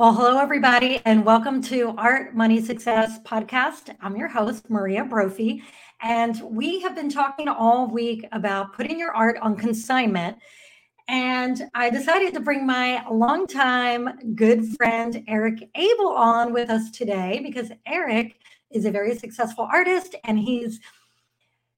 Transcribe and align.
Well, 0.00 0.14
hello, 0.14 0.38
everybody, 0.38 1.02
and 1.04 1.26
welcome 1.26 1.60
to 1.64 1.92
Art 1.98 2.34
Money 2.34 2.62
Success 2.62 3.18
Podcast. 3.18 3.94
I'm 4.00 4.16
your 4.16 4.28
host, 4.28 4.70
Maria 4.70 5.04
Brophy, 5.04 5.62
and 6.00 6.40
we 6.40 6.80
have 6.80 6.96
been 6.96 7.10
talking 7.10 7.48
all 7.48 7.86
week 7.86 8.24
about 8.32 8.72
putting 8.72 8.98
your 8.98 9.14
art 9.14 9.36
on 9.42 9.56
consignment. 9.56 10.38
And 11.06 11.64
I 11.74 11.90
decided 11.90 12.32
to 12.32 12.40
bring 12.40 12.66
my 12.66 13.06
longtime 13.10 14.34
good 14.34 14.74
friend, 14.78 15.22
Eric 15.28 15.68
Abel, 15.74 16.14
on 16.16 16.54
with 16.54 16.70
us 16.70 16.90
today 16.92 17.42
because 17.44 17.70
Eric 17.84 18.36
is 18.70 18.86
a 18.86 18.90
very 18.90 19.14
successful 19.18 19.68
artist 19.70 20.14
and 20.24 20.38
he's 20.38 20.80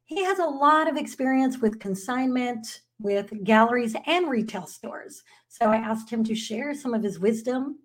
he 0.04 0.23
has 0.23 0.39
a 0.39 0.45
lot 0.45 0.89
of 0.89 0.96
experience 0.96 1.59
with 1.59 1.80
consignment, 1.80 2.82
with 3.03 3.45
galleries 3.45 3.95
and 4.07 4.29
retail 4.30 4.66
stores. 4.66 5.23
So 5.48 5.66
I 5.66 5.77
asked 5.77 6.11
him 6.11 6.25
to 6.25 6.35
share 6.35 6.75
some 6.75 6.95
of 6.95 7.03
his 7.03 7.18
wisdom. 7.18 7.79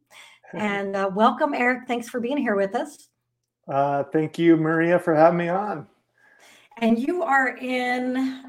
And 0.53 0.95
uh, 0.95 1.09
welcome, 1.13 1.53
Eric. 1.53 1.87
Thanks 1.87 2.07
for 2.07 2.19
being 2.19 2.37
here 2.37 2.55
with 2.55 2.75
us. 2.75 3.09
Uh, 3.67 4.03
thank 4.03 4.39
you, 4.39 4.55
Maria, 4.55 4.97
for 4.97 5.13
having 5.13 5.39
me 5.39 5.49
on. 5.49 5.87
And 6.77 6.97
you 6.97 7.23
are 7.23 7.57
in 7.57 8.45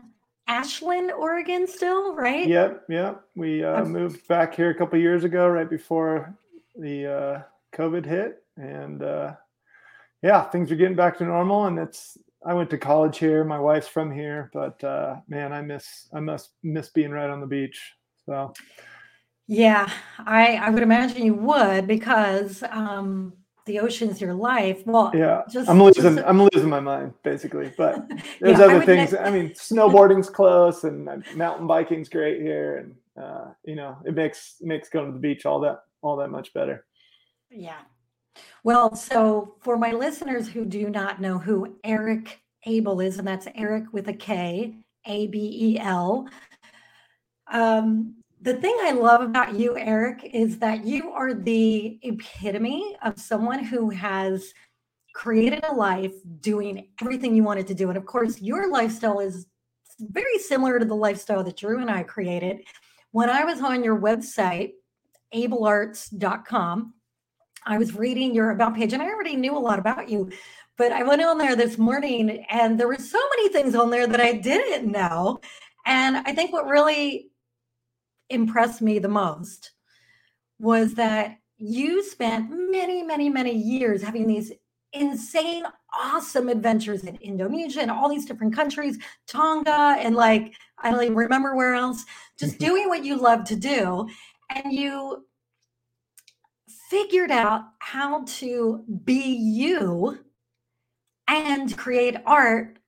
Ashland, 0.47 1.11
Oregon, 1.13 1.67
still, 1.67 2.15
right? 2.15 2.47
Yep, 2.47 2.85
yep. 2.89 3.25
We 3.35 3.65
uh, 3.65 3.85
moved 3.85 4.27
back 4.29 4.55
here 4.55 4.71
a 4.71 4.75
couple 4.75 4.99
years 4.99 5.25
ago, 5.25 5.49
right 5.49 5.69
before 5.69 6.35
the 6.77 7.07
uh, 7.07 7.43
COVID 7.77 8.07
hit, 8.07 8.43
and 8.57 9.03
uh, 9.03 9.35
yeah, 10.23 10.45
things 10.45 10.71
are 10.71 10.77
getting 10.77 10.97
back 10.97 11.19
to 11.19 11.25
normal. 11.25 11.67
And 11.67 11.79
it's 11.79 12.17
I 12.45 12.55
went 12.55 12.71
to 12.71 12.79
college 12.79 13.19
here. 13.19 13.45
My 13.45 13.59
wife's 13.59 13.89
from 13.89 14.13
here, 14.13 14.51
but 14.53 14.83
uh, 14.85 15.17
man, 15.29 15.53
I 15.53 15.61
miss 15.63 16.09
I 16.13 16.21
must 16.21 16.51
miss 16.63 16.89
being 16.91 17.11
right 17.11 17.31
on 17.31 17.41
the 17.41 17.47
beach. 17.47 17.81
So 18.27 18.53
yeah, 19.47 19.91
I 20.19 20.57
I 20.57 20.71
would 20.71 20.83
imagine 20.83 21.25
you 21.25 21.35
would 21.35 21.87
because 21.87 22.63
um, 22.71 23.33
the 23.67 23.81
ocean's 23.81 24.21
your 24.21 24.35
life. 24.35 24.85
Well, 24.87 25.13
yeah, 25.15 25.43
just, 25.51 25.69
I'm 25.69 25.83
losing 25.83 26.17
just, 26.17 26.27
I'm 26.27 26.43
losing 26.43 26.69
my 26.69 26.81
mind 26.81 27.15
basically. 27.23 27.73
But 27.77 28.09
there's 28.41 28.59
yeah, 28.59 28.65
other 28.65 28.83
I 28.83 28.87
things. 28.87 29.15
I 29.15 29.31
mean, 29.31 29.51
snowboarding's 29.51 30.31
close 30.31 30.85
and 30.85 31.25
mountain 31.35 31.67
biking's 31.67 32.09
great 32.09 32.41
here, 32.41 32.79
and 32.79 33.25
uh, 33.25 33.47
you 33.65 33.77
know, 33.77 33.97
it 34.05 34.15
makes 34.15 34.57
makes 34.61 34.89
going 34.89 35.07
to 35.07 35.13
the 35.13 35.19
beach 35.19 35.47
all 35.47 35.61
that 35.61 35.83
all 36.03 36.17
that 36.17 36.31
much 36.31 36.53
better. 36.53 36.85
Yeah. 37.51 37.79
Well, 38.65 38.95
so 38.95 39.57
for 39.61 39.77
my 39.77 39.93
listeners 39.93 40.49
who 40.49 40.65
do 40.65 40.91
not 40.91 41.21
know 41.21 41.39
who 41.39 41.79
Eric 41.85 42.41
Abel 42.67 43.01
is, 43.01 43.19
and 43.19 43.27
that's 43.27 43.49
Eric 43.55 43.93
with 43.93 44.09
a 44.09 44.13
K, 44.13 44.75
A 45.07 45.27
B 45.29 45.75
E 45.75 45.79
L. 45.79 46.29
Um, 47.51 48.17
the 48.41 48.55
thing 48.55 48.77
I 48.83 48.93
love 48.93 49.23
about 49.23 49.55
you, 49.55 49.77
Eric, 49.77 50.31
is 50.33 50.59
that 50.59 50.85
you 50.85 51.11
are 51.11 51.35
the 51.35 51.99
epitome 52.03 52.97
of 53.03 53.19
someone 53.19 53.65
who 53.65 53.91
has 53.91 54.53
created 55.15 55.65
a 55.65 55.75
life 55.75 56.13
doing 56.41 56.89
everything 57.01 57.35
you 57.35 57.43
wanted 57.43 57.67
to 57.67 57.75
do. 57.75 57.89
And 57.89 57.97
of 57.97 58.07
course, 58.07 58.41
your 58.41 58.71
lifestyle 58.71 59.19
is 59.19 59.47
very 59.99 60.39
similar 60.39 60.79
to 60.79 60.85
the 60.85 60.95
lifestyle 60.95 61.43
that 61.43 61.57
Drew 61.57 61.81
and 61.81 61.91
I 61.91 62.05
created. 62.05 62.61
When 63.11 63.29
I 63.29 63.45
was 63.45 63.61
on 63.61 63.83
your 63.83 63.99
website, 63.99 64.75
abelarts.com, 65.35 66.95
I 67.67 67.79
was 67.79 67.95
reading 67.95 68.35
your 68.35 68.51
about 68.51 68.75
page 68.75 68.93
and 68.93 69.03
I 69.03 69.07
already 69.07 69.37
knew 69.37 69.57
a 69.57 69.59
lot 69.59 69.79
about 69.79 70.09
you. 70.09 70.31
But 70.77 70.93
I 70.93 71.03
went 71.03 71.23
on 71.23 71.39
there 71.39 71.57
this 71.57 71.77
morning 71.77 72.47
and 72.51 72.79
there 72.79 72.89
were 72.89 72.99
so 72.99 73.19
many 73.37 73.49
things 73.49 73.75
on 73.75 73.91
there 73.91 74.07
that 74.07 74.21
I 74.21 74.33
didn't 74.35 74.91
know. 74.91 75.41
And 75.87 76.19
I 76.19 76.33
think 76.33 76.53
what 76.53 76.67
really 76.67 77.31
impressed 78.31 78.81
me 78.81 78.99
the 78.99 79.09
most 79.09 79.73
was 80.59 80.95
that 80.95 81.39
you 81.57 82.05
spent 82.05 82.51
many, 82.51 83.03
many, 83.03 83.29
many 83.29 83.53
years 83.53 84.03
having 84.03 84.27
these 84.27 84.53
insane, 84.93 85.65
awesome 85.93 86.49
adventures 86.49 87.05
in 87.05 87.17
Indonesia 87.17 87.81
and 87.81 87.91
all 87.91 88.09
these 88.09 88.25
different 88.25 88.55
countries, 88.55 88.99
Tonga, 89.27 89.97
and 89.99 90.15
like, 90.15 90.55
I 90.79 90.91
don't 90.91 91.03
even 91.03 91.17
remember 91.17 91.55
where 91.55 91.75
else, 91.75 92.05
just 92.39 92.59
doing 92.61 92.89
what 92.89 93.05
you 93.05 93.17
love 93.17 93.45
to 93.45 93.57
do. 93.57 94.09
And 94.51 94.73
you 94.73 95.27
figured 96.89 97.31
out 97.31 97.65
how 97.81 98.25
to 98.25 98.85
be 99.05 99.35
you 99.35 100.19
and 101.27 101.77
create 101.77 102.17
art 102.25 102.79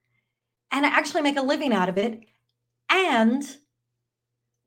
and 0.71 0.87
actually 0.87 1.23
make 1.23 1.37
a 1.37 1.43
living 1.43 1.73
out 1.73 1.89
of 1.89 1.99
it 1.99 2.21
and 2.91 3.45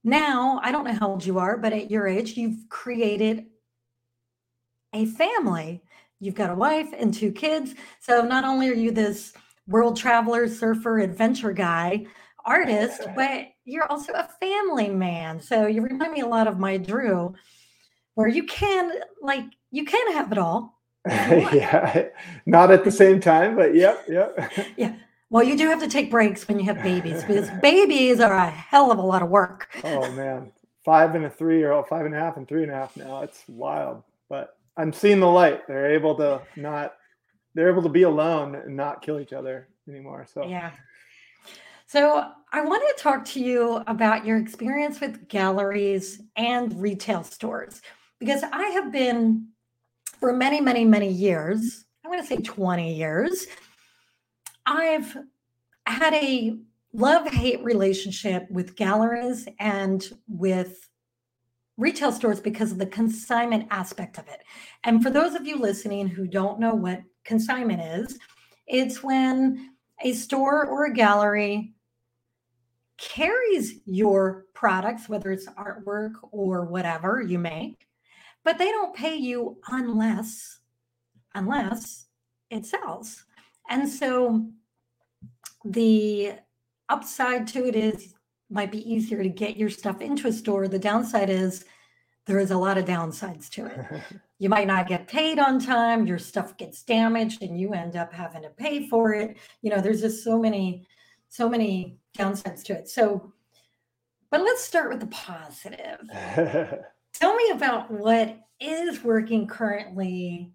now, 0.04 0.60
I 0.62 0.72
don't 0.72 0.84
know 0.84 0.94
how 0.94 1.10
old 1.10 1.26
you 1.26 1.40
are, 1.40 1.58
but 1.58 1.72
at 1.72 1.90
your 1.90 2.08
age, 2.08 2.36
you've 2.36 2.68
created 2.70 3.46
a 4.94 5.06
family. 5.06 5.82
You've 6.20 6.36
got 6.36 6.50
a 6.50 6.56
wife 6.56 6.94
and 6.98 7.14
two 7.14 7.32
kids. 7.32 7.74
So 8.02 8.22
not 8.22 8.44
only 8.44 8.70
are 8.70 8.74
you 8.74 8.92
this 8.92 9.34
world 9.68 9.96
traveler, 9.96 10.48
surfer, 10.50 11.00
adventure 11.00 11.54
guy, 11.54 12.06
artist, 12.46 13.02
but 13.16 13.46
you're 13.64 13.90
also 13.90 14.12
a 14.14 14.30
family 14.42 14.90
man. 14.90 15.40
So 15.40 15.68
you 15.68 15.82
remind 15.82 16.12
me 16.12 16.20
a 16.20 16.28
lot 16.28 16.48
of 16.48 16.60
my 16.60 16.76
Drew, 16.76 17.34
where 18.16 18.28
you 18.28 18.44
can 18.44 18.92
like 19.22 19.46
you 19.72 19.86
can 19.86 20.14
have 20.14 20.32
it 20.32 20.38
all. 20.38 20.80
yeah, 21.08 22.08
not 22.46 22.72
at 22.72 22.86
the 22.86 22.92
same 22.92 23.20
time, 23.20 23.56
but 23.56 23.76
yep, 23.76 24.06
yep. 24.08 24.52
yeah. 24.78 24.96
Well, 25.30 25.44
you 25.44 25.58
do 25.58 25.68
have 25.68 25.80
to 25.80 25.90
take 25.90 26.12
breaks 26.12 26.48
when 26.48 26.60
you 26.60 26.66
have 26.66 26.82
babies 26.84 27.24
because 27.24 27.50
babies 27.62 28.20
are 28.20 28.36
a 28.36 28.50
hell 28.50 28.92
of 28.92 29.00
a 29.00 29.02
lot 29.02 29.22
of 29.22 29.30
work. 29.30 29.68
Oh 29.84 30.10
man, 30.12 30.52
five 30.86 31.16
and 31.16 31.26
a 31.26 31.30
three 31.30 31.58
year 31.58 31.72
old, 31.72 31.88
five 31.88 32.06
and 32.06 32.16
a 32.16 32.20
half 32.20 32.38
and 32.38 32.48
three 32.48 32.64
and 32.64 32.72
a 32.72 32.76
half 32.76 32.96
now. 32.96 33.24
It's 33.24 33.44
wild, 33.48 34.04
but 34.30 34.56
I'm 34.78 34.94
seeing 34.94 35.20
the 35.20 35.28
light. 35.28 35.68
They're 35.68 35.92
able 35.92 36.16
to 36.18 36.42
not, 36.56 36.94
they're 37.54 37.70
able 37.70 37.84
to 37.84 37.90
be 37.90 38.04
alone 38.04 38.56
and 38.56 38.78
not 38.78 39.02
kill 39.02 39.20
each 39.20 39.34
other 39.34 39.68
anymore. 39.90 40.26
So 40.32 40.46
yeah. 40.46 40.72
So 41.86 42.32
I 42.52 42.62
want 42.62 42.82
to 42.96 43.04
talk 43.04 43.26
to 43.26 43.40
you 43.40 43.84
about 43.88 44.26
your 44.26 44.38
experience 44.38 45.02
with 45.02 45.28
galleries 45.28 46.22
and 46.36 46.80
retail 46.82 47.24
stores 47.24 47.82
because 48.24 48.44
I 48.54 48.64
have 48.70 48.90
been 48.90 49.50
for 50.20 50.32
many, 50.32 50.62
many, 50.62 50.86
many 50.86 51.10
years. 51.10 51.84
I'm 52.04 52.12
going 52.12 52.22
to 52.22 52.28
say 52.28 52.38
20 52.38 52.96
years 52.96 53.48
I've 54.66 55.18
had 55.86 56.14
a 56.14 56.58
love 56.94 57.28
hate 57.28 57.62
relationship 57.64 58.50
with 58.50 58.78
galleries 58.78 59.46
and 59.60 60.08
with 60.30 60.90
retail 61.76 62.14
stores 62.14 62.40
because 62.40 62.72
of 62.72 62.78
the 62.78 62.86
consignment 62.86 63.68
aspect 63.72 64.18
of 64.18 64.28
it. 64.30 64.42
And 64.86 65.04
for 65.04 65.10
those 65.10 65.36
of 65.36 65.46
you 65.46 65.58
listening 65.58 66.08
who 66.08 66.26
don't 66.26 66.62
know 66.62 66.76
what 66.76 67.02
consignment 67.26 67.82
is, 67.82 68.18
it's 68.68 69.04
when 69.04 69.72
a 70.02 70.14
store 70.14 70.66
or 70.66 70.86
a 70.86 70.94
gallery 70.94 71.74
carries 72.98 73.82
your 73.86 74.46
products, 74.54 75.10
whether 75.10 75.30
it's 75.32 75.48
artwork 75.48 76.14
or 76.32 76.64
whatever 76.64 77.22
you 77.22 77.38
make, 77.38 77.86
but 78.44 78.58
they 78.58 78.70
don't 78.70 78.96
pay 78.96 79.16
you 79.16 79.58
unless 79.70 80.60
unless 81.36 82.06
it 82.50 82.66
sells. 82.66 83.26
And 83.70 83.90
so 83.90 84.46
the 85.66 86.34
upside 86.90 87.48
to 87.48 87.66
it 87.66 87.76
is 87.76 88.14
might 88.50 88.72
be 88.72 88.92
easier 88.92 89.24
to 89.24 89.30
get 89.30 89.58
your 89.58 89.70
stuff 89.70 90.02
into 90.02 90.28
a 90.28 90.32
store. 90.32 90.68
The 90.68 90.78
downside 90.78 91.30
is 91.30 91.66
there 92.26 92.40
is 92.40 92.52
a 92.52 92.58
lot 92.58 92.78
of 92.78 92.86
downsides 92.86 93.50
to 93.52 93.66
it. 93.66 94.02
you 94.40 94.50
might 94.50 94.68
not 94.68 94.88
get 94.88 95.08
paid 95.08 95.40
on 95.40 95.60
time, 95.60 96.06
your 96.06 96.20
stuff 96.20 96.56
gets 96.58 96.84
damaged 96.84 97.42
and 97.42 97.60
you 97.60 97.74
end 97.74 97.96
up 97.96 98.14
having 98.14 98.44
to 98.44 98.50
pay 98.50 98.88
for 98.88 99.14
it. 99.14 99.38
You 99.62 99.72
know, 99.72 99.82
there's 99.82 100.02
just 100.02 100.24
so 100.24 100.40
many 100.40 100.86
so 101.30 101.50
many 101.50 101.98
downsides 102.18 102.64
to 102.66 102.74
it. 102.74 102.88
So 102.88 103.34
but 104.30 104.42
let's 104.42 104.64
start 104.64 104.90
with 104.90 105.00
the 105.00 105.08
positive. 105.08 106.00
Tell 107.24 107.36
me 107.36 107.52
about 107.52 107.90
what 107.90 108.38
is 108.60 109.02
working 109.02 109.48
currently 109.48 110.52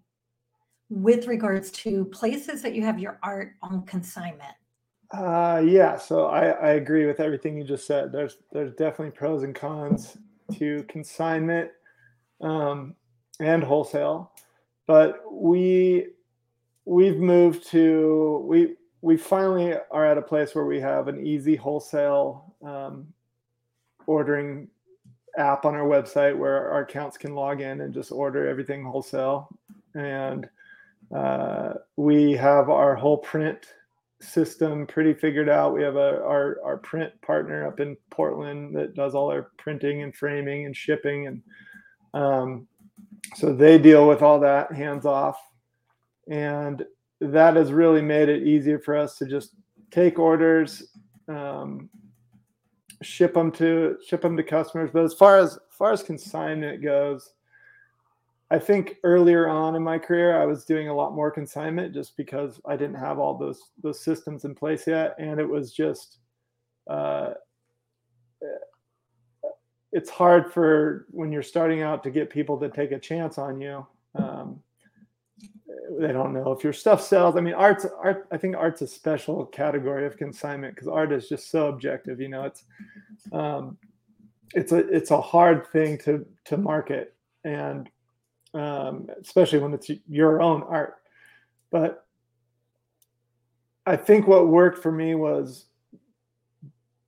with 0.91 1.25
regards 1.25 1.71
to 1.71 2.05
places 2.05 2.61
that 2.61 2.75
you 2.75 2.83
have 2.83 2.99
your 2.99 3.17
art 3.23 3.53
on 3.63 3.81
consignment? 3.87 4.53
Uh, 5.11 5.63
yeah, 5.65 5.97
so 5.97 6.27
I, 6.27 6.49
I 6.49 6.69
agree 6.73 7.07
with 7.07 7.19
everything 7.19 7.57
you 7.57 7.63
just 7.63 7.87
said. 7.87 8.11
There's 8.11 8.37
there's 8.51 8.71
definitely 8.73 9.17
pros 9.17 9.41
and 9.41 9.55
cons 9.55 10.19
to 10.59 10.83
consignment 10.83 11.71
um, 12.39 12.93
and 13.39 13.63
wholesale, 13.63 14.33
but 14.85 15.23
we 15.31 16.09
we've 16.85 17.17
moved 17.17 17.65
to 17.69 18.45
we 18.47 18.75
we 19.01 19.17
finally 19.17 19.73
are 19.89 20.05
at 20.05 20.19
a 20.19 20.21
place 20.21 20.53
where 20.53 20.65
we 20.65 20.79
have 20.79 21.07
an 21.07 21.25
easy 21.25 21.55
wholesale 21.55 22.53
um, 22.63 23.07
ordering 24.05 24.67
app 25.37 25.65
on 25.65 25.75
our 25.75 25.87
website 25.87 26.37
where 26.37 26.69
our 26.71 26.81
accounts 26.81 27.17
can 27.17 27.35
log 27.35 27.61
in 27.61 27.81
and 27.81 27.93
just 27.93 28.11
order 28.11 28.47
everything 28.47 28.83
wholesale 28.83 29.49
and 29.95 30.49
uh, 31.15 31.73
we 31.95 32.33
have 32.33 32.69
our 32.69 32.95
whole 32.95 33.17
print 33.17 33.73
system 34.21 34.85
pretty 34.85 35.13
figured 35.13 35.49
out. 35.49 35.73
We 35.73 35.81
have 35.81 35.95
a 35.95 36.21
our 36.21 36.59
our 36.63 36.77
print 36.77 37.11
partner 37.21 37.65
up 37.65 37.79
in 37.79 37.97
Portland 38.11 38.75
that 38.75 38.93
does 38.93 39.15
all 39.15 39.31
our 39.31 39.49
printing 39.57 40.03
and 40.03 40.15
framing 40.15 40.67
and 40.67 40.75
shipping, 40.75 41.25
and 41.25 41.41
um, 42.13 42.67
so 43.35 43.53
they 43.53 43.79
deal 43.79 44.07
with 44.07 44.21
all 44.21 44.39
that 44.41 44.71
hands 44.71 45.05
off 45.05 45.39
and 46.29 46.85
that 47.19 47.55
has 47.55 47.73
really 47.73 48.01
made 48.01 48.29
it 48.29 48.43
easier 48.43 48.79
for 48.79 48.95
us 48.95 49.17
to 49.17 49.25
just 49.25 49.55
take 49.91 50.17
orders 50.19 50.83
um, 51.27 51.89
ship 53.01 53.33
them 53.33 53.51
to 53.51 53.97
ship 54.05 54.21
them 54.21 54.35
to 54.35 54.43
customers 54.43 54.89
but 54.91 55.03
as 55.03 55.13
far 55.13 55.37
as, 55.37 55.53
as 55.53 55.77
far 55.77 55.91
as 55.91 56.03
consignment 56.03 56.81
goes 56.81 57.33
I 58.51 58.57
think 58.57 58.97
earlier 59.03 59.47
on 59.47 59.75
in 59.75 59.83
my 59.83 59.99
career, 59.99 60.41
I 60.41 60.45
was 60.45 60.65
doing 60.65 60.87
a 60.87 60.93
lot 60.93 61.13
more 61.13 61.29
consignment 61.29 61.93
just 61.93 62.17
because 62.17 62.59
I 62.65 62.75
didn't 62.75 62.95
have 62.95 63.19
all 63.19 63.37
those 63.37 63.69
those 63.83 64.03
systems 64.03 64.43
in 64.43 64.55
place 64.55 64.87
yet, 64.87 65.15
and 65.19 65.39
it 65.39 65.47
was 65.47 65.71
just 65.71 66.17
uh, 66.89 67.33
it's 69.91 70.09
hard 70.09 70.51
for 70.51 71.05
when 71.11 71.31
you're 71.31 71.43
starting 71.43 71.83
out 71.83 72.03
to 72.03 72.09
get 72.09 72.31
people 72.31 72.57
to 72.59 72.69
take 72.69 72.91
a 72.91 72.99
chance 72.99 73.37
on 73.37 73.61
you. 73.61 73.85
Um, 74.15 74.61
they 75.97 76.11
don't 76.11 76.33
know 76.33 76.51
if 76.51 76.63
your 76.63 76.73
stuff 76.73 77.01
sells. 77.01 77.35
I 77.35 77.41
mean, 77.41 77.53
art's 77.53 77.85
art. 78.03 78.27
I 78.31 78.37
think 78.37 78.55
art's 78.55 78.81
a 78.81 78.87
special 78.87 79.45
category 79.45 80.05
of 80.05 80.17
consignment 80.17 80.75
because 80.75 80.87
art 80.87 81.11
is 81.11 81.29
just 81.29 81.49
so 81.49 81.67
objective. 81.67 82.19
You 82.19 82.29
know, 82.29 82.43
it's 82.43 82.63
um, 83.31 83.77
it's 84.53 84.71
a 84.71 84.77
it's 84.77 85.11
a 85.11 85.21
hard 85.21 85.67
thing 85.67 85.97
to 85.99 86.25
to 86.45 86.57
market 86.57 87.15
and 87.43 87.89
um, 88.53 89.07
especially 89.21 89.59
when 89.59 89.73
it's 89.73 89.89
your 90.07 90.41
own 90.41 90.63
art. 90.63 90.95
But 91.71 92.05
I 93.85 93.95
think 93.95 94.27
what 94.27 94.47
worked 94.47 94.81
for 94.81 94.91
me 94.91 95.15
was 95.15 95.65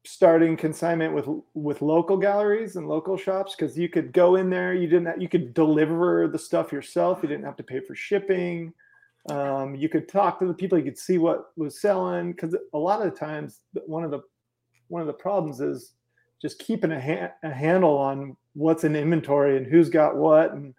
starting 0.03 0.57
consignment 0.57 1.13
with 1.13 1.27
with 1.53 1.81
local 1.81 2.17
galleries 2.17 2.75
and 2.75 2.87
local 2.87 3.15
shops 3.15 3.55
because 3.55 3.77
you 3.77 3.87
could 3.87 4.11
go 4.11 4.35
in 4.35 4.49
there 4.49 4.73
you 4.73 4.87
didn't 4.87 5.05
have, 5.05 5.21
you 5.21 5.29
could 5.29 5.53
deliver 5.53 6.27
the 6.27 6.39
stuff 6.39 6.71
yourself 6.71 7.19
you 7.21 7.29
didn't 7.29 7.45
have 7.45 7.55
to 7.55 7.63
pay 7.63 7.79
for 7.79 7.93
shipping 7.93 8.73
um, 9.29 9.75
you 9.75 9.87
could 9.87 10.07
talk 10.07 10.39
to 10.39 10.45
the 10.45 10.53
people 10.53 10.77
you 10.77 10.83
could 10.83 10.97
see 10.97 11.19
what 11.19 11.51
was 11.55 11.79
selling 11.79 12.31
because 12.31 12.55
a 12.73 12.77
lot 12.77 13.05
of 13.05 13.11
the 13.11 13.17
times 13.17 13.59
one 13.85 14.03
of 14.03 14.09
the 14.09 14.21
one 14.87 15.01
of 15.01 15.07
the 15.07 15.13
problems 15.13 15.61
is 15.61 15.93
just 16.41 16.57
keeping 16.57 16.91
a, 16.91 16.99
ha- 16.99 17.33
a 17.43 17.53
handle 17.53 17.95
on 17.95 18.35
what's 18.53 18.83
in 18.83 18.95
inventory 18.95 19.55
and 19.55 19.67
who's 19.67 19.89
got 19.89 20.15
what 20.15 20.51
and 20.53 20.73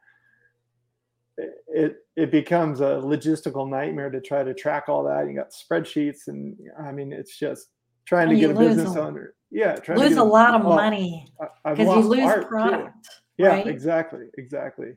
it 1.69 1.97
it 2.17 2.31
becomes 2.31 2.81
a 2.81 3.01
logistical 3.03 3.69
nightmare 3.69 4.11
to 4.11 4.21
try 4.21 4.43
to 4.43 4.55
track 4.55 4.89
all 4.89 5.05
that. 5.05 5.27
You 5.27 5.35
got 5.35 5.51
spreadsheets, 5.51 6.29
and 6.29 6.57
I 6.79 6.93
mean, 6.93 7.13
it's 7.13 7.39
just 7.39 7.69
trying 8.07 8.29
and 8.29 8.39
to 8.39 8.41
get 8.41 8.57
a 8.57 8.59
business 8.59 8.95
a, 8.97 9.03
owner. 9.03 9.35
Yeah, 9.51 9.77
trying 9.77 9.99
lose 9.99 10.17
a, 10.17 10.23
a 10.23 10.25
lot 10.25 10.55
of 10.55 10.63
money 10.63 11.33
because 11.65 11.97
you 11.97 12.09
lose 12.09 12.45
product. 12.47 13.05
Too. 13.05 13.11
Yeah, 13.39 13.49
right? 13.49 13.67
exactly, 13.67 14.27
exactly. 14.39 14.95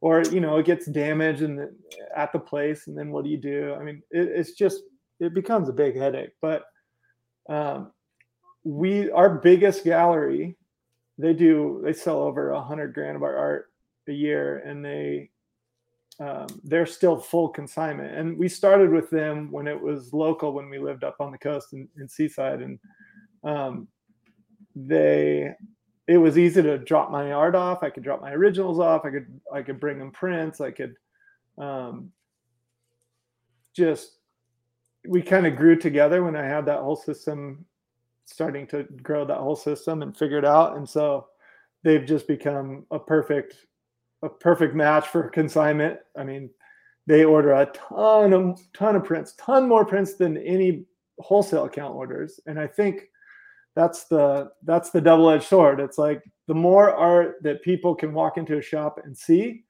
Or 0.00 0.22
you 0.24 0.40
know, 0.40 0.58
it 0.58 0.66
gets 0.66 0.86
damaged 0.86 1.42
and 1.42 1.68
at 2.14 2.32
the 2.32 2.38
place, 2.38 2.86
and 2.86 2.96
then 2.96 3.10
what 3.10 3.24
do 3.24 3.30
you 3.30 3.38
do? 3.38 3.74
I 3.78 3.82
mean, 3.82 4.02
it, 4.10 4.28
it's 4.28 4.52
just 4.52 4.82
it 5.20 5.34
becomes 5.34 5.68
a 5.68 5.72
big 5.72 5.96
headache. 5.96 6.32
But 6.40 6.64
um, 7.48 7.92
we, 8.64 9.10
our 9.10 9.30
biggest 9.30 9.84
gallery, 9.84 10.56
they 11.18 11.32
do 11.32 11.80
they 11.84 11.92
sell 11.92 12.20
over 12.20 12.50
a 12.50 12.60
hundred 12.60 12.92
grand 12.92 13.16
of 13.16 13.22
our 13.22 13.36
art 13.36 13.72
a 14.08 14.12
year, 14.12 14.58
and 14.58 14.84
they 14.84 15.30
um, 16.18 16.46
they're 16.64 16.86
still 16.86 17.16
full 17.16 17.48
consignment. 17.48 18.14
And 18.14 18.38
we 18.38 18.48
started 18.48 18.90
with 18.90 19.10
them 19.10 19.50
when 19.50 19.66
it 19.66 19.80
was 19.80 20.12
local, 20.12 20.52
when 20.52 20.70
we 20.70 20.78
lived 20.78 21.04
up 21.04 21.16
on 21.20 21.30
the 21.30 21.38
coast 21.38 21.72
in, 21.72 21.88
in 21.98 22.08
Seaside, 22.08 22.62
and 22.62 22.78
um, 23.44 23.88
they 24.74 25.54
it 26.08 26.18
was 26.18 26.38
easy 26.38 26.62
to 26.62 26.78
drop 26.78 27.10
my 27.10 27.32
art 27.32 27.56
off. 27.56 27.82
I 27.82 27.90
could 27.90 28.04
drop 28.04 28.20
my 28.20 28.32
originals 28.32 28.78
off. 28.78 29.04
I 29.04 29.10
could 29.10 29.40
I 29.52 29.62
could 29.62 29.80
bring 29.80 29.98
them 29.98 30.10
prints. 30.10 30.60
I 30.60 30.70
could 30.70 30.94
um, 31.58 32.12
just 33.74 34.18
we 35.08 35.22
kind 35.22 35.46
of 35.46 35.56
grew 35.56 35.76
together 35.76 36.24
when 36.24 36.36
I 36.36 36.44
had 36.44 36.66
that 36.66 36.80
whole 36.80 36.96
system 36.96 37.64
starting 38.24 38.66
to 38.66 38.84
grow 39.02 39.24
that 39.24 39.38
whole 39.38 39.56
system 39.56 40.02
and 40.02 40.16
figure 40.16 40.38
it 40.38 40.44
out. 40.44 40.76
And 40.76 40.88
so 40.88 41.28
they've 41.84 42.04
just 42.04 42.26
become 42.26 42.84
a 42.90 42.98
perfect 42.98 43.54
a 44.26 44.30
perfect 44.30 44.74
match 44.74 45.08
for 45.08 45.30
consignment. 45.30 45.98
I 46.16 46.24
mean, 46.24 46.50
they 47.06 47.24
order 47.24 47.52
a 47.52 47.66
ton 47.66 48.32
of 48.32 48.60
ton 48.74 48.96
of 48.96 49.04
prints, 49.04 49.34
ton 49.34 49.68
more 49.68 49.84
prints 49.84 50.14
than 50.14 50.36
any 50.38 50.84
wholesale 51.18 51.64
account 51.64 51.94
orders, 51.94 52.40
and 52.46 52.58
I 52.58 52.66
think 52.66 53.08
that's 53.74 54.04
the 54.04 54.50
that's 54.64 54.90
the 54.90 55.00
double-edged 55.00 55.44
sword. 55.44 55.80
It's 55.80 55.98
like 55.98 56.22
the 56.46 56.54
more 56.54 56.90
art 56.94 57.36
that 57.42 57.62
people 57.62 57.94
can 57.94 58.12
walk 58.12 58.38
into 58.38 58.58
a 58.58 58.62
shop 58.62 59.00
and 59.04 59.16
see, 59.16 59.64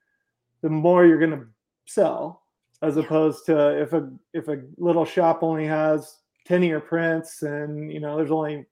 the 0.61 0.69
more 0.69 1.05
you're 1.05 1.19
going 1.19 1.31
to 1.31 1.45
sell, 1.85 2.43
as 2.81 2.97
opposed 2.97 3.45
to 3.45 3.81
if 3.81 3.93
a 3.93 4.11
if 4.33 4.47
a 4.47 4.61
little 4.77 5.05
shop 5.05 5.39
only 5.43 5.65
has 5.65 6.17
10 6.45 6.63
of 6.63 6.69
your 6.69 6.79
prints 6.79 7.43
and 7.43 7.91
you 7.91 7.99
know 7.99 8.15
there's 8.15 8.31
only 8.31 8.65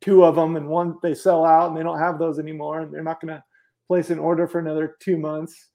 two 0.00 0.24
of 0.24 0.36
them 0.36 0.56
and 0.56 0.68
one 0.68 0.96
they 1.02 1.14
sell 1.14 1.44
out 1.44 1.68
and 1.68 1.76
they 1.76 1.82
don't 1.82 1.98
have 1.98 2.18
those 2.18 2.38
anymore 2.38 2.80
and 2.80 2.94
they're 2.94 3.02
not 3.02 3.20
going 3.20 3.34
to 3.34 3.42
place 3.90 4.10
an 4.10 4.20
order 4.20 4.46
for 4.46 4.60
another 4.60 4.96
two 5.00 5.18
months. 5.18 5.66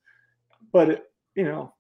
But 0.72 0.90
it, 0.90 1.04
you 1.36 1.44
know, 1.44 1.74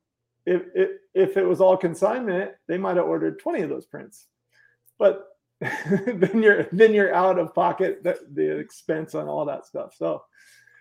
if, 0.46 0.64
if 0.76 0.90
if 1.14 1.38
it 1.38 1.46
was 1.46 1.62
all 1.62 1.78
consignment, 1.78 2.52
they 2.68 2.78
might 2.78 2.98
have 2.98 3.06
ordered 3.06 3.40
20 3.40 3.62
of 3.62 3.70
those 3.70 3.86
prints. 3.86 4.28
But 5.00 5.30
then 5.62 6.44
you're 6.44 6.68
then 6.74 6.94
you're 6.94 7.16
out 7.16 7.40
of 7.40 7.56
pocket 7.56 8.04
the, 8.04 8.20
the 8.34 8.58
expense 8.58 9.16
on 9.16 9.30
all 9.30 9.46
that 9.46 9.66
stuff. 9.66 9.94
So 9.96 10.24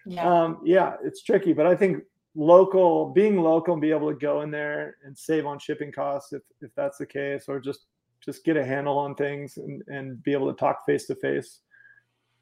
yeah. 0.06 0.28
Um, 0.28 0.58
yeah, 0.64 0.96
it's 1.04 1.22
tricky. 1.22 1.52
But 1.52 1.66
I 1.66 1.76
think 1.76 2.02
local 2.34 3.10
being 3.10 3.40
local 3.40 3.74
and 3.74 3.80
be 3.80 3.92
able 3.92 4.10
to 4.12 4.18
go 4.18 4.40
in 4.40 4.50
there 4.50 4.96
and 5.04 5.16
save 5.16 5.46
on 5.46 5.60
shipping 5.60 5.92
costs 5.92 6.32
if 6.32 6.42
if 6.62 6.74
that's 6.74 6.98
the 6.98 7.06
case, 7.06 7.44
or 7.46 7.60
just 7.60 7.86
just 8.24 8.44
get 8.44 8.56
a 8.56 8.64
handle 8.64 8.98
on 8.98 9.14
things 9.14 9.56
and, 9.56 9.82
and 9.86 10.20
be 10.24 10.32
able 10.32 10.52
to 10.52 10.58
talk 10.58 10.84
face 10.84 11.06
to 11.06 11.14
face 11.14 11.60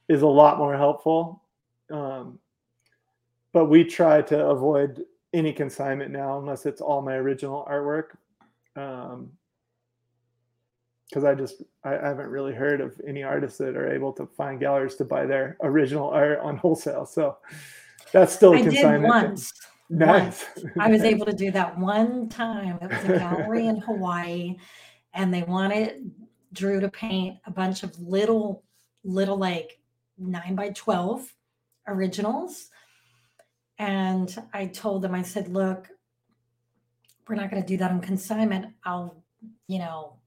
is 0.09 0.23
a 0.23 0.27
lot 0.27 0.57
more 0.57 0.77
helpful. 0.77 1.43
Um, 1.91 2.39
but 3.53 3.67
we 3.67 3.85
try 3.85 4.23
to 4.23 4.47
avoid 4.47 5.05
any 5.33 5.53
consignment 5.53 6.11
now 6.11 6.39
unless 6.39 6.67
it's 6.67 6.81
all 6.81 7.03
my 7.03 7.15
original 7.15 7.67
artwork 7.71 8.17
um 8.77 9.31
because 11.09 11.25
i 11.25 11.35
just 11.35 11.63
I, 11.85 11.91
haven't 11.91 12.29
really 12.29 12.55
heard 12.55 12.81
of 12.81 12.99
any 13.07 13.23
artists 13.23 13.59
that 13.59 13.77
are 13.77 13.93
able 13.93 14.13
to 14.15 14.27
find 14.27 14.61
galleries 14.61 14.97
to 14.97 15.05
buy 15.05 15.27
their 15.27 15.57
original 15.63 16.09
art 16.11 16.41
on 16.41 16.57
wholesale 16.63 17.07
so 17.07 17.37
that's 18.13 18.35
still 18.35 18.53
a 18.53 18.59
I 18.59 18.63
did 18.63 19.03
once. 19.03 19.53
Nice. 19.89 20.47
Once. 20.57 20.77
I 20.79 20.89
was 20.89 21.03
able 21.03 21.27
to 21.27 21.33
do 21.33 21.51
that 21.51 21.77
one 21.79 22.29
time. 22.29 22.79
It 22.81 22.91
was 22.91 23.05
a 23.05 23.19
gallery 23.19 23.67
in 23.67 23.77
Hawaii, 23.81 24.57
and 25.15 25.33
they 25.33 25.43
wanted 25.43 26.11
Drew 26.53 26.79
to 26.81 26.89
paint 26.89 27.39
a 27.47 27.51
bunch 27.51 27.83
of 27.83 27.99
little, 27.99 28.63
little 29.03 29.37
like 29.37 29.81
nine 30.19 30.55
by 30.55 30.71
12 30.71 31.35
originals 31.89 32.69
and 33.83 34.33
I 34.55 34.67
told 34.67 35.03
them, 35.03 35.13
I 35.13 35.23
said, 35.23 35.49
look, 35.49 35.89
we're 37.27 37.35
not 37.35 37.51
going 37.51 37.61
to 37.61 37.67
do 37.67 37.77
that 37.79 37.91
on 37.91 38.01
consignment. 38.01 38.67
I'll, 38.85 39.25
you 39.67 39.81
know, 39.81 40.19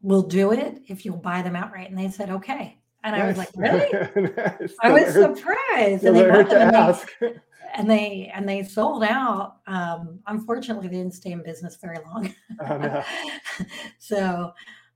we'll 0.00 0.22
do 0.22 0.52
it 0.52 0.80
if 0.88 1.04
you'll 1.04 1.18
buy 1.18 1.42
them 1.42 1.54
outright. 1.54 1.90
And 1.90 1.98
they 1.98 2.08
said, 2.08 2.30
okay. 2.30 2.78
And 3.04 3.14
I 3.14 3.26
was 3.26 3.36
like, 3.36 3.50
really? 3.54 3.86
I 4.82 4.92
was 4.92 5.12
surprised. 5.12 6.04
And 6.04 6.16
they, 6.16 6.22
them 6.22 6.46
and 6.52 6.74
they, 6.74 7.34
and 7.74 7.90
they, 7.90 8.32
and 8.34 8.48
they 8.48 8.62
sold 8.62 9.04
out. 9.04 9.56
Um, 9.66 10.20
unfortunately, 10.26 10.88
they 10.88 10.96
didn't 10.96 11.14
stay 11.14 11.32
in 11.32 11.42
business 11.42 11.76
very 11.76 11.98
long. 12.06 12.34
Oh, 12.66 12.78
no. 12.78 13.04
so, 13.98 14.54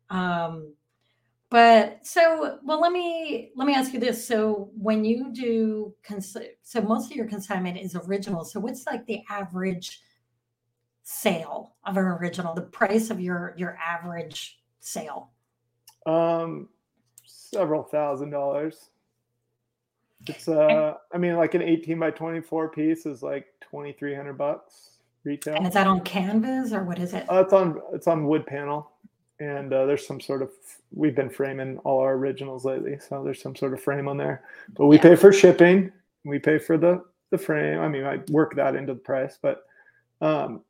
um, 0.09 0.73
but 1.55 2.05
so, 2.05 2.59
well, 2.65 2.81
let 2.81 2.91
me 2.91 3.53
let 3.55 3.69
me 3.69 3.77
ask 3.77 3.93
you 3.95 4.01
this. 4.01 4.27
So, 4.27 4.71
when 4.77 5.05
you 5.05 5.33
do 5.33 5.95
cons- 6.03 6.37
so, 6.65 6.81
most 6.81 7.13
of 7.13 7.17
your 7.17 7.27
consignment 7.27 7.79
is 7.79 7.95
original. 7.95 8.45
So, 8.45 8.59
what's 8.59 8.85
like 8.87 9.07
the 9.07 9.21
average 9.31 10.01
sale 11.05 11.77
of 11.87 11.97
an 11.97 12.07
original? 12.07 12.57
The 12.57 12.63
price 12.63 13.09
of 13.09 13.21
your 13.21 13.55
your 13.57 13.79
average 13.79 14.59
sale? 14.81 15.31
Um, 16.07 16.71
several 17.25 17.85
thousand 17.85 18.31
dollars. 18.31 18.91
It's 20.27 20.49
uh, 20.49 20.95
I 21.13 21.19
mean, 21.19 21.37
like 21.37 21.55
an 21.55 21.63
eighteen 21.63 22.01
by 22.01 22.11
twenty 22.11 22.41
four 22.41 22.69
piece 22.69 23.07
is 23.07 23.23
like 23.23 23.47
twenty 23.61 23.93
three 23.93 24.17
hundred 24.17 24.39
bucks 24.39 24.99
retail. 25.23 25.55
And 25.55 25.69
is 25.69 25.75
that 25.75 25.87
on 25.87 26.01
canvas 26.01 26.73
or 26.73 26.83
what 26.83 26.99
is 26.99 27.15
it? 27.15 27.31
Uh, 27.31 27.43
it's 27.43 27.53
on 27.53 27.81
it's 27.93 28.09
on 28.09 28.27
wood 28.27 28.45
panel 28.45 28.91
and 29.45 29.73
uh, 29.73 29.87
there's 29.87 30.07
some 30.07 30.21
sort 30.21 30.43
of 30.43 30.51
we've 30.93 31.15
been 31.15 31.31
framing 31.31 31.79
all 31.79 32.01
our 32.01 32.15
originals 32.15 32.65
lately 32.65 32.99
so 32.99 33.23
there's 33.23 33.43
some 33.43 33.57
sort 33.57 33.73
of 33.73 33.81
frame 33.81 34.09
on 34.09 34.17
there. 34.17 34.45
But 34.75 34.87
we 34.87 34.97
yeah. 34.97 35.03
pay 35.03 35.17
for 35.17 35.33
shipping 35.33 35.93
we 36.25 36.39
pay 36.39 36.59
for 36.59 36.77
the 36.77 37.05
the 37.31 37.39
frame 37.39 37.81
i 37.81 37.89
mean 37.89 38.05
i 38.05 38.21
work 38.31 38.55
that 38.57 38.77
into 38.77 38.95
the 38.95 39.01
price 39.01 39.39
but 39.41 39.65
um 40.21 40.63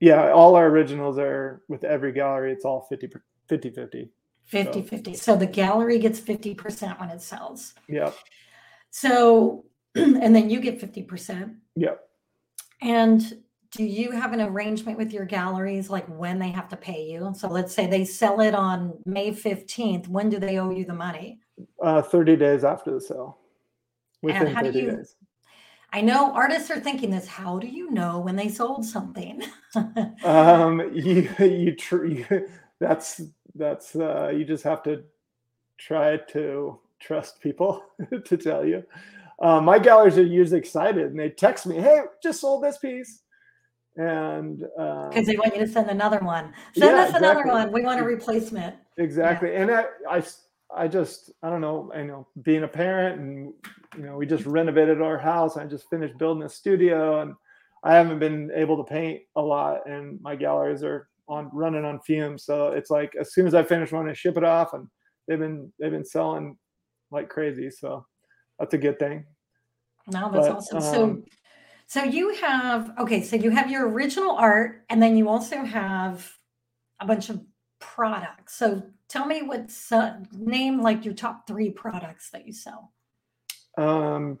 yeah 0.00 0.30
all 0.32 0.54
our 0.54 0.66
originals 0.66 1.18
are 1.18 1.62
with 1.68 1.84
every 1.84 2.12
gallery 2.12 2.52
it's 2.52 2.64
all 2.64 2.86
50 2.88 3.08
50 3.48 3.70
50 3.70 4.10
50 4.44 4.82
so. 4.82 4.88
50 4.88 5.14
so 5.14 5.36
the 5.36 5.46
gallery 5.46 5.98
gets 5.98 6.20
50% 6.20 6.98
when 7.00 7.10
it 7.10 7.22
sells. 7.22 7.74
Yeah 7.88 8.12
so 8.90 9.64
and 9.94 10.34
then 10.34 10.50
you 10.50 10.60
get 10.60 10.80
50% 10.80 11.56
yeah 11.76 11.94
And 12.82 13.42
do 13.72 13.84
you 13.84 14.10
have 14.10 14.32
an 14.32 14.40
arrangement 14.40 14.98
with 14.98 15.12
your 15.12 15.24
galleries, 15.24 15.90
like 15.90 16.06
when 16.06 16.38
they 16.38 16.50
have 16.50 16.68
to 16.68 16.76
pay 16.76 17.04
you? 17.04 17.32
So 17.36 17.48
let's 17.48 17.72
say 17.72 17.86
they 17.86 18.04
sell 18.04 18.40
it 18.40 18.54
on 18.54 18.98
May 19.06 19.30
15th. 19.30 20.08
When 20.08 20.28
do 20.28 20.38
they 20.38 20.58
owe 20.58 20.70
you 20.70 20.84
the 20.84 20.94
money? 20.94 21.40
Uh, 21.80 22.02
30 22.02 22.36
days 22.36 22.64
after 22.64 22.92
the 22.92 23.00
sale. 23.00 23.38
Within 24.22 24.48
and 24.48 24.56
how 24.56 24.62
30 24.62 24.72
do 24.72 24.78
you, 24.84 24.90
days. 24.96 25.16
I 25.92 26.00
know 26.00 26.32
artists 26.32 26.70
are 26.70 26.80
thinking 26.80 27.10
this. 27.10 27.28
How 27.28 27.58
do 27.58 27.68
you 27.68 27.90
know 27.90 28.18
when 28.18 28.34
they 28.34 28.48
sold 28.48 28.84
something? 28.84 29.42
um, 30.24 30.80
you, 30.92 31.28
you, 31.38 31.76
tr- 31.76 32.06
you, 32.06 32.48
that's, 32.80 33.20
that's, 33.54 33.94
uh, 33.94 34.32
you 34.34 34.44
just 34.44 34.64
have 34.64 34.82
to 34.84 35.04
try 35.78 36.16
to 36.16 36.78
trust 36.98 37.40
people 37.40 37.84
to 38.24 38.36
tell 38.36 38.64
you. 38.64 38.82
Uh, 39.40 39.60
my 39.60 39.78
galleries 39.78 40.18
are 40.18 40.24
usually 40.24 40.58
excited 40.58 41.06
and 41.06 41.18
they 41.18 41.30
text 41.30 41.66
me, 41.66 41.76
"Hey, 41.76 42.02
just 42.22 42.42
sold 42.42 42.62
this 42.62 42.76
piece," 42.76 43.22
and 43.96 44.58
because 44.58 45.16
um, 45.16 45.24
they 45.24 45.36
want 45.36 45.54
you 45.54 45.60
to 45.60 45.68
send 45.68 45.90
another 45.90 46.18
one. 46.20 46.52
Send 46.74 46.96
yeah, 46.96 47.02
us 47.02 47.10
exactly. 47.10 47.28
another 47.28 47.48
one. 47.48 47.72
We 47.72 47.82
want 47.82 48.00
a 48.00 48.04
replacement. 48.04 48.76
Exactly, 48.98 49.52
yeah. 49.52 49.62
and 49.62 49.70
I, 49.70 49.84
I, 50.08 50.22
I 50.74 50.88
just, 50.88 51.32
I 51.42 51.50
don't 51.50 51.60
know, 51.60 51.90
I 51.94 52.02
know 52.02 52.28
being 52.42 52.64
a 52.64 52.68
parent, 52.68 53.20
and 53.20 53.52
you 53.96 54.04
know, 54.04 54.16
we 54.16 54.26
just 54.26 54.46
renovated 54.46 55.02
our 55.02 55.18
house. 55.18 55.56
I 55.56 55.66
just 55.66 55.90
finished 55.90 56.16
building 56.18 56.44
a 56.44 56.48
studio, 56.48 57.22
and 57.22 57.34
I 57.82 57.94
haven't 57.94 58.18
been 58.18 58.50
able 58.54 58.76
to 58.76 58.84
paint 58.84 59.22
a 59.36 59.42
lot, 59.42 59.88
and 59.88 60.20
my 60.20 60.36
galleries 60.36 60.84
are 60.84 61.08
on 61.28 61.50
running 61.52 61.84
on 61.84 62.00
fumes. 62.00 62.44
So 62.44 62.68
it's 62.68 62.90
like 62.90 63.14
as 63.18 63.32
soon 63.32 63.46
as 63.46 63.54
I 63.54 63.62
finish 63.62 63.92
one, 63.92 64.08
I 64.08 64.12
ship 64.12 64.36
it 64.36 64.44
off, 64.44 64.74
and 64.74 64.86
they've 65.26 65.38
been 65.38 65.72
they've 65.78 65.90
been 65.90 66.04
selling 66.04 66.56
like 67.10 67.28
crazy. 67.28 67.70
So 67.70 68.04
that's 68.58 68.74
a 68.74 68.78
good 68.78 68.98
thing. 68.98 69.24
No, 70.12 70.30
that's 70.32 70.48
but, 70.48 70.56
awesome. 70.56 70.76
Um, 70.76 70.82
so, 70.82 71.22
so 71.90 72.04
you 72.04 72.36
have 72.36 72.92
okay. 73.00 73.20
So 73.20 73.34
you 73.34 73.50
have 73.50 73.68
your 73.68 73.88
original 73.88 74.36
art, 74.36 74.84
and 74.88 75.02
then 75.02 75.16
you 75.16 75.28
also 75.28 75.64
have 75.64 76.30
a 77.00 77.04
bunch 77.04 77.30
of 77.30 77.40
products. 77.80 78.54
So 78.54 78.84
tell 79.08 79.26
me 79.26 79.42
what's 79.42 79.90
uh, 79.90 80.20
name 80.32 80.82
like 80.82 81.04
your 81.04 81.14
top 81.14 81.48
three 81.48 81.68
products 81.68 82.30
that 82.30 82.46
you 82.46 82.52
sell. 82.52 82.92
Um, 83.76 84.38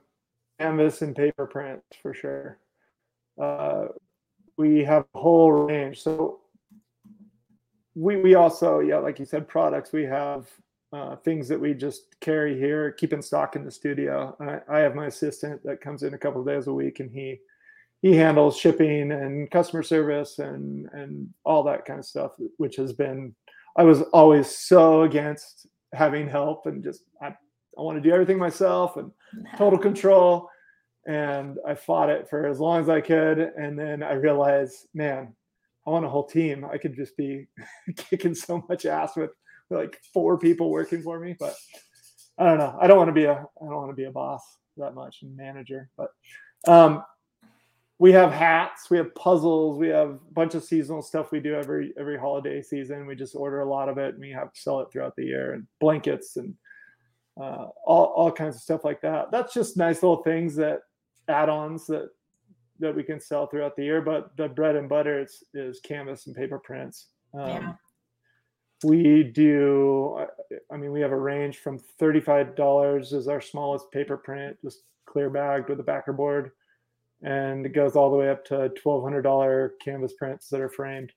canvas 0.60 1.02
and 1.02 1.16
paper 1.16 1.44
prints 1.44 1.84
for 2.00 2.14
sure. 2.14 2.58
Uh, 3.36 3.86
we 4.56 4.84
have 4.84 5.06
a 5.16 5.18
whole 5.18 5.50
range. 5.50 6.00
So 6.00 6.42
we 7.96 8.14
we 8.18 8.36
also 8.36 8.78
yeah, 8.78 8.98
like 8.98 9.18
you 9.18 9.24
said, 9.24 9.48
products. 9.48 9.90
We 9.90 10.04
have 10.04 10.46
uh, 10.92 11.16
things 11.16 11.48
that 11.48 11.60
we 11.60 11.74
just 11.74 12.18
carry 12.20 12.58
here, 12.58 12.92
keep 12.92 13.12
in 13.12 13.22
stock 13.22 13.56
in 13.56 13.64
the 13.64 13.70
studio. 13.70 14.36
I, 14.40 14.78
I 14.78 14.80
have 14.80 14.94
my 14.94 15.06
assistant 15.06 15.62
that 15.64 15.80
comes 15.80 16.02
in 16.02 16.14
a 16.14 16.18
couple 16.18 16.40
of 16.40 16.46
days 16.46 16.66
a 16.66 16.72
week, 16.72 17.00
and 17.00 17.10
he 17.10 17.38
he 18.02 18.16
handles 18.16 18.56
shipping 18.56 19.12
and 19.12 19.50
customer 19.50 19.82
service 19.82 20.38
and 20.38 20.88
and 20.92 21.28
all 21.44 21.62
that 21.64 21.84
kind 21.84 21.98
of 21.98 22.06
stuff, 22.06 22.32
which 22.56 22.76
has 22.76 22.92
been 22.92 23.34
I 23.76 23.84
was 23.84 24.02
always 24.12 24.48
so 24.48 25.02
against 25.02 25.66
having 25.92 26.28
help 26.28 26.66
and 26.66 26.82
just 26.82 27.04
I, 27.22 27.28
I 27.28 27.82
want 27.82 27.96
to 27.96 28.08
do 28.08 28.12
everything 28.12 28.38
myself 28.38 28.96
and 28.96 29.10
total 29.56 29.78
control. 29.78 30.48
And 31.06 31.58
I 31.66 31.74
fought 31.74 32.10
it 32.10 32.28
for 32.28 32.46
as 32.46 32.60
long 32.60 32.80
as 32.80 32.88
I 32.88 33.00
could. 33.00 33.38
And 33.38 33.78
then 33.78 34.02
I 34.02 34.12
realized, 34.12 34.86
man, 34.92 35.34
I 35.86 35.90
want 35.90 36.04
a 36.04 36.08
whole 36.08 36.26
team. 36.26 36.64
I 36.70 36.76
could 36.76 36.94
just 36.94 37.16
be 37.16 37.46
kicking 37.96 38.34
so 38.34 38.64
much 38.68 38.86
ass 38.86 39.16
with 39.16 39.30
like 39.70 40.00
four 40.12 40.38
people 40.38 40.70
working 40.70 41.02
for 41.02 41.18
me. 41.20 41.36
But 41.38 41.54
I 42.38 42.44
don't 42.44 42.58
know. 42.58 42.76
I 42.80 42.86
don't 42.86 42.96
want 42.96 43.08
to 43.08 43.14
be 43.14 43.24
a 43.24 43.32
I 43.34 43.64
don't 43.64 43.76
want 43.76 43.90
to 43.90 43.96
be 43.96 44.04
a 44.04 44.10
boss 44.10 44.42
that 44.76 44.94
much 44.94 45.22
and 45.22 45.36
manager. 45.36 45.88
But 45.96 46.10
um, 46.66 47.04
we 47.98 48.12
have 48.12 48.32
hats, 48.32 48.90
we 48.90 48.96
have 48.96 49.14
puzzles, 49.14 49.78
we 49.78 49.88
have 49.88 50.10
a 50.10 50.32
bunch 50.32 50.54
of 50.54 50.64
seasonal 50.64 51.02
stuff 51.02 51.32
we 51.32 51.40
do 51.40 51.54
every 51.54 51.92
every 51.98 52.18
holiday 52.18 52.62
season. 52.62 53.06
We 53.06 53.14
just 53.14 53.36
order 53.36 53.60
a 53.60 53.68
lot 53.68 53.88
of 53.88 53.98
it 53.98 54.14
and 54.14 54.20
we 54.20 54.30
have 54.30 54.52
to 54.52 54.60
sell 54.60 54.80
it 54.80 54.88
throughout 54.90 55.16
the 55.16 55.26
year 55.26 55.52
and 55.52 55.66
blankets 55.80 56.36
and 56.36 56.54
uh, 57.40 57.66
all 57.84 58.06
all 58.16 58.32
kinds 58.32 58.56
of 58.56 58.62
stuff 58.62 58.84
like 58.84 59.00
that. 59.02 59.30
That's 59.30 59.54
just 59.54 59.76
nice 59.76 60.02
little 60.02 60.22
things 60.22 60.56
that 60.56 60.80
add-ons 61.28 61.86
that 61.86 62.08
that 62.80 62.96
we 62.96 63.02
can 63.02 63.20
sell 63.20 63.46
throughout 63.46 63.76
the 63.76 63.84
year. 63.84 64.00
But 64.00 64.34
the 64.36 64.48
bread 64.48 64.76
and 64.76 64.88
butter 64.88 65.20
is 65.20 65.44
is 65.52 65.80
canvas 65.80 66.26
and 66.26 66.34
paper 66.34 66.58
prints. 66.58 67.08
Um, 67.34 67.48
yeah 67.48 67.72
we 68.82 69.22
do 69.22 70.26
i 70.72 70.76
mean 70.76 70.90
we 70.90 71.00
have 71.00 71.12
a 71.12 71.16
range 71.16 71.58
from 71.58 71.78
$35 72.00 73.12
is 73.12 73.28
our 73.28 73.40
smallest 73.40 73.90
paper 73.90 74.16
print 74.16 74.56
just 74.62 74.84
clear 75.10 75.28
bagged 75.28 75.68
with 75.68 75.80
a 75.80 75.82
backer 75.82 76.12
board. 76.12 76.52
And 77.22 77.66
it 77.66 77.70
goes 77.70 77.96
all 77.96 78.10
the 78.10 78.16
way 78.16 78.30
up 78.30 78.44
to 78.46 78.72
$1200 78.84 79.70
canvas 79.84 80.14
prints 80.14 80.48
that 80.48 80.60
are 80.60 80.70
framed. 80.70 81.12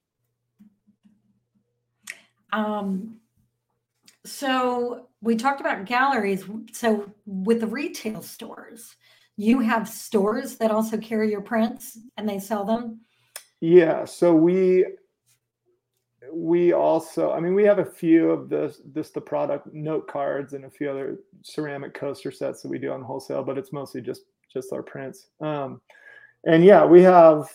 Um, 2.51 3.20
so 4.25 5.08
we 5.22 5.36
talked 5.36 5.62
about 5.62 5.86
galleries. 5.86 6.43
So 6.74 7.12
with 7.25 7.62
the 7.62 7.67
retail 7.67 8.22
stores 8.22 8.96
you 9.36 9.62
have 9.62 9.89
stores 9.89 10.58
that 10.58 10.70
also 10.70 10.96
carry 10.96 11.32
your 11.32 11.41
prints 11.41 11.98
and 12.17 12.29
they 12.29 12.38
sell 12.38 12.63
them? 12.63 13.00
Yeah 13.62 14.05
so 14.05 14.32
we 14.32 14.86
we 16.36 16.74
also, 16.74 17.32
I 17.32 17.40
mean, 17.40 17.54
we 17.54 17.63
have 17.63 17.80
a 17.80 17.86
few 17.86 18.32
of 18.32 18.50
this, 18.50 18.82
this 18.86 19.12
the 19.12 19.22
product 19.22 19.74
note 19.74 20.08
cards 20.08 20.54
and 20.54 20.66
a 20.66 20.70
few 20.70 20.90
other 20.90 21.20
ceramic 21.44 21.94
coaster 21.94 22.32
sets 22.32 22.62
that 22.62 22.70
we 22.70 22.80
do 22.80 22.92
on 22.92 23.02
wholesale, 23.02 23.44
but 23.44 23.58
it's 23.58 23.72
mostly 23.72 24.02
just 24.02 24.24
just 24.52 24.74
our 24.74 24.84
prints. 24.84 25.28
Um, 25.42 25.82
and 26.46 26.63
yeah, 26.63 26.86
we 26.86 27.02
have 27.04 27.50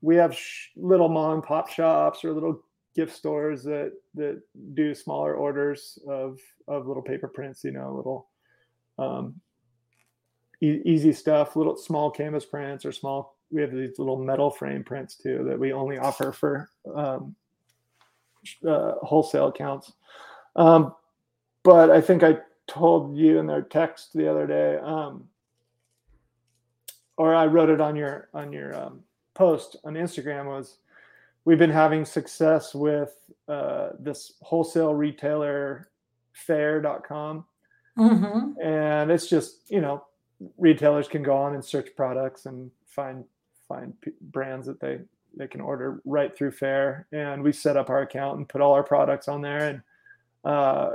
we 0.00 0.16
have 0.16 0.34
sh- 0.34 0.68
little 0.76 1.08
mom 1.08 1.34
and 1.34 1.42
pop 1.42 1.68
shops 1.68 2.24
or 2.24 2.32
little 2.32 2.62
gift 2.94 3.14
stores 3.14 3.62
that 3.64 3.92
that 4.14 4.40
do 4.74 4.94
smaller 4.94 5.34
orders 5.34 5.98
of 6.08 6.38
of 6.68 6.86
little 6.86 7.02
paper 7.02 7.28
prints. 7.28 7.64
You 7.64 7.72
know, 7.72 7.94
little 7.94 8.28
um, 8.98 9.40
e- 10.60 10.82
easy 10.84 11.12
stuff, 11.12 11.56
little 11.56 11.76
small 11.76 12.10
canvas 12.10 12.44
prints 12.44 12.84
or 12.84 12.92
small. 12.92 13.36
We 13.50 13.60
have 13.62 13.72
these 13.72 13.98
little 13.98 14.16
metal 14.16 14.50
frame 14.50 14.84
prints 14.84 15.16
too 15.16 15.44
that 15.48 15.58
we 15.58 15.72
only 15.72 15.98
offer 15.98 16.30
for 16.30 16.70
um, 16.94 17.34
uh, 18.66 18.92
wholesale 19.02 19.48
accounts. 19.48 19.92
Um, 20.56 20.94
but 21.62 21.90
I 21.90 22.00
think 22.00 22.22
I 22.22 22.38
told 22.66 23.16
you 23.16 23.38
in 23.38 23.46
their 23.46 23.62
text 23.62 24.12
the 24.14 24.30
other 24.30 24.46
day, 24.46 24.78
um, 24.82 25.28
or 27.16 27.34
I 27.34 27.46
wrote 27.46 27.68
it 27.68 27.80
on 27.80 27.96
your 27.96 28.28
on 28.32 28.52
your 28.52 28.74
um, 28.74 29.00
post 29.34 29.76
on 29.84 29.94
Instagram 29.94 30.46
was 30.46 30.78
we've 31.44 31.58
been 31.58 31.70
having 31.70 32.04
success 32.04 32.74
with 32.74 33.14
uh, 33.48 33.90
this 33.98 34.34
wholesale 34.42 34.94
retailer 34.94 35.88
faire.com 36.32 37.44
mm-hmm. 37.98 38.60
and 38.62 39.10
it's 39.10 39.28
just 39.28 39.70
you 39.70 39.80
know 39.80 40.04
retailers 40.58 41.08
can 41.08 41.22
go 41.22 41.36
on 41.36 41.54
and 41.54 41.64
search 41.64 41.88
products 41.96 42.46
and 42.46 42.70
find 42.86 43.24
find 43.68 43.98
p- 44.00 44.12
brands 44.20 44.66
that 44.66 44.80
they 44.80 44.98
they 45.36 45.48
can 45.48 45.60
order 45.60 46.00
right 46.04 46.36
through 46.36 46.52
Faire, 46.52 47.06
And 47.12 47.42
we 47.42 47.52
set 47.52 47.76
up 47.76 47.90
our 47.90 48.02
account 48.02 48.38
and 48.38 48.48
put 48.48 48.60
all 48.60 48.72
our 48.72 48.82
products 48.82 49.28
on 49.28 49.40
there 49.40 49.68
and 49.68 49.82
uh, 50.44 50.92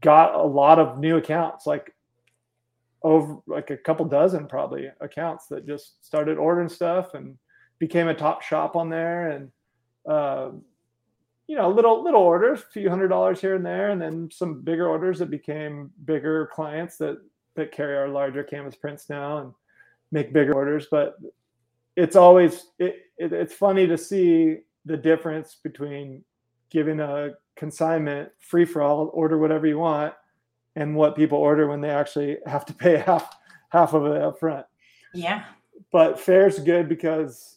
got 0.00 0.34
a 0.34 0.42
lot 0.42 0.78
of 0.78 0.98
new 0.98 1.16
accounts, 1.16 1.66
like 1.66 1.94
over 3.02 3.38
like 3.46 3.70
a 3.70 3.76
couple 3.76 4.04
dozen 4.06 4.46
probably 4.46 4.88
accounts 5.00 5.46
that 5.48 5.66
just 5.66 6.04
started 6.04 6.38
ordering 6.38 6.68
stuff 6.68 7.14
and 7.14 7.36
became 7.78 8.08
a 8.08 8.14
top 8.14 8.42
shop 8.42 8.76
on 8.76 8.88
there. 8.88 9.30
And 9.30 9.50
uh, 10.08 10.50
you 11.46 11.56
know, 11.56 11.70
little 11.70 12.02
little 12.02 12.22
orders, 12.22 12.60
a 12.60 12.72
few 12.72 12.88
hundred 12.88 13.08
dollars 13.08 13.40
here 13.40 13.56
and 13.56 13.66
there, 13.66 13.90
and 13.90 14.00
then 14.00 14.28
some 14.32 14.62
bigger 14.62 14.88
orders 14.88 15.18
that 15.18 15.30
became 15.30 15.90
bigger 16.04 16.48
clients 16.52 16.96
that 16.98 17.18
that 17.56 17.72
carry 17.72 17.96
our 17.96 18.08
larger 18.08 18.42
canvas 18.42 18.76
prints 18.76 19.10
now 19.10 19.38
and 19.38 19.52
make 20.10 20.32
bigger 20.32 20.54
orders. 20.54 20.86
But 20.90 21.16
it's 21.96 22.16
always 22.16 22.66
it, 22.78 22.96
it, 23.18 23.32
it's 23.32 23.54
funny 23.54 23.86
to 23.86 23.98
see 23.98 24.58
the 24.84 24.96
difference 24.96 25.56
between 25.62 26.24
giving 26.70 27.00
a 27.00 27.30
consignment 27.56 28.30
free 28.38 28.64
for 28.64 28.82
all 28.82 29.10
order 29.12 29.38
whatever 29.38 29.66
you 29.66 29.78
want 29.78 30.14
and 30.74 30.96
what 30.96 31.16
people 31.16 31.38
order 31.38 31.68
when 31.68 31.80
they 31.80 31.90
actually 31.90 32.38
have 32.46 32.64
to 32.64 32.74
pay 32.84 32.96
half 32.96 33.36
half 33.70 33.94
of 33.94 34.06
it 34.06 34.20
up 34.20 34.38
front 34.38 34.66
yeah. 35.12 35.44
But 35.90 36.18
Faire's 36.18 36.58
good 36.58 36.88
because 36.88 37.56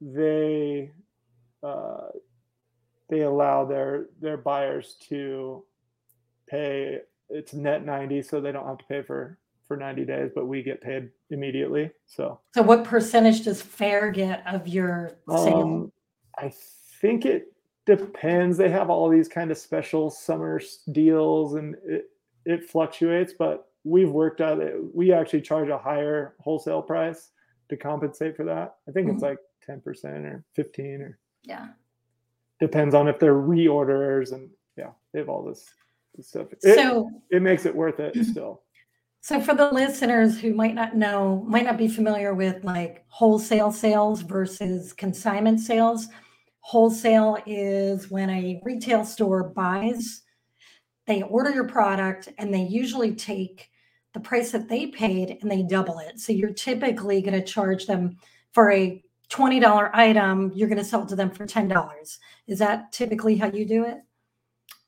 they 0.00 0.92
uh, 1.62 2.08
they 3.08 3.22
allow 3.22 3.64
their 3.64 4.06
their 4.20 4.36
buyers 4.36 4.96
to 5.08 5.64
pay 6.48 7.00
it's 7.28 7.52
net 7.52 7.84
90 7.84 8.22
so 8.22 8.40
they 8.40 8.50
don't 8.50 8.66
have 8.66 8.78
to 8.78 8.84
pay 8.86 9.02
for 9.02 9.38
for 9.66 9.76
90 9.76 10.04
days, 10.04 10.30
but 10.34 10.46
we 10.46 10.62
get 10.62 10.80
paid 10.80 11.10
immediately. 11.30 11.90
So, 12.06 12.40
so 12.54 12.62
what 12.62 12.84
percentage 12.84 13.44
does 13.44 13.62
Faire 13.62 14.10
get 14.10 14.42
of 14.46 14.68
your 14.68 15.18
sale? 15.28 15.62
Um, 15.62 15.92
I 16.38 16.52
think 17.00 17.24
it 17.24 17.52
depends. 17.86 18.56
They 18.56 18.70
have 18.70 18.90
all 18.90 19.08
these 19.08 19.28
kind 19.28 19.50
of 19.50 19.58
special 19.58 20.10
summer 20.10 20.60
deals 20.92 21.54
and 21.54 21.76
it, 21.86 22.10
it 22.44 22.68
fluctuates, 22.68 23.32
but 23.38 23.68
we've 23.84 24.10
worked 24.10 24.40
out 24.40 24.60
it. 24.60 24.76
We 24.94 25.12
actually 25.12 25.42
charge 25.42 25.68
a 25.68 25.78
higher 25.78 26.34
wholesale 26.40 26.82
price 26.82 27.30
to 27.68 27.76
compensate 27.76 28.36
for 28.36 28.44
that. 28.44 28.76
I 28.88 28.92
think 28.92 29.06
mm-hmm. 29.06 29.16
it's 29.16 29.22
like 29.22 29.38
10% 29.68 30.04
or 30.24 30.44
15 30.54 31.00
or 31.00 31.18
yeah. 31.42 31.68
Depends 32.60 32.94
on 32.94 33.08
if 33.08 33.18
they're 33.18 33.34
reorders 33.34 34.32
and 34.32 34.50
yeah, 34.76 34.90
they 35.12 35.20
have 35.20 35.28
all 35.28 35.42
this, 35.42 35.66
this 36.14 36.28
stuff. 36.28 36.48
It, 36.52 36.74
so 36.76 37.10
it 37.30 37.40
makes 37.40 37.64
it 37.64 37.74
worth 37.74 38.00
it 38.00 38.24
still. 38.26 38.62
So 39.22 39.40
for 39.40 39.54
the 39.54 39.70
listeners 39.70 40.40
who 40.40 40.54
might 40.54 40.74
not 40.74 40.96
know, 40.96 41.44
might 41.46 41.66
not 41.66 41.76
be 41.76 41.88
familiar 41.88 42.34
with 42.34 42.64
like 42.64 43.04
wholesale 43.08 43.70
sales 43.70 44.22
versus 44.22 44.92
consignment 44.94 45.60
sales, 45.60 46.08
wholesale 46.60 47.38
is 47.46 48.10
when 48.10 48.30
a 48.30 48.60
retail 48.64 49.04
store 49.04 49.44
buys, 49.44 50.22
they 51.06 51.22
order 51.22 51.50
your 51.50 51.68
product 51.68 52.28
and 52.38 52.52
they 52.52 52.62
usually 52.62 53.14
take 53.14 53.70
the 54.14 54.20
price 54.20 54.52
that 54.52 54.68
they 54.68 54.86
paid 54.86 55.38
and 55.42 55.50
they 55.50 55.62
double 55.62 55.98
it. 55.98 56.18
So 56.18 56.32
you're 56.32 56.52
typically 56.52 57.20
going 57.20 57.38
to 57.38 57.44
charge 57.44 57.86
them 57.86 58.16
for 58.52 58.72
a 58.72 59.02
$20 59.30 59.90
item, 59.94 60.50
you're 60.54 60.68
going 60.68 60.78
to 60.78 60.84
sell 60.84 61.02
it 61.02 61.08
to 61.08 61.16
them 61.16 61.30
for 61.30 61.46
$10. 61.46 62.18
Is 62.48 62.58
that 62.58 62.90
typically 62.90 63.36
how 63.36 63.46
you 63.46 63.64
do 63.64 63.84
it? 63.84 63.98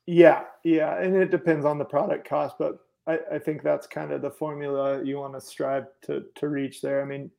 Yeah, 0.05 0.43
yeah. 0.63 0.99
And 0.99 1.15
it 1.15 1.31
depends 1.31 1.65
on 1.65 1.77
the 1.77 1.85
product 1.85 2.27
cost, 2.27 2.57
but 2.59 2.79
I, 3.07 3.19
I 3.33 3.39
think 3.39 3.63
that's 3.63 3.87
kind 3.87 4.11
of 4.11 4.21
the 4.21 4.31
formula 4.31 5.03
you 5.03 5.17
want 5.19 5.33
to 5.33 5.41
strive 5.41 5.87
to 6.03 6.25
to 6.35 6.47
reach 6.47 6.81
there. 6.81 7.01
I 7.01 7.05
mean, 7.05 7.29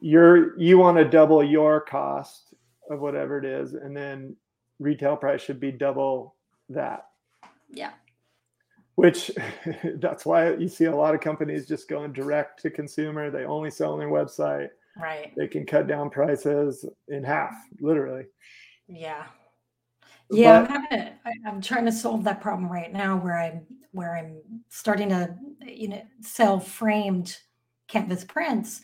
you're 0.00 0.58
you 0.58 0.78
want 0.78 0.96
to 0.98 1.04
double 1.04 1.42
your 1.42 1.80
cost 1.80 2.54
of 2.90 3.00
whatever 3.00 3.38
it 3.38 3.44
is, 3.44 3.74
and 3.74 3.96
then 3.96 4.36
retail 4.78 5.16
price 5.16 5.42
should 5.42 5.60
be 5.60 5.72
double 5.72 6.34
that. 6.68 7.06
Yeah. 7.70 7.92
Which 8.96 9.30
that's 9.96 10.24
why 10.24 10.54
you 10.54 10.68
see 10.68 10.86
a 10.86 10.96
lot 10.96 11.14
of 11.14 11.20
companies 11.20 11.66
just 11.66 11.88
going 11.88 12.12
direct 12.12 12.62
to 12.62 12.70
consumer. 12.70 13.30
They 13.30 13.44
only 13.44 13.70
sell 13.70 13.92
on 13.92 13.98
their 13.98 14.08
website. 14.08 14.70
Right. 14.98 15.32
They 15.36 15.46
can 15.46 15.66
cut 15.66 15.86
down 15.86 16.08
prices 16.10 16.86
in 17.08 17.22
half, 17.22 17.54
literally. 17.80 18.24
Yeah. 18.88 19.26
Yeah, 20.30 20.62
but, 20.62 20.70
I'm 20.70 20.82
having 20.82 20.98
a, 20.98 21.48
I'm 21.48 21.60
trying 21.60 21.84
to 21.86 21.92
solve 21.92 22.24
that 22.24 22.40
problem 22.40 22.70
right 22.70 22.92
now 22.92 23.16
where 23.16 23.38
I'm 23.38 23.66
where 23.92 24.16
I'm 24.16 24.40
starting 24.68 25.08
to 25.10 25.34
you 25.66 25.88
know 25.88 26.02
sell 26.20 26.60
framed 26.60 27.38
canvas 27.88 28.24
prints. 28.24 28.82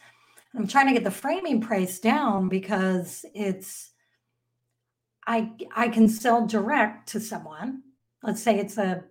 I'm 0.54 0.66
trying 0.66 0.86
to 0.86 0.92
get 0.92 1.04
the 1.04 1.10
framing 1.10 1.60
price 1.60 1.98
down 1.98 2.48
because 2.48 3.24
it's 3.34 3.90
I 5.26 5.52
I 5.74 5.88
can 5.88 6.08
sell 6.08 6.46
direct 6.46 7.08
to 7.10 7.20
someone. 7.20 7.82
Let's 8.22 8.42
say 8.42 8.58
it's 8.58 8.78
a 8.78 9.04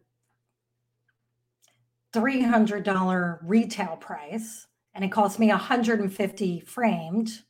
$300 2.13 3.39
retail 3.43 3.97
price 3.97 4.67
and 4.93 5.03
it 5.03 5.11
costs 5.11 5.39
me 5.39 5.47
150 5.47 6.59
framed 6.61 7.41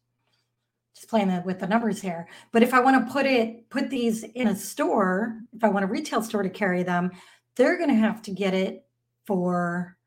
just 0.95 1.09
playing 1.09 1.43
with 1.43 1.59
the 1.59 1.67
numbers 1.67 2.01
here. 2.01 2.27
But 2.51 2.63
if 2.63 2.73
I 2.73 2.79
want 2.79 3.05
to 3.05 3.13
put 3.13 3.25
it, 3.25 3.69
put 3.69 3.89
these 3.89 4.23
in 4.23 4.47
a 4.47 4.55
store, 4.55 5.39
if 5.55 5.63
I 5.63 5.69
want 5.69 5.85
a 5.85 5.87
retail 5.87 6.21
store 6.21 6.43
to 6.43 6.49
carry 6.49 6.83
them, 6.83 7.11
they're 7.55 7.77
going 7.77 7.89
to 7.89 7.95
have 7.95 8.21
to 8.23 8.31
get 8.31 8.53
it 8.53 8.85
for, 9.25 9.97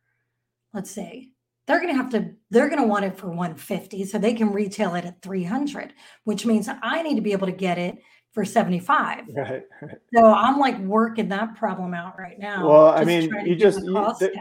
let's 0.72 0.90
say, 0.90 1.30
they're 1.66 1.80
going 1.80 1.94
to 1.94 1.96
have 1.96 2.10
to, 2.10 2.30
they're 2.50 2.68
going 2.68 2.82
to 2.82 2.86
want 2.86 3.06
it 3.06 3.16
for 3.16 3.28
150 3.28 4.04
so 4.04 4.18
they 4.18 4.34
can 4.34 4.52
retail 4.52 4.94
it 4.94 5.06
at 5.06 5.22
300, 5.22 5.94
which 6.24 6.44
means 6.44 6.68
I 6.82 7.02
need 7.02 7.14
to 7.14 7.22
be 7.22 7.32
able 7.32 7.46
to 7.46 7.52
get 7.52 7.78
it 7.78 7.98
for 8.32 8.44
75. 8.44 9.24
Right. 9.34 9.62
So 10.14 10.26
I'm 10.26 10.58
like 10.58 10.78
working 10.80 11.28
that 11.30 11.56
problem 11.56 11.94
out 11.94 12.18
right 12.18 12.38
now. 12.38 12.68
Well, 12.68 12.88
I 12.88 13.04
mean, 13.04 13.30
you 13.46 13.56
just, 13.56 13.82
you, 13.82 14.14
there, 14.20 14.32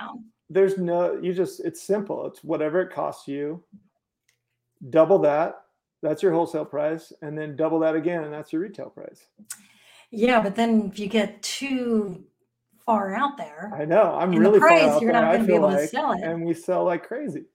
there's 0.49 0.77
no, 0.77 1.19
you 1.21 1.33
just, 1.33 1.61
it's 1.61 1.81
simple. 1.81 2.25
It's 2.27 2.43
whatever 2.43 2.81
it 2.81 2.91
costs 2.91 3.27
you, 3.27 3.63
double 4.89 5.19
that 5.19 5.62
that's 6.03 6.21
your 6.21 6.33
wholesale 6.33 6.65
price, 6.65 7.11
and 7.21 7.35
then 7.37 7.55
double 7.55 7.79
that 7.79 7.95
again, 7.95 8.23
and 8.23 8.33
that's 8.33 8.53
your 8.53 8.61
retail 8.61 8.89
price. 8.89 9.25
Yeah, 10.11 10.41
but 10.41 10.55
then 10.55 10.91
if 10.91 10.99
you 10.99 11.07
get 11.07 11.41
too 11.41 12.25
far 12.85 13.15
out 13.15 13.37
there, 13.37 13.71
I 13.75 13.85
know 13.85 14.13
I'm 14.13 14.31
really 14.31 14.59
price, 14.59 14.81
far 14.81 14.89
out 14.91 15.01
you're 15.01 15.13
there. 15.13 15.21
Not 15.21 15.31
gonna 15.31 15.45
be 15.45 15.55
able 15.55 15.69
like, 15.69 15.79
to 15.79 15.87
sell 15.87 16.11
it, 16.11 16.21
and 16.21 16.45
we 16.45 16.53
sell 16.53 16.83
like 16.83 17.07
crazy. 17.07 17.45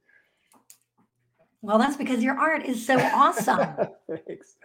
Well, 1.61 1.79
that's 1.79 1.96
because 1.96 2.22
your 2.22 2.38
art 2.38 2.64
is 2.64 2.87
so 2.87 2.99
awesome. 2.99 3.59
Thanks. 4.27 4.57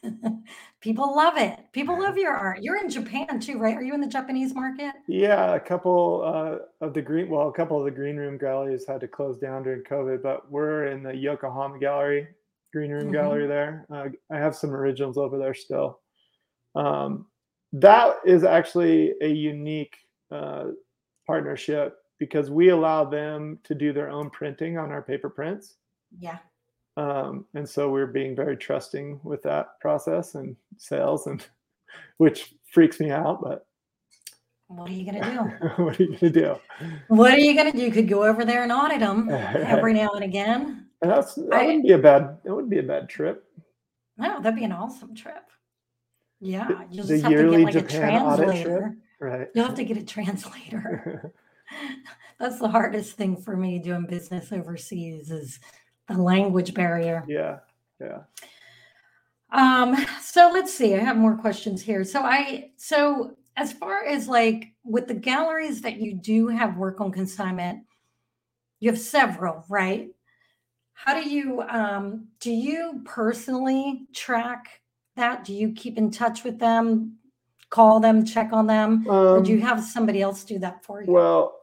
People 0.80 1.14
love 1.14 1.36
it. 1.36 1.58
People 1.72 2.00
love 2.00 2.16
your 2.16 2.32
art. 2.32 2.62
You're 2.62 2.76
in 2.76 2.88
Japan 2.88 3.40
too, 3.40 3.58
right? 3.58 3.74
Are 3.74 3.82
you 3.82 3.92
in 3.92 4.00
the 4.00 4.06
Japanese 4.06 4.54
market? 4.54 4.92
Yeah, 5.08 5.56
a 5.56 5.60
couple 5.60 6.22
uh, 6.24 6.84
of 6.86 6.94
the 6.94 7.02
green, 7.02 7.28
well, 7.28 7.48
a 7.48 7.52
couple 7.52 7.76
of 7.76 7.84
the 7.84 7.90
green 7.90 8.16
room 8.16 8.38
galleries 8.38 8.86
had 8.86 9.00
to 9.00 9.08
close 9.08 9.36
down 9.36 9.64
during 9.64 9.82
COVID, 9.82 10.22
but 10.22 10.50
we're 10.50 10.86
in 10.86 11.02
the 11.02 11.14
Yokohama 11.14 11.80
gallery 11.80 12.28
green 12.72 12.90
room 12.90 13.04
mm-hmm. 13.04 13.12
gallery 13.12 13.46
there. 13.46 13.86
Uh, 13.92 14.08
I 14.30 14.38
have 14.38 14.54
some 14.54 14.70
originals 14.70 15.18
over 15.18 15.38
there 15.38 15.54
still. 15.54 16.00
Um, 16.74 17.26
that 17.72 18.16
is 18.24 18.44
actually 18.44 19.14
a 19.20 19.28
unique 19.28 19.96
uh, 20.30 20.66
partnership 21.26 21.98
because 22.18 22.50
we 22.50 22.70
allow 22.70 23.04
them 23.04 23.58
to 23.64 23.74
do 23.74 23.92
their 23.92 24.10
own 24.10 24.30
printing 24.30 24.78
on 24.78 24.90
our 24.90 25.02
paper 25.02 25.30
prints. 25.30 25.76
Yeah. 26.18 26.38
Um, 26.96 27.44
and 27.54 27.68
so 27.68 27.90
we're 27.90 28.06
being 28.06 28.34
very 28.34 28.56
trusting 28.56 29.20
with 29.22 29.42
that 29.42 29.78
process 29.80 30.34
and 30.34 30.56
sales, 30.78 31.26
and 31.26 31.46
which 32.18 32.54
freaks 32.72 33.00
me 33.00 33.10
out, 33.10 33.40
but. 33.42 33.64
What 34.66 34.90
are 34.90 34.92
you 34.92 35.06
gonna 35.06 35.24
do? 35.24 35.66
what 35.82 35.98
are 35.98 36.02
you 36.02 36.18
gonna 36.18 36.32
do? 36.32 36.56
What 37.06 37.32
are 37.32 37.38
you 37.38 37.56
gonna 37.56 37.72
do? 37.72 37.78
You 37.78 37.90
could 37.90 38.08
go 38.08 38.24
over 38.24 38.44
there 38.44 38.64
and 38.64 38.72
audit 38.72 39.00
them 39.00 39.30
every 39.32 39.94
now 39.94 40.10
and 40.10 40.24
again. 40.24 40.87
And 41.00 41.10
that's 41.10 41.34
that 41.34 41.52
I, 41.52 41.66
wouldn't 41.66 41.84
be 41.84 41.92
a 41.92 41.98
bad 41.98 42.38
that 42.44 42.54
wouldn't 42.54 42.70
be 42.70 42.78
a 42.78 42.82
bad 42.82 43.08
trip. 43.08 43.44
No, 44.16 44.40
that'd 44.40 44.58
be 44.58 44.64
an 44.64 44.72
awesome 44.72 45.14
trip. 45.14 45.44
Yeah, 46.40 46.84
you 46.90 47.02
just 47.02 47.22
have 47.22 47.32
to 47.32 47.50
get 47.50 47.60
like 47.60 47.72
Japan 47.72 48.22
a 48.22 48.36
translator. 48.36 48.96
Right. 49.20 49.48
You'll 49.54 49.66
have 49.66 49.74
to 49.76 49.84
get 49.84 49.96
a 49.96 50.04
translator. 50.04 51.32
that's 52.38 52.58
the 52.58 52.68
hardest 52.68 53.16
thing 53.16 53.36
for 53.36 53.56
me 53.56 53.78
doing 53.78 54.06
business 54.06 54.52
overseas 54.52 55.30
is 55.30 55.58
the 56.06 56.14
language 56.14 56.74
barrier. 56.74 57.24
Yeah. 57.28 57.58
Yeah. 58.00 58.20
Um, 59.50 59.96
so 60.20 60.50
let's 60.52 60.72
see. 60.72 60.94
I 60.94 60.98
have 60.98 61.16
more 61.16 61.36
questions 61.36 61.82
here. 61.82 62.04
So 62.04 62.20
I 62.20 62.70
so 62.76 63.36
as 63.56 63.72
far 63.72 64.04
as 64.04 64.28
like 64.28 64.72
with 64.84 65.08
the 65.08 65.14
galleries 65.14 65.80
that 65.82 65.96
you 65.96 66.14
do 66.14 66.48
have 66.48 66.76
work 66.76 67.00
on 67.00 67.10
consignment, 67.10 67.84
you 68.78 68.90
have 68.90 69.00
several, 69.00 69.64
right? 69.68 70.10
How 71.04 71.14
do 71.14 71.28
you 71.28 71.62
um, 71.62 72.26
do 72.40 72.50
you 72.50 73.02
personally 73.04 74.08
track 74.12 74.80
that? 75.14 75.44
Do 75.44 75.54
you 75.54 75.72
keep 75.72 75.96
in 75.96 76.10
touch 76.10 76.42
with 76.42 76.58
them, 76.58 77.18
call 77.70 78.00
them, 78.00 78.24
check 78.26 78.52
on 78.52 78.66
them, 78.66 79.08
um, 79.08 79.16
or 79.16 79.40
do 79.40 79.52
you 79.52 79.58
um, 79.58 79.62
have 79.62 79.84
somebody 79.84 80.20
else 80.20 80.42
do 80.42 80.58
that 80.58 80.84
for 80.84 81.00
you? 81.00 81.12
Well, 81.12 81.60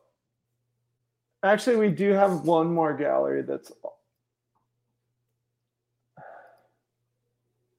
actually, 1.43 1.75
we 1.75 1.89
do 1.89 2.13
have 2.13 2.45
one 2.45 2.73
more 2.73 2.95
gallery 2.95 3.41
that's 3.41 3.73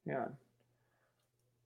yeah. 0.04 0.26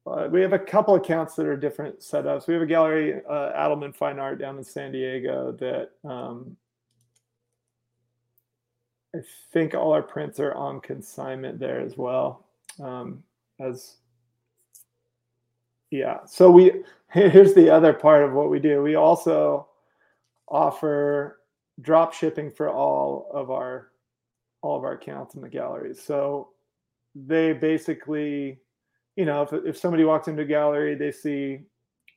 Uh, 0.07 0.29
we 0.31 0.41
have 0.41 0.53
a 0.53 0.59
couple 0.59 0.95
accounts 0.95 1.35
that 1.35 1.47
are 1.47 1.57
different 1.57 1.99
setups. 1.99 2.47
We 2.47 2.55
have 2.55 2.63
a 2.63 2.67
gallery, 2.67 3.21
uh, 3.29 3.53
Adelman 3.53 3.95
Fine 3.95 4.19
Art, 4.21 4.39
down 4.39 4.57
in 4.57 4.65
San 4.65 4.93
Diego 4.93 5.53
that 5.53 5.91
um, 6.09 6.57
I 9.15 9.19
think 9.53 9.75
all 9.75 9.93
our 9.93 10.03
prints 10.03 10.39
are 10.39 10.55
on 10.55 10.81
consignment 10.81 11.59
there 11.59 11.81
as 11.81 11.97
well. 11.97 12.47
Um, 12.79 13.23
as 13.59 13.97
yeah, 15.91 16.25
so 16.25 16.51
we 16.51 16.85
here's 17.13 17.55
the 17.55 17.71
other 17.71 17.93
part 17.93 18.25
of 18.25 18.33
what 18.33 18.51
we 18.51 18.61
do. 18.61 18.83
We 18.83 18.95
also 18.95 19.69
offer 20.49 21.41
drop 21.81 22.13
shipping 22.13 22.51
for 22.51 22.69
all 22.69 23.31
of 23.33 23.51
our 23.51 23.91
all 24.63 24.77
of 24.77 24.85
our 24.85 24.93
accounts 24.93 25.35
in 25.35 25.41
the 25.41 25.49
galleries. 25.49 26.03
So 26.03 26.51
they 27.15 27.53
basically, 27.53 28.61
you 29.17 29.25
know, 29.25 29.43
if 29.43 29.53
if 29.53 29.77
somebody 29.77 30.05
walks 30.05 30.29
into 30.29 30.43
a 30.43 30.47
gallery, 30.47 30.95
they 30.95 31.11
see 31.11 31.61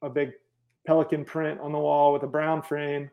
a 0.04 0.10
big 0.10 0.34
pelican 0.86 1.26
print 1.26 1.60
on 1.60 1.72
the 1.72 1.80
wall 1.80 2.14
with 2.14 2.24
a 2.24 2.28
brown 2.28 2.62
frame, 2.62 3.10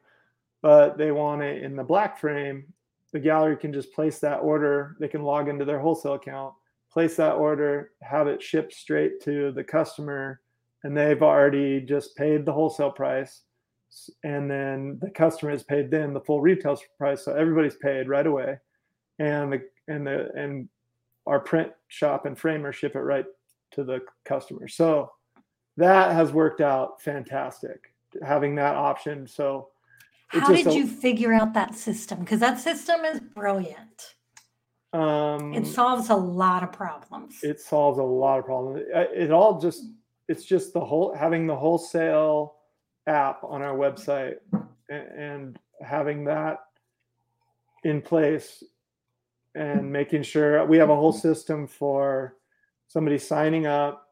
but 0.61 0.99
they 0.99 1.12
want 1.12 1.40
it 1.43 1.62
in 1.62 1.77
the 1.77 1.85
black 1.85 2.19
frame 2.19 2.64
the 3.12 3.20
gallery 3.20 3.57
can 3.57 3.73
just 3.73 3.92
place 3.92 4.18
that 4.20 4.38
order. 4.38 4.96
They 5.01 5.09
can 5.09 5.23
log 5.23 5.49
into 5.49 5.64
their 5.64 5.81
wholesale 5.81 6.14
account, 6.14 6.55
place 6.92 7.16
that 7.16 7.35
order, 7.35 7.92
have 8.03 8.27
it 8.27 8.42
shipped 8.42 8.73
straight 8.73 9.20
to 9.23 9.53
the 9.53 9.64
customer, 9.64 10.40
and 10.85 10.96
they've 10.96 11.23
already 11.23 11.81
just 11.81 12.16
paid 12.16 12.44
the 12.44 12.53
wholesale 12.53 12.90
price. 12.90 13.42
And 14.23 14.51
then 14.51 14.99
the 15.01 15.11
customer 15.11 15.51
has 15.51 15.64
paid 15.64 15.90
them 15.90 16.14
the 16.14 16.20
full 16.20 16.40
retail 16.40 16.79
price. 16.96 17.25
So 17.25 17.35
everybody's 17.35 17.77
paid 17.77 18.09
right 18.09 18.27
away. 18.27 18.59
And 19.18 19.53
the 19.53 19.62
and 19.88 20.07
the 20.07 20.31
and 20.37 20.68
our 21.27 21.40
print 21.40 21.73
shop 21.88 22.25
and 22.25 22.38
framer 22.38 22.73
ship 22.73 22.94
it 22.94 23.01
right 23.01 23.27
to 23.73 23.85
the 23.85 24.01
customer. 24.25 24.68
So 24.68 25.12
that 25.77 26.12
has 26.12 26.33
worked 26.33 26.61
out 26.61 27.03
fantastic 27.03 27.92
having 28.25 28.55
that 28.57 28.77
option. 28.77 29.27
So 29.27 29.68
how 30.31 30.53
did 30.53 30.66
a, 30.69 30.75
you 30.75 30.87
figure 30.87 31.33
out 31.33 31.55
that 31.55 31.75
system? 31.75 32.21
Because 32.21 32.40
that 32.40 32.61
system 32.61 33.05
is 33.05 33.21
brilliant. 33.21 34.14
Um, 34.93 35.55
It 35.55 35.66
solves 35.66 36.11
a 36.11 36.14
lot 36.16 36.62
of 36.62 36.73
problems. 36.73 37.38
it 37.43 37.61
solves 37.61 37.99
a 37.99 38.03
lot 38.03 38.38
of 38.38 38.45
problems. 38.45 38.85
It, 38.88 39.11
it 39.25 39.31
all 39.31 39.61
just 39.61 39.85
it's 40.29 40.45
just 40.45 40.73
the 40.73 40.81
whole 40.81 41.14
having 41.14 41.47
the 41.47 41.57
wholesale 41.57 42.57
app 43.07 43.43
on 43.43 43.62
our 43.62 43.77
website 43.77 44.37
and, 44.88 45.09
and 45.19 45.59
having 45.83 46.25
that 46.25 46.59
in 47.85 48.01
place 48.01 48.62
and 49.55 49.90
making 49.90 50.23
sure 50.23 50.64
we 50.66 50.77
have 50.77 50.90
a 50.90 50.95
whole 50.95 51.12
system 51.12 51.66
for 51.66 52.37
somebody 52.87 53.19
signing 53.19 53.66
up 53.66 54.10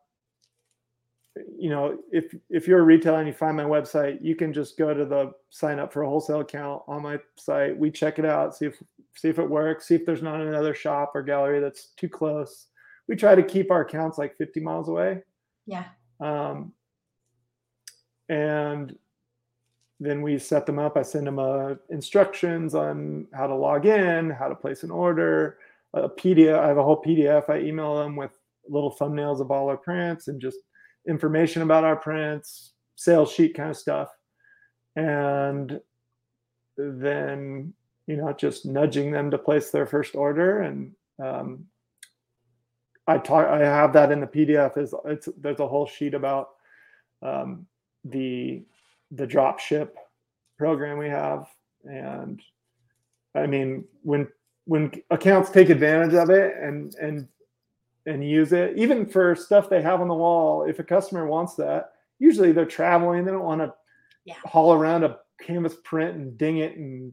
you 1.59 1.70
know 1.70 1.98
if 2.12 2.35
if 2.51 2.66
you're 2.66 2.81
a 2.81 2.85
retailer 2.85 3.18
and 3.18 3.29
you 3.29 3.35
find 3.35 3.57
my 3.57 3.64
website 3.64 4.18
you 4.22 4.35
can 4.35 4.53
just 4.53 4.79
go 4.79 4.94
to 4.94 5.05
the 5.05 5.33
sign 5.51 5.79
up 5.79 5.92
for 5.92 6.03
a 6.03 6.09
wholesale 6.09 6.40
account 6.40 6.83
on 6.88 7.03
my 7.03 7.18
site. 7.37 7.77
We 7.77 7.90
check 7.90 8.18
it 8.18 8.24
out 8.24 8.57
see 8.57 8.66
if 8.66 8.83
see 9.14 9.29
if 9.29 9.38
it 9.38 9.48
works 9.48 9.88
see 9.88 9.94
if 9.94 10.07
there's 10.07 10.22
not 10.22 10.40
another 10.40 10.74
shop 10.74 11.12
or 11.14 11.22
gallery 11.22 11.61
that's 11.61 11.88
too 11.96 12.09
close. 12.09 12.66
We 13.09 13.16
try 13.16 13.35
to 13.35 13.42
keep 13.42 13.70
our 13.70 13.83
accounts 13.83 14.18
like 14.18 14.37
50 14.37 14.61
miles 14.61 14.88
away. 14.88 15.22
Yeah. 15.66 15.85
um, 16.20 16.72
and 18.29 18.96
then 20.01 20.22
we 20.22 20.38
set 20.38 20.64
them 20.64 20.79
up. 20.79 20.96
I 20.96 21.03
send 21.03 21.27
them 21.27 21.38
uh, 21.38 21.74
instructions 21.90 22.74
on 22.74 23.27
how 23.35 23.46
to 23.46 23.55
log 23.55 23.87
in 23.87 24.31
how 24.31 24.48
to 24.48 24.55
place 24.55 24.83
an 24.83 24.90
order 24.90 25.59
a 25.94 26.09
pdf 26.09 26.59
i 26.59 26.68
have 26.68 26.79
a 26.79 26.83
whole 26.83 27.03
pdf 27.03 27.48
i 27.48 27.59
email 27.59 27.96
them 27.96 28.14
with 28.16 28.33
little 28.68 28.94
thumbnails 28.94 29.40
of 29.40 29.51
all 29.51 29.68
our 29.68 29.77
prints 29.77 30.29
and 30.29 30.40
just 30.40 30.59
information 31.09 31.62
about 31.62 31.85
our 31.85 31.97
prints 31.97 32.73
sales 32.99 33.33
sheet 33.33 33.55
kind 33.55 33.71
of 33.71 33.77
stuff. 33.77 34.09
And 34.97 35.81
then 36.77 37.73
you 38.07 38.16
know 38.16 38.33
just 38.33 38.66
nudging 38.66 39.11
them 39.11 39.31
to 39.31 39.38
place 39.38 39.71
their 39.71 39.87
first 39.87 40.14
order. 40.14 40.62
And 40.62 40.92
um, 41.23 41.66
i 43.07 43.16
talk 43.16 43.47
i 43.47 43.59
have 43.61 43.92
that 43.92 44.12
in 44.12 44.21
the 44.21 44.27
pdf 44.27 44.77
is 44.77 44.94
it's 45.07 45.29
there's 45.38 45.61
a 45.61 45.66
whole 45.66 45.87
sheet 45.87 46.14
about 46.14 46.51
um, 47.23 47.66
the 48.05 48.62
the 49.12 49.27
drop 49.27 49.59
ship 49.59 49.97
program 50.59 50.99
we 50.99 51.09
have. 51.09 51.47
And 51.85 52.42
i 53.35 53.47
mean 53.47 53.85
when 54.03 54.29
when 54.64 54.90
accounts 55.11 55.51
take 55.51 55.71
advantage 55.71 56.14
of 56.14 56.31
it 56.31 56.57
and 56.61 56.94
and 56.97 57.29
and 58.09 58.25
use 58.29 58.53
it 58.53 58.77
even 58.77 59.07
for 59.07 59.35
stuff 59.35 59.68
they 59.68 59.83
have 59.83 60.01
on 60.01 60.09
the 60.09 60.14
wall 60.14 60.64
if 60.64 60.79
a 60.79 60.85
customer 60.85 61.27
wants 61.27 61.55
that 61.55 61.92
usually 62.18 62.53
they're 62.53 62.64
traveling 62.64 63.25
they 63.25 63.31
don't 63.31 63.44
want 63.44 63.61
to 63.61 63.73
Yeah. 64.25 64.35
haul 64.44 64.73
around 64.75 65.05
a 65.05 65.18
canvas 65.40 65.77
print 65.85 66.16
and 66.16 66.37
ding 66.38 66.59
it 66.59 66.77
and 66.77 67.12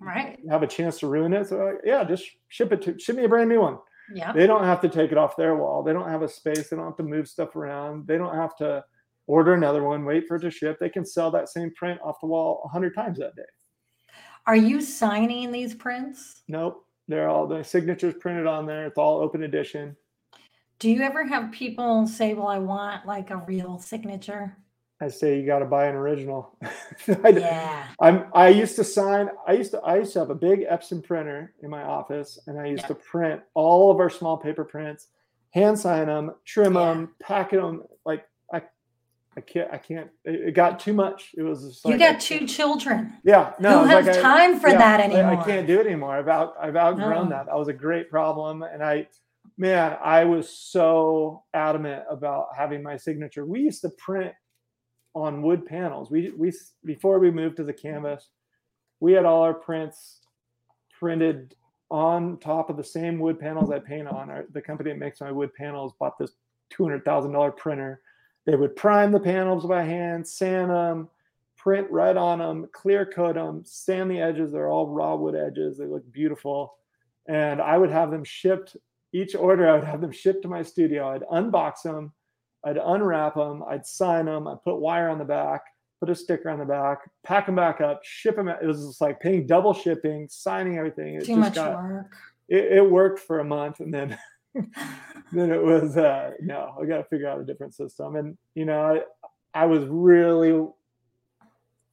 Right. 0.00 0.38
have 0.48 0.62
a 0.62 0.66
chance 0.66 0.98
to 1.00 1.06
ruin 1.08 1.32
it 1.34 1.46
so 1.48 1.56
like, 1.58 1.80
yeah 1.84 2.02
just 2.04 2.24
ship 2.48 2.72
it 2.72 2.80
to 2.82 2.98
ship 2.98 3.16
me 3.16 3.24
a 3.24 3.28
brand 3.28 3.48
new 3.50 3.60
one 3.60 3.78
Yeah. 4.14 4.32
they 4.32 4.46
don't 4.46 4.64
have 4.64 4.80
to 4.82 4.88
take 4.88 5.12
it 5.12 5.18
off 5.18 5.36
their 5.36 5.56
wall. 5.56 5.82
They 5.82 5.92
don't 5.92 6.08
have 6.08 6.22
a 6.22 6.28
space. 6.28 6.68
They 6.70 6.76
don't 6.76 6.86
have 6.86 6.96
to 6.98 7.02
move 7.02 7.26
stuff 7.28 7.56
around. 7.56 8.06
They 8.06 8.16
don't 8.18 8.36
have 8.36 8.54
to 8.58 8.84
order 9.26 9.54
another 9.54 9.82
one, 9.82 10.04
wait 10.04 10.28
for 10.28 10.36
it 10.36 10.42
to 10.42 10.50
ship. 10.50 10.78
They 10.78 10.88
can 10.88 11.04
sell 11.04 11.30
that 11.32 11.48
same 11.48 11.72
print 11.74 12.00
off 12.02 12.20
the 12.20 12.28
wall 12.28 12.62
a 12.64 12.68
hundred 12.68 12.94
times 12.94 13.18
that 13.18 13.34
day. 13.34 13.42
Are 14.46 14.54
you 14.54 14.80
signing 14.80 15.50
these 15.50 15.74
prints? 15.74 16.44
Nope. 16.46 16.86
They're 17.08 17.28
all 17.28 17.48
the 17.48 17.64
signatures 17.64 18.14
printed 18.14 18.46
on 18.46 18.64
there. 18.64 18.86
It's 18.86 18.96
all 18.98 19.18
open 19.20 19.42
edition. 19.42 19.96
Do 20.78 20.90
you 20.90 21.02
ever 21.02 21.24
have 21.24 21.52
people 21.52 22.06
say, 22.06 22.34
"Well, 22.34 22.48
I 22.48 22.58
want 22.58 23.06
like 23.06 23.30
a 23.30 23.36
real 23.38 23.78
signature"? 23.78 24.56
I 25.00 25.08
say 25.08 25.38
you 25.38 25.46
got 25.46 25.58
to 25.58 25.66
buy 25.66 25.86
an 25.86 25.94
original. 25.94 26.56
I, 27.24 27.28
Yeah. 27.30 27.86
I'm. 28.00 28.26
I 28.34 28.48
used 28.48 28.76
to 28.76 28.84
sign. 28.84 29.28
I 29.46 29.52
used 29.52 29.70
to. 29.72 29.80
I 29.80 29.96
used 29.96 30.12
to 30.14 30.18
have 30.20 30.30
a 30.30 30.34
big 30.34 30.60
Epson 30.66 31.02
printer 31.02 31.54
in 31.62 31.70
my 31.70 31.82
office, 31.82 32.38
and 32.46 32.58
I 32.60 32.66
used 32.66 32.82
Yeah. 32.84 32.88
to 32.88 32.94
print 32.94 33.40
all 33.54 33.90
of 33.90 34.00
our 34.00 34.10
small 34.10 34.36
paper 34.36 34.64
prints, 34.64 35.08
hand 35.50 35.78
sign 35.78 36.06
them, 36.06 36.34
trim 36.44 36.74
Yeah. 36.74 36.94
them, 36.94 37.14
packet 37.20 37.60
them. 37.62 37.82
Like 38.04 38.26
I, 38.52 38.62
I 39.36 39.40
can't. 39.40 39.70
I 39.72 39.78
can't. 39.78 40.10
It, 40.24 40.54
got 40.54 40.78
too 40.80 40.92
much. 40.92 41.34
It 41.38 41.42
was. 41.42 41.62
Just 41.68 41.84
You 41.86 41.92
like, 41.92 42.00
I 42.02 42.12
got 42.12 42.20
two 42.20 42.46
children. 42.46 43.14
Yeah, 43.24 43.52
no, 43.60 43.80
Who 43.80 43.86
has 43.88 44.06
like 44.06 44.16
I- 44.16 44.20
time 44.20 44.60
for 44.60 44.68
yeah, 44.68 44.78
that 44.78 45.00
I- 45.00 45.04
anymore? 45.04 45.40
I 45.40 45.44
can't 45.44 45.66
do 45.66 45.80
it 45.80 45.86
anymore. 45.86 46.16
I've 46.16 46.28
out, 46.28 46.54
I've 46.60 46.76
outgrown 46.76 47.30
No. 47.30 47.36
that. 47.36 47.46
That 47.46 47.58
was 47.58 47.68
a 47.68 47.72
great 47.74 48.10
problem, 48.10 48.62
and 48.62 48.82
I, 48.82 49.08
man, 49.56 49.96
I 50.02 50.24
was 50.24 50.48
so 50.50 51.44
adamant 51.54 52.04
about 52.10 52.48
having 52.56 52.82
my 52.82 52.96
signature. 52.96 53.44
We 53.44 53.60
used 53.60 53.82
to 53.82 53.90
print 53.90 54.32
on 55.14 55.42
wood 55.42 55.64
panels. 55.64 56.10
We 56.10 56.32
we 56.36 56.52
before 56.84 57.18
we 57.18 57.30
moved 57.30 57.56
to 57.56 57.64
the 57.64 57.72
canvas, 57.72 58.28
we 59.00 59.12
had 59.12 59.24
all 59.24 59.42
our 59.42 59.54
prints 59.54 60.20
printed 60.98 61.54
on 61.90 62.38
top 62.38 62.68
of 62.68 62.76
the 62.76 62.84
same 62.84 63.18
wood 63.18 63.38
panels 63.38 63.70
I 63.70 63.78
paint 63.78 64.08
on. 64.08 64.30
Our, 64.30 64.44
the 64.52 64.60
company 64.60 64.90
that 64.90 64.98
makes 64.98 65.20
my 65.20 65.32
wood 65.32 65.54
panels 65.54 65.94
bought 65.98 66.18
this 66.18 66.32
two 66.70 66.82
hundred 66.84 67.04
thousand 67.04 67.32
dollar 67.32 67.52
printer. 67.52 68.02
They 68.44 68.56
would 68.56 68.76
prime 68.76 69.10
the 69.10 69.20
panels 69.20 69.66
by 69.66 69.82
hand, 69.82 70.26
sand 70.26 70.70
them, 70.70 71.08
print 71.56 71.90
right 71.90 72.16
on 72.16 72.38
them, 72.38 72.68
clear 72.72 73.06
coat 73.06 73.34
them, 73.34 73.62
sand 73.64 74.10
the 74.10 74.20
edges. 74.20 74.52
They're 74.52 74.68
all 74.68 74.88
raw 74.88 75.16
wood 75.16 75.34
edges. 75.34 75.78
They 75.78 75.86
look 75.86 76.10
beautiful. 76.12 76.74
And 77.26 77.60
I 77.60 77.76
would 77.76 77.90
have 77.90 78.12
them 78.12 78.22
shipped. 78.22 78.76
Each 79.16 79.34
order, 79.34 79.68
I 79.68 79.74
would 79.74 79.84
have 79.84 80.02
them 80.02 80.12
shipped 80.12 80.42
to 80.42 80.48
my 80.48 80.62
studio. 80.62 81.08
I'd 81.08 81.22
unbox 81.22 81.82
them, 81.82 82.12
I'd 82.64 82.76
unwrap 82.76 83.34
them, 83.34 83.64
I'd 83.66 83.86
sign 83.86 84.26
them, 84.26 84.46
I'd 84.46 84.62
put 84.62 84.76
wire 84.76 85.08
on 85.08 85.18
the 85.18 85.24
back, 85.24 85.62
put 86.00 86.10
a 86.10 86.14
sticker 86.14 86.50
on 86.50 86.58
the 86.58 86.66
back, 86.66 86.98
pack 87.24 87.46
them 87.46 87.54
back 87.54 87.80
up, 87.80 88.00
ship 88.04 88.36
them. 88.36 88.48
It 88.48 88.66
was 88.66 88.84
just 88.84 89.00
like 89.00 89.18
paying 89.20 89.46
double 89.46 89.72
shipping, 89.72 90.26
signing 90.28 90.76
everything. 90.76 91.14
It 91.14 91.24
Too 91.24 91.36
much 91.36 91.54
got, 91.54 91.82
work. 91.82 92.14
it, 92.48 92.72
it 92.72 92.90
worked 92.90 93.20
for 93.20 93.38
a 93.38 93.44
month 93.44 93.80
and 93.80 93.92
then 93.92 94.18
then 95.32 95.50
it 95.50 95.62
was 95.62 95.98
uh 95.98 96.30
no 96.40 96.74
i 96.80 96.86
got 96.86 96.96
to 96.96 97.04
figure 97.04 97.28
out 97.28 97.38
a 97.38 97.44
different 97.44 97.74
system 97.74 98.16
and 98.16 98.38
you 98.54 98.64
know 98.64 99.04
I, 99.54 99.62
I 99.62 99.66
was 99.66 99.84
really 99.86 100.66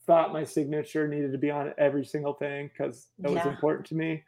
thought 0.05 0.31
my 0.31 0.45
signature 0.45 1.07
needed 1.07 1.31
to 1.31 1.37
be 1.37 1.51
on 1.51 1.73
every 1.77 2.05
single 2.05 2.33
thing 2.33 2.69
because 2.71 3.07
that 3.19 3.31
was 3.31 3.45
important 3.45 3.87
to 3.87 3.95
me 3.95 4.23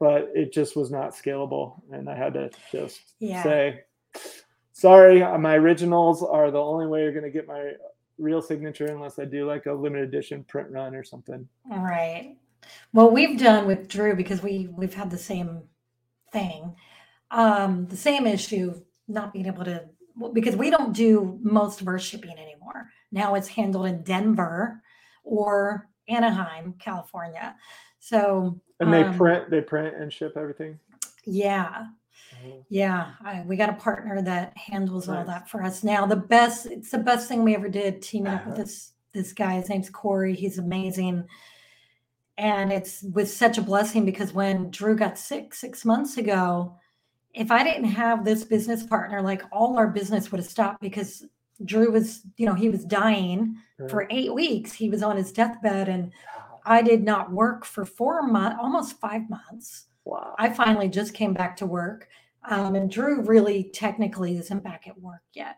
but 0.00 0.30
it 0.34 0.52
just 0.52 0.76
was 0.76 0.90
not 0.90 1.12
scalable 1.14 1.80
and 1.92 2.08
i 2.08 2.14
had 2.16 2.34
to 2.34 2.50
just 2.72 3.00
Yeah. 3.18 3.42
say 3.42 3.80
sorry 4.72 5.20
my 5.38 5.54
originals 5.56 6.22
are 6.22 6.50
the 6.50 6.60
only 6.60 6.86
way 6.86 7.02
you're 7.02 7.12
going 7.12 7.24
to 7.24 7.30
get 7.30 7.46
my 7.46 7.72
real 8.18 8.42
signature 8.42 8.86
unless 8.86 9.18
i 9.18 9.24
do 9.24 9.46
like 9.46 9.66
a 9.66 9.72
limited 9.72 10.08
edition 10.08 10.44
print 10.44 10.70
run 10.70 10.94
or 10.94 11.04
something 11.04 11.48
Right. 11.70 12.36
Well, 12.92 13.10
we've 13.10 13.38
done 13.38 13.66
with 13.66 13.88
Drew 13.88 14.16
because 14.16 14.42
we 14.42 14.68
we've 14.72 14.92
had 14.92 15.10
the 15.10 15.18
same 15.18 15.62
thing, 16.32 16.74
um, 17.30 17.86
the 17.86 17.96
same 17.96 18.26
issue, 18.26 18.74
not 19.06 19.32
being 19.32 19.46
able 19.46 19.64
to 19.64 19.84
because 20.32 20.56
we 20.56 20.68
don't 20.70 20.92
do 20.92 21.38
most 21.40 21.80
of 21.80 21.86
our 21.88 21.98
shipping 21.98 22.36
anymore. 22.36 22.90
Now 23.12 23.36
it's 23.36 23.46
handled 23.48 23.86
in 23.86 24.02
Denver 24.02 24.82
or 25.22 25.88
Anaheim, 26.08 26.74
California. 26.80 27.54
So 28.00 28.60
and 28.80 28.92
they 28.92 29.02
um, 29.02 29.16
print 29.16 29.50
they 29.50 29.60
print 29.60 29.94
and 29.96 30.12
ship 30.12 30.34
everything 30.36 30.78
yeah, 31.24 31.86
yeah, 32.68 33.12
I, 33.24 33.42
we 33.46 33.56
got 33.56 33.70
a 33.70 33.74
partner 33.74 34.22
that 34.22 34.56
handles 34.56 35.08
all 35.08 35.24
that 35.24 35.48
for 35.48 35.62
us 35.62 35.82
now. 35.82 36.06
The 36.06 36.16
best, 36.16 36.66
it's 36.66 36.90
the 36.90 36.98
best 36.98 37.28
thing 37.28 37.42
we 37.42 37.54
ever 37.54 37.68
did 37.68 38.02
teaming 38.02 38.32
up 38.32 38.46
with 38.46 38.56
this 38.56 38.92
this 39.12 39.32
guy. 39.32 39.54
His 39.54 39.68
name's 39.68 39.90
Corey. 39.90 40.34
He's 40.34 40.58
amazing, 40.58 41.24
and 42.36 42.72
it's 42.72 43.02
was 43.14 43.34
such 43.34 43.58
a 43.58 43.62
blessing 43.62 44.04
because 44.04 44.32
when 44.32 44.70
Drew 44.70 44.96
got 44.96 45.18
sick 45.18 45.54
six 45.54 45.84
months 45.84 46.16
ago, 46.16 46.76
if 47.34 47.50
I 47.50 47.64
didn't 47.64 47.84
have 47.84 48.24
this 48.24 48.44
business 48.44 48.84
partner, 48.84 49.22
like 49.22 49.42
all 49.50 49.76
our 49.78 49.88
business 49.88 50.30
would 50.30 50.40
have 50.40 50.48
stopped 50.48 50.80
because 50.80 51.24
Drew 51.64 51.90
was, 51.90 52.22
you 52.36 52.46
know, 52.46 52.54
he 52.54 52.68
was 52.68 52.84
dying 52.84 53.56
for 53.88 54.06
eight 54.10 54.32
weeks. 54.32 54.72
He 54.72 54.90
was 54.90 55.02
on 55.02 55.16
his 55.16 55.32
deathbed, 55.32 55.88
and 55.88 56.12
I 56.68 56.82
did 56.82 57.02
not 57.02 57.32
work 57.32 57.64
for 57.64 57.84
four 57.84 58.22
months, 58.22 58.58
almost 58.60 59.00
five 59.00 59.28
months. 59.30 59.86
wow 60.04 60.34
I 60.38 60.50
finally 60.50 60.88
just 60.88 61.14
came 61.14 61.32
back 61.32 61.56
to 61.56 61.66
work. 61.66 62.08
Um, 62.48 62.74
and 62.74 62.90
Drew 62.90 63.22
really 63.22 63.70
technically 63.74 64.36
isn't 64.36 64.62
back 64.62 64.86
at 64.86 65.00
work 65.00 65.22
yet. 65.32 65.56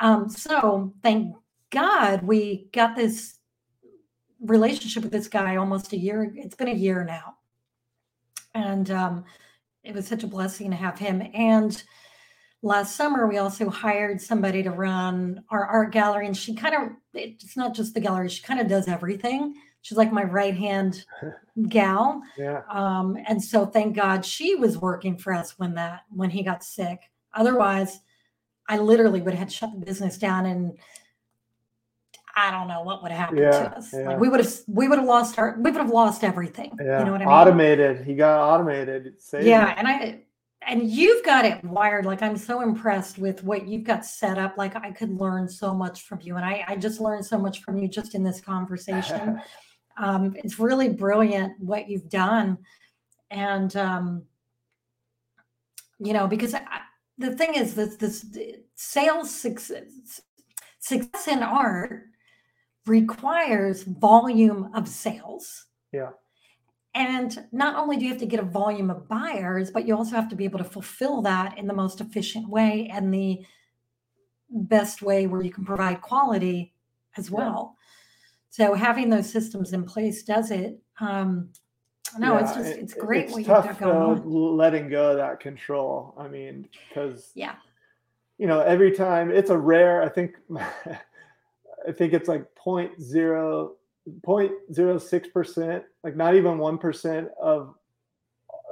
Um, 0.00 0.28
so 0.28 0.94
thank 1.02 1.34
God 1.70 2.22
we 2.22 2.68
got 2.72 2.96
this 2.96 3.38
relationship 4.40 5.02
with 5.02 5.12
this 5.12 5.28
guy 5.28 5.56
almost 5.56 5.92
a 5.92 5.98
year. 5.98 6.32
It's 6.34 6.56
been 6.56 6.68
a 6.68 6.74
year 6.74 7.04
now. 7.04 7.36
And 8.54 8.90
um, 8.90 9.24
it 9.82 9.94
was 9.94 10.06
such 10.06 10.24
a 10.24 10.28
blessing 10.28 10.70
to 10.70 10.76
have 10.76 10.98
him. 10.98 11.22
And 11.34 11.82
last 12.62 12.96
summer, 12.96 13.26
we 13.26 13.38
also 13.38 13.68
hired 13.70 14.20
somebody 14.20 14.62
to 14.62 14.70
run 14.70 15.44
our 15.50 15.64
art 15.66 15.92
gallery. 15.92 16.26
And 16.26 16.36
she 16.36 16.54
kind 16.54 16.74
of, 16.74 16.96
it's 17.14 17.56
not 17.56 17.74
just 17.74 17.94
the 17.94 18.00
gallery, 18.00 18.28
she 18.28 18.42
kind 18.42 18.60
of 18.60 18.68
does 18.68 18.88
everything. 18.88 19.54
She's 19.86 19.96
like 19.96 20.12
my 20.12 20.24
right 20.24 20.56
hand 20.56 21.04
gal. 21.68 22.20
yeah 22.36 22.62
Um, 22.68 23.16
and 23.28 23.42
so 23.42 23.64
thank 23.66 23.94
God 23.94 24.24
she 24.24 24.56
was 24.56 24.76
working 24.76 25.16
for 25.16 25.32
us 25.32 25.56
when 25.60 25.74
that 25.74 26.00
when 26.10 26.30
he 26.30 26.42
got 26.42 26.64
sick. 26.64 27.02
Otherwise, 27.32 28.00
I 28.68 28.78
literally 28.78 29.20
would 29.22 29.34
have 29.34 29.52
shut 29.52 29.70
the 29.78 29.86
business 29.86 30.18
down 30.18 30.46
and 30.46 30.76
I 32.34 32.50
don't 32.50 32.66
know 32.66 32.82
what 32.82 33.00
would 33.02 33.12
have 33.12 33.20
happened 33.20 33.38
Yeah, 33.42 33.50
to 33.68 33.76
us. 33.78 33.92
yeah. 33.94 34.08
Like 34.08 34.18
we 34.18 34.28
would 34.28 34.40
have 34.40 34.52
we 34.66 34.88
would 34.88 34.98
have 34.98 35.06
lost 35.06 35.38
our 35.38 35.54
we 35.56 35.70
would 35.70 35.80
have 35.80 35.90
lost 35.90 36.24
everything. 36.24 36.76
Yeah. 36.80 36.98
You 36.98 37.04
know 37.04 37.12
what 37.12 37.22
I 37.22 37.26
mean? 37.26 37.34
Automated. 37.34 38.04
He 38.04 38.16
got 38.16 38.40
automated. 38.40 39.14
Yeah, 39.40 39.72
and 39.78 39.86
I 39.86 40.22
and 40.66 40.82
you've 40.82 41.24
got 41.24 41.44
it 41.44 41.62
wired. 41.64 42.06
Like 42.06 42.22
I'm 42.22 42.36
so 42.36 42.60
impressed 42.60 43.18
with 43.18 43.44
what 43.44 43.68
you've 43.68 43.84
got 43.84 44.04
set 44.04 44.36
up. 44.36 44.58
Like 44.58 44.74
I 44.74 44.90
could 44.90 45.16
learn 45.20 45.48
so 45.48 45.72
much 45.72 46.02
from 46.02 46.18
you, 46.22 46.34
and 46.34 46.44
I 46.44 46.64
I 46.66 46.74
just 46.74 47.00
learned 47.00 47.24
so 47.24 47.38
much 47.38 47.62
from 47.62 47.78
you 47.78 47.86
just 47.86 48.16
in 48.16 48.24
this 48.24 48.40
conversation. 48.52 49.40
Um, 49.96 50.34
it's 50.36 50.58
really 50.58 50.88
brilliant 50.88 51.58
what 51.60 51.88
you've 51.88 52.08
done, 52.08 52.58
and 53.30 53.74
um, 53.76 54.22
you 55.98 56.12
know 56.12 56.26
because 56.26 56.54
I, 56.54 56.62
the 57.18 57.34
thing 57.34 57.54
is 57.54 57.74
that 57.74 57.98
this 57.98 58.26
sales 58.74 59.30
success 59.30 60.20
success 60.78 61.28
in 61.28 61.42
art 61.42 62.04
requires 62.86 63.82
volume 63.82 64.70
of 64.74 64.86
sales. 64.88 65.66
Yeah. 65.92 66.10
And 66.94 67.46
not 67.52 67.76
only 67.76 67.96
do 67.96 68.04
you 68.04 68.10
have 68.10 68.20
to 68.20 68.26
get 68.26 68.40
a 68.40 68.44
volume 68.44 68.90
of 68.90 69.06
buyers, 69.06 69.70
but 69.70 69.86
you 69.86 69.94
also 69.94 70.16
have 70.16 70.30
to 70.30 70.36
be 70.36 70.44
able 70.44 70.58
to 70.58 70.64
fulfill 70.64 71.20
that 71.22 71.58
in 71.58 71.66
the 71.66 71.74
most 71.74 72.00
efficient 72.00 72.48
way 72.48 72.88
and 72.90 73.12
the 73.12 73.44
best 74.48 75.02
way 75.02 75.26
where 75.26 75.42
you 75.42 75.50
can 75.50 75.64
provide 75.64 76.00
quality 76.00 76.72
as 77.16 77.30
Yeah. 77.30 77.76
So 78.56 78.72
having 78.72 79.10
those 79.10 79.30
systems 79.30 79.74
in 79.74 79.84
place 79.84 80.22
does 80.22 80.50
it. 80.50 80.78
Um, 80.98 81.50
no, 82.18 82.38
it's 82.38 82.54
just 82.54 82.70
it's 82.70 82.94
great 82.94 83.24
It's 83.24 83.32
what 83.32 83.38
you've 83.40 83.48
got 83.48 83.78
going 83.78 83.92
though, 83.92 84.12
on. 84.12 84.56
letting 84.56 84.88
go 84.88 85.10
of 85.10 85.18
that 85.18 85.40
control. 85.40 86.14
I 86.16 86.26
mean, 86.28 86.66
because 86.88 87.32
Yeah. 87.34 87.56
you 88.38 88.46
know, 88.46 88.60
every 88.60 88.92
time 88.92 89.30
it's 89.30 89.50
a 89.50 89.58
rare. 89.58 90.00
I 90.02 90.08
think, 90.08 90.36
I 90.56 91.92
think 91.98 92.14
it's 92.14 92.28
like 92.30 92.46
point 92.54 92.98
zero 92.98 93.72
point 94.24 94.52
zero 94.72 94.96
six 94.96 95.28
percent, 95.28 95.84
like 96.02 96.16
not 96.16 96.34
even 96.34 96.56
one 96.56 96.78
percent 96.78 97.28
of 97.38 97.74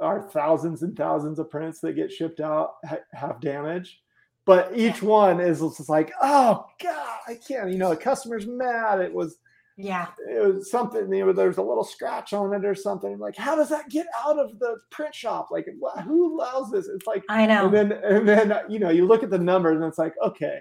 our 0.01 0.19
thousands 0.31 0.81
and 0.81 0.97
thousands 0.97 1.37
of 1.37 1.51
prints 1.51 1.79
that 1.81 1.93
get 1.93 2.11
shipped 2.11 2.39
out 2.41 2.77
ha- 2.85 2.97
have 3.13 3.39
damage. 3.39 4.01
But 4.45 4.71
each 4.75 5.03
one 5.03 5.39
is 5.39 5.59
just 5.59 5.89
like, 5.89 6.11
oh 6.23 6.65
god, 6.81 7.19
I 7.27 7.35
can't. 7.35 7.71
You 7.71 7.77
know, 7.77 7.91
the 7.91 7.97
customer's 7.97 8.47
mad. 8.47 8.99
It 8.99 9.13
was 9.13 9.37
Yeah. 9.77 10.07
it 10.29 10.41
was 10.55 10.71
something 10.71 11.13
you 11.13 11.25
know 11.25 11.33
there's 11.33 11.57
a 11.57 11.61
little 11.61 11.83
scratch 11.83 12.31
on 12.31 12.53
it 12.53 12.63
or 12.63 12.75
something 12.75 13.19
like 13.19 13.35
how 13.35 13.55
does 13.55 13.67
that 13.69 13.89
get 13.89 14.07
out 14.25 14.39
of 14.39 14.57
the 14.59 14.77
print 14.89 15.13
shop 15.13 15.49
like 15.51 15.67
who 16.05 16.33
allows 16.33 16.71
this 16.71 16.87
it's 16.87 17.05
like 17.05 17.23
I 17.27 17.45
know. 17.45 17.65
and 17.65 17.73
then 17.73 17.91
and 17.91 18.27
then 18.27 18.51
uh, 18.53 18.61
you 18.69 18.79
know 18.79 18.89
you 18.89 19.05
look 19.05 19.21
at 19.23 19.29
the 19.29 19.37
numbers 19.37 19.75
and 19.75 19.83
it's 19.85 19.97
like 19.97 20.13
okay 20.23 20.59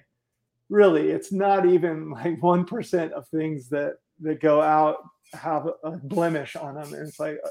really 0.69 1.11
it's 1.11 1.31
not 1.31 1.65
even 1.67 2.11
like 2.11 2.41
1% 2.41 3.11
of 3.13 3.29
things 3.29 3.69
that 3.69 3.95
that 4.21 4.41
go 4.41 4.61
out 4.61 4.97
have 5.33 5.69
a 5.85 5.93
blemish 5.93 6.57
on 6.57 6.75
them 6.75 6.93
and 6.95 7.07
it's 7.09 7.21
like 7.21 7.39
uh, 7.45 7.49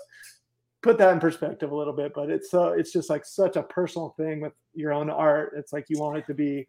put 0.82 0.98
that 0.98 1.14
in 1.14 1.20
perspective 1.22 1.72
a 1.72 1.76
little 1.76 1.94
bit 1.94 2.12
but 2.14 2.30
it's 2.30 2.52
so 2.52 2.70
it's 2.74 2.92
just 2.92 3.10
like 3.10 3.24
such 3.26 3.56
a 3.56 3.64
personal 3.64 4.14
thing 4.18 4.42
with 4.42 4.54
your 4.74 4.92
own 4.92 5.10
art 5.10 5.54
it's 5.56 5.72
like 5.72 5.86
you 5.90 5.98
want 5.98 6.18
it 6.18 6.26
to 6.28 6.34
be 6.34 6.68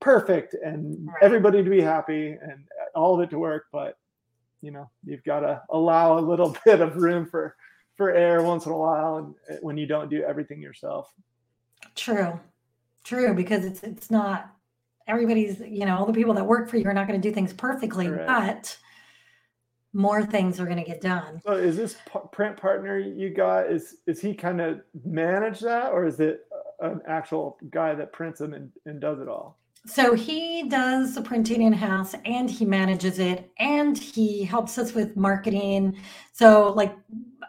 perfect 0.00 0.54
and 0.62 1.06
Right. 1.06 1.22
everybody 1.22 1.62
to 1.64 1.70
be 1.70 1.80
happy 1.80 2.36
and 2.40 2.64
all 2.94 3.14
of 3.14 3.20
it 3.22 3.30
to 3.30 3.38
work 3.38 3.64
but 3.72 3.96
you 4.64 4.70
know 4.70 4.90
you've 5.04 5.24
got 5.24 5.40
to 5.40 5.60
allow 5.70 6.18
a 6.18 6.20
little 6.20 6.56
bit 6.64 6.80
of 6.80 6.96
room 6.96 7.26
for 7.26 7.54
for 7.96 8.10
air 8.10 8.42
once 8.42 8.66
in 8.66 8.72
a 8.72 8.76
while 8.76 9.16
and 9.18 9.58
when 9.62 9.76
you 9.76 9.86
don't 9.86 10.10
do 10.10 10.22
everything 10.22 10.60
yourself 10.60 11.12
True. 11.94 12.40
True, 13.04 13.34
because 13.34 13.64
it's 13.64 13.82
it's 13.82 14.10
not 14.10 14.50
everybody's, 15.06 15.60
you 15.60 15.84
know, 15.84 15.98
all 15.98 16.06
the 16.06 16.12
people 16.12 16.32
that 16.34 16.46
work 16.46 16.68
for 16.70 16.78
you 16.78 16.86
are 16.88 16.94
not 16.94 17.06
going 17.06 17.20
to 17.20 17.28
do 17.28 17.34
things 17.34 17.52
perfectly, 17.52 18.06
Correct. 18.06 18.26
but 18.26 18.78
more 19.92 20.24
things 20.24 20.58
are 20.58 20.64
going 20.64 20.78
to 20.78 20.84
get 20.84 21.00
done. 21.00 21.40
so 21.44 21.52
is 21.52 21.76
this 21.76 21.96
p- 22.10 22.18
print 22.32 22.56
partner 22.56 22.98
you 22.98 23.30
got 23.30 23.70
is 23.70 23.98
is 24.06 24.20
he 24.20 24.34
kind 24.34 24.60
of 24.60 24.80
manage 25.04 25.60
that 25.60 25.92
or 25.92 26.04
is 26.06 26.18
it 26.18 26.46
an 26.80 27.00
actual 27.06 27.58
guy 27.70 27.94
that 27.94 28.12
prints 28.12 28.40
them 28.40 28.54
and, 28.54 28.72
and 28.86 29.00
does 29.00 29.20
it 29.20 29.28
all 29.28 29.58
So 29.86 30.14
he 30.14 30.68
does 30.68 31.14
the 31.14 31.20
printing 31.20 31.62
in 31.62 31.72
house 31.72 32.14
and 32.24 32.50
he 32.50 32.64
manages 32.64 33.18
it 33.18 33.50
and 33.58 33.96
he 33.98 34.42
helps 34.42 34.78
us 34.78 34.94
with 34.94 35.16
marketing. 35.16 35.98
So 36.32 36.72
like 36.72 36.96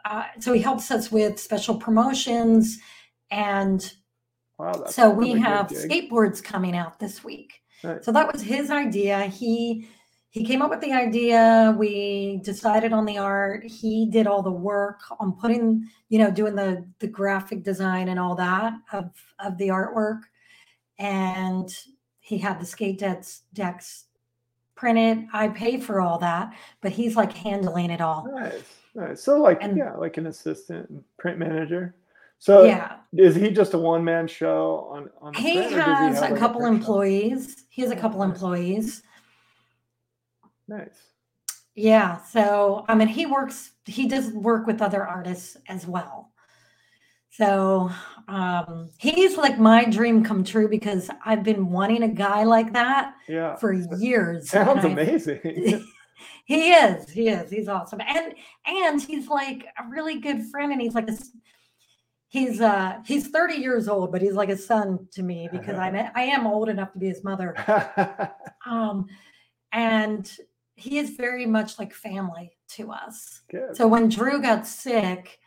uh, 0.04 0.26
so 0.40 0.52
he 0.54 0.62
helps 0.62 0.92
us 0.92 1.12
with 1.12 1.40
special 1.40 1.76
promotions 1.76 2.78
and 3.32 3.92
wow 4.60 4.86
so 4.88 5.10
we 5.10 5.32
have 5.32 5.68
skateboards 5.68 6.44
coming 6.44 6.76
out 6.76 7.00
this 7.00 7.24
week. 7.24 7.62
Nice. 7.84 8.04
So 8.04 8.12
that 8.12 8.32
was 8.32 8.42
his 8.42 8.70
idea. 8.70 9.26
He 9.26 9.88
he 10.32 10.44
came 10.44 10.62
up 10.62 10.70
with 10.70 10.82
the 10.82 10.92
idea. 10.92 11.74
We 11.78 12.42
decided 12.44 12.92
on 12.92 13.06
the 13.06 13.18
art. 13.18 13.64
He 13.64 14.10
did 14.12 14.28
all 14.28 14.42
the 14.42 14.52
work 14.52 15.00
on 15.22 15.32
putting, 15.32 15.88
you 16.10 16.20
know, 16.20 16.30
doing 16.30 16.56
the 16.56 16.86
the 17.00 17.08
graphic 17.08 17.64
design 17.64 18.10
and 18.10 18.20
all 18.20 18.36
that 18.36 18.74
of 18.92 19.12
of 19.40 19.58
the 19.58 19.70
artwork. 19.70 20.20
And 21.00 21.74
he 22.26 22.40
had 22.40 22.60
the 22.60 22.66
skate 22.66 22.98
decks 22.98 23.44
decks 23.54 24.06
printed. 24.76 25.28
I 25.32 25.48
pay 25.50 25.80
for 25.80 26.02
all 26.02 26.18
that, 26.20 26.54
but 26.82 26.92
he's 26.92 27.16
like 27.16 27.32
handling 27.32 27.92
it 27.92 28.02
all. 28.02 28.28
nice 28.34 28.64
nice 28.96 29.22
so 29.22 29.40
like 29.42 29.62
And- 29.62 29.78
yeah 29.78 29.94
like 29.94 30.18
an 30.18 30.26
assistant 30.28 31.04
print 31.18 31.38
manager 31.38 31.96
so 32.40 32.64
yeah. 32.64 32.98
is 33.14 33.36
he 33.36 33.50
just 33.52 33.74
a 33.74 33.78
one-man 33.78 34.28
show 34.28 34.88
on 34.92 35.10
on 35.22 35.34
the 35.34 35.40
He 35.40 35.54
print, 35.58 35.72
has 35.74 36.20
have, 36.20 36.30
a 36.30 36.32
like, 36.32 36.40
couple 36.40 36.62
shop? 36.62 36.72
employees. 36.74 37.66
He 37.70 37.82
has 37.82 37.92
a 37.92 37.96
couple 37.96 38.20
nice. 38.20 38.30
employees. 38.30 39.04
nice 40.68 40.98
Yeah. 41.76 42.22
So, 42.24 42.86
I 42.88 42.96
mean, 42.96 43.08
he 43.08 43.26
works, 43.26 43.72
he 43.86 44.08
does 44.08 44.32
work 44.32 44.66
with 44.68 44.82
other 44.82 45.06
artists 45.06 45.58
as 45.68 45.86
well. 45.88 46.32
So, 47.38 47.92
um, 48.28 48.90
he's 48.98 49.38
like 49.38 49.60
my 49.60 49.86
dream 49.86 50.24
come 50.24 50.44
true 50.44 50.68
because 50.68 51.10
I've 51.26 51.44
been 51.44 51.70
wanting 51.70 52.04
a 52.04 52.08
guy 52.08 52.44
like 52.44 52.74
that 52.74 53.16
yeah 53.28 53.56
for 53.58 53.74
years. 53.74 54.50
sounds 54.50 54.84
amazing 54.84 55.40
he 56.46 56.72
is, 56.72 57.10
he 57.10 57.30
is, 57.30 57.52
he's 57.52 57.68
awesome. 57.68 58.02
And, 58.02 58.34
and 58.66 59.02
he's 59.02 59.28
like 59.28 59.66
a 59.78 59.90
really 59.90 60.20
good 60.20 60.44
friend 60.50 60.72
and 60.72 60.82
he's 60.82 60.96
like, 60.96 61.10
a, 61.10 61.18
he's, 62.30 62.62
uh, 62.62 63.00
he's 63.06 63.28
30 63.28 63.56
years 63.56 63.88
old, 63.88 64.12
but 64.12 64.22
he's 64.22 64.34
like 64.34 64.50
a 64.50 64.58
son 64.58 65.08
to 65.14 65.24
me 65.24 65.50
because 65.52 65.78
I'm, 65.78 65.96
I 66.16 66.24
am 66.24 66.48
old 66.48 66.70
enough 66.70 66.94
to 66.94 67.00
be 67.00 67.08
his 67.08 67.24
mother. 67.24 67.56
Um, 68.68 69.06
and 69.72 70.28
he 70.74 70.98
is 70.98 71.12
very 71.12 71.46
much 71.46 71.78
like 71.78 71.94
family 71.94 72.58
to 72.70 72.92
us. 72.92 73.44
Good. 73.52 73.78
So 73.78 73.88
when 73.88 74.10
Drew 74.10 74.42
got 74.42 74.66
sick, 74.66 75.38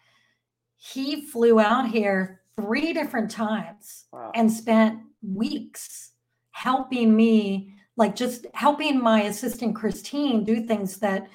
he 0.78 1.20
flew 1.26 1.60
out 1.60 1.88
here 1.90 2.40
three 2.56 2.92
different 2.92 3.30
times 3.30 4.06
Wow. 4.12 4.32
and 4.34 4.50
spent 4.50 5.00
weeks 5.22 6.12
helping 6.52 7.14
me, 7.14 7.74
like 7.96 8.16
just 8.16 8.46
helping 8.54 9.00
my 9.02 9.22
assistant 9.22 9.74
Christine 9.74 10.44
do 10.44 10.62
things 10.66 10.96
that 10.98 11.28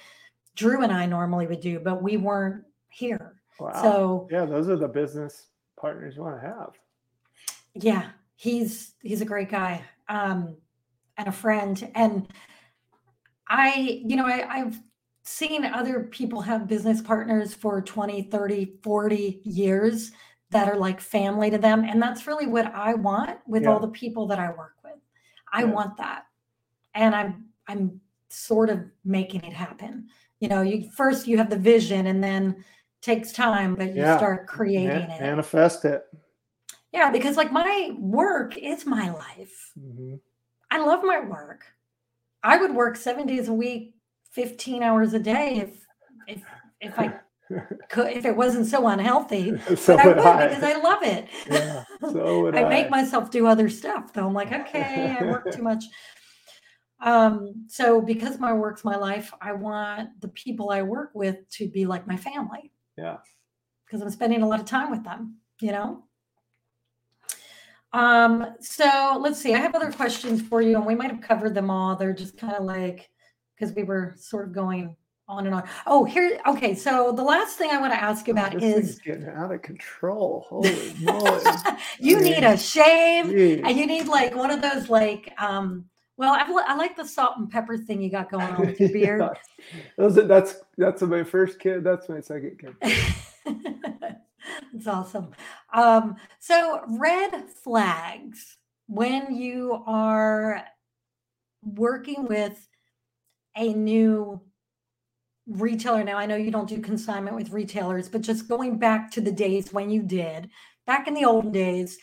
Drew 0.56 0.82
and 0.84 0.92
I 0.92 1.06
normally 1.06 1.46
would 1.48 1.60
do, 1.62 1.80
but 1.80 2.02
we 2.02 2.18
weren't 2.18 2.64
here. 2.90 3.36
wow. 3.60 3.82
So 3.82 4.28
yeah, 4.32 4.46
those 4.46 4.70
are 4.70 4.76
the 4.76 4.88
business 4.88 5.48
partners 5.80 6.16
you 6.16 6.24
want 6.24 6.42
to 6.42 6.48
have. 6.48 6.72
yeah, 7.76 8.10
he's 8.36 8.94
he's 9.02 9.22
a 9.22 9.26
great 9.26 9.50
guy 9.50 9.84
um, 10.10 10.56
and 11.18 11.28
a 11.28 11.32
friend. 11.32 11.90
And 11.96 12.28
I, 13.50 14.02
you 14.06 14.16
know, 14.16 14.26
I, 14.26 14.48
I've 14.50 14.80
seen 15.24 15.66
other 15.66 16.02
people 16.04 16.42
have 16.42 16.68
business 16.68 17.02
partners 17.02 17.54
for 17.54 17.82
20, 17.82 18.24
30, 18.24 18.74
40 18.84 19.42
years 19.46 20.12
that 20.52 20.68
are 20.68 20.76
like 20.78 21.00
family 21.02 21.50
to 21.50 21.58
them. 21.58 21.84
And 21.84 22.02
that's 22.02 22.28
really 22.28 22.46
what 22.46 22.68
I 22.76 22.94
want 22.94 23.40
with 23.48 23.66
all 23.66 23.80
the 23.80 23.88
people 23.88 24.28
that 24.28 24.38
I 24.40 24.50
work 24.50 24.76
with. 24.84 24.94
I 25.52 25.62
Yeah. 25.64 25.72
want 25.72 25.98
that. 25.98 26.26
And 26.94 27.16
I'm 27.16 27.46
I'm 27.68 28.02
sort 28.30 28.70
of 28.70 28.84
making 29.06 29.44
it 29.46 29.54
happen. 29.54 30.10
You 30.42 30.50
know, 30.50 30.62
you 30.62 30.90
first 30.92 31.28
you 31.28 31.38
have 31.38 31.50
the 31.50 31.58
vision 31.58 32.08
and 32.08 32.22
then 32.22 32.64
takes 33.02 33.32
time, 33.32 33.76
but 33.76 33.90
you 33.96 34.02
Yeah. 34.02 34.18
start 34.18 34.48
creating 34.48 34.88
Man- 35.08 35.10
it. 35.12 35.22
manifest 35.22 35.86
it. 35.86 36.04
Yeah, 36.92 37.10
because 37.10 37.38
like 37.38 37.52
my 37.52 37.96
work 37.98 38.58
is 38.58 38.86
my 38.86 39.10
life. 39.12 39.72
Mhm. 39.80 40.20
I 40.70 40.80
love 40.80 41.04
my 41.04 41.22
work. 41.22 41.66
I 42.44 42.58
would 42.58 42.76
work 42.76 42.98
seven 42.98 43.26
days 43.26 43.48
a 43.48 43.54
week, 43.54 43.96
15 44.34 44.84
hours 44.84 45.14
a 45.14 45.20
day 45.20 45.58
if 45.58 45.86
if 46.28 46.44
if 46.82 47.00
I 47.00 47.20
could 47.90 48.12
if 48.12 48.26
it 48.26 48.36
wasn't 48.36 48.68
so 48.68 48.88
unhealthy. 48.88 49.58
so 49.76 49.96
But 49.96 50.06
I 50.06 50.08
would 50.08 50.18
I. 50.20 50.48
because 50.48 50.64
I 50.64 50.78
love 50.78 51.04
it. 51.04 51.28
Yeah, 51.50 51.84
so 52.02 52.48
I 52.54 52.64
I. 52.66 52.70
make 52.70 52.90
myself 52.90 53.32
do 53.32 53.48
other 53.48 53.70
stuff 53.70 54.14
though. 54.14 54.28
I'm 54.28 54.34
like, 54.34 54.52
okay, 54.52 55.16
I 55.20 55.24
work 55.24 55.52
too 55.52 55.62
much. 55.62 55.86
Um, 57.04 57.66
so 57.68 58.02
because 58.02 58.40
my 58.40 58.54
work's 58.54 58.86
my 58.86 58.96
life, 58.96 59.34
I 59.42 59.52
want 59.52 60.22
the 60.22 60.30
people 60.30 60.70
I 60.70 60.84
work 60.84 61.12
with 61.14 61.48
to 61.58 61.68
be 61.68 61.86
like 61.86 62.08
my 62.08 62.16
family 62.16 62.72
yeah. 62.98 63.18
because 63.86 64.02
I'm 64.02 64.10
spending 64.10 64.42
a 64.42 64.48
lot 64.48 64.62
of 64.62 64.66
time 64.66 64.90
with 64.90 65.04
them, 65.04 65.36
you 65.60 65.74
know? 65.74 66.06
Um, 67.92 68.56
so 68.62 69.18
let's 69.20 69.38
see. 69.38 69.54
I 69.54 69.60
have 69.60 69.76
other 69.76 69.92
questions 69.92 70.42
for 70.42 70.62
you, 70.62 70.78
and 70.78 70.86
we 70.86 70.96
might 70.96 71.12
have 71.12 71.22
covered 71.22 71.54
them 71.54 71.70
all. 71.70 71.98
They're 71.98 72.14
just 72.14 72.38
kind 72.38 72.54
of 72.54 72.64
like 72.64 73.10
because 73.64 73.76
we 73.76 73.84
were 73.84 74.14
sort 74.18 74.48
of 74.48 74.54
going 74.54 74.96
on 75.28 75.46
and 75.46 75.56
on. 75.56 75.64
Oh, 75.88 76.04
here. 76.04 76.40
Okay, 76.46 76.76
so 76.76 77.14
the 77.14 77.24
last 77.24 77.58
thing 77.58 77.70
I 77.72 77.78
want 77.80 77.94
to 77.94 78.02
ask 78.02 78.28
you 78.28 78.34
about 78.34 78.52
This 78.60 78.90
is 78.92 79.00
getting 79.00 79.28
out 79.30 79.54
of 79.54 79.62
control. 79.62 80.46
Holy 80.50 80.94
moly. 81.00 81.42
you 82.00 82.20
need 82.20 82.44
a 82.44 82.58
shave 82.58 83.26
Jeez. 83.26 83.62
and 83.66 83.78
you 83.78 83.88
need 83.88 84.08
like 84.08 84.36
one 84.36 84.52
of 84.52 84.62
those 84.62 84.90
like 84.90 85.34
um 85.38 85.86
well 86.18 86.34
I, 86.34 86.44
I 86.68 86.76
like 86.76 86.98
the 86.98 87.06
salt 87.08 87.38
and 87.38 87.50
pepper 87.50 87.78
thing 87.78 88.02
you 88.02 88.10
got 88.12 88.30
going 88.30 88.46
on 88.46 88.60
with 88.66 88.80
your 88.80 88.90
beard 88.94 89.22
Yeah. 89.22 89.82
Those 89.98 90.18
are- 90.18 90.28
that's 90.28 90.56
that's 90.78 91.02
my 91.02 91.24
first 91.24 91.58
kid. 91.60 91.84
That's 91.86 92.10
my 92.10 92.20
second 92.20 92.60
kid. 92.60 92.76
That's 94.74 94.88
awesome. 94.88 95.32
Um, 95.74 96.16
so, 96.40 96.82
red 97.00 97.50
flags 97.64 98.58
when 98.88 99.34
you 99.36 99.82
are 99.86 100.66
working 101.64 102.26
with 102.26 102.68
a 103.56 103.74
new 103.74 104.42
retailer. 105.48 106.04
Now, 106.04 106.18
I 106.18 106.26
know 106.26 106.36
you 106.36 106.52
don't 106.52 106.70
do 106.70 106.80
consignment 106.80 107.36
with 107.36 107.52
retailers, 107.52 108.10
but 108.10 108.22
just 108.22 108.48
going 108.48 108.78
back 108.78 109.12
to 109.12 109.22
the 109.22 109.32
days 109.32 109.74
when 109.74 109.90
you 109.90 110.02
did, 110.02 110.50
back 110.86 111.08
in 111.08 111.14
the 111.14 111.26
olden 111.26 111.52
days, 111.52 111.98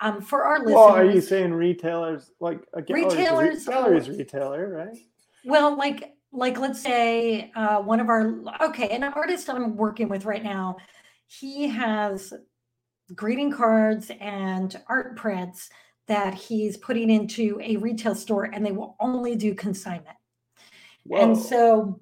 um, 0.00 0.20
for 0.20 0.44
our 0.44 0.58
listeners. 0.58 0.74
Well, 0.74 0.88
are 0.88 1.04
you 1.04 1.20
saying 1.20 1.52
retailers 1.54 2.30
like 2.40 2.60
a 2.74 2.82
gallery's 2.82 3.14
a 3.14 3.16
Retailers 3.16 3.68
or- 3.68 4.12
a 4.12 4.16
retailer, 4.16 4.68
right? 4.68 4.98
Well, 5.44 5.76
like 5.76 6.12
like 6.32 6.58
let's 6.58 6.82
say 6.82 7.50
uh, 7.54 7.80
one 7.80 8.00
of 8.00 8.08
our 8.08 8.34
okay, 8.60 8.88
an 8.90 9.04
artist 9.04 9.48
I'm 9.48 9.76
working 9.76 10.08
with 10.08 10.24
right 10.24 10.42
now, 10.42 10.76
he 11.26 11.68
has 11.68 12.34
greeting 13.14 13.52
cards 13.52 14.10
and 14.20 14.76
art 14.88 15.16
prints 15.16 15.70
that 16.08 16.34
he's 16.34 16.76
putting 16.76 17.10
into 17.10 17.60
a 17.62 17.76
retail 17.76 18.14
store, 18.14 18.44
and 18.44 18.64
they 18.64 18.72
will 18.72 18.96
only 19.00 19.34
do 19.34 19.54
consignment. 19.54 20.16
And 21.14 21.36
so 21.36 22.00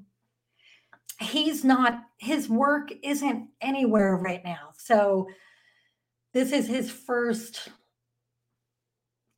he's 1.21 1.65
not 1.65 2.01
his 2.19 2.49
work 2.49 2.91
isn't 3.03 3.49
anywhere 3.61 4.17
right 4.17 4.45
now. 4.45 4.71
So 4.77 5.29
this 6.33 6.53
is 6.53 6.67
his 6.67 6.91
first 6.91 7.69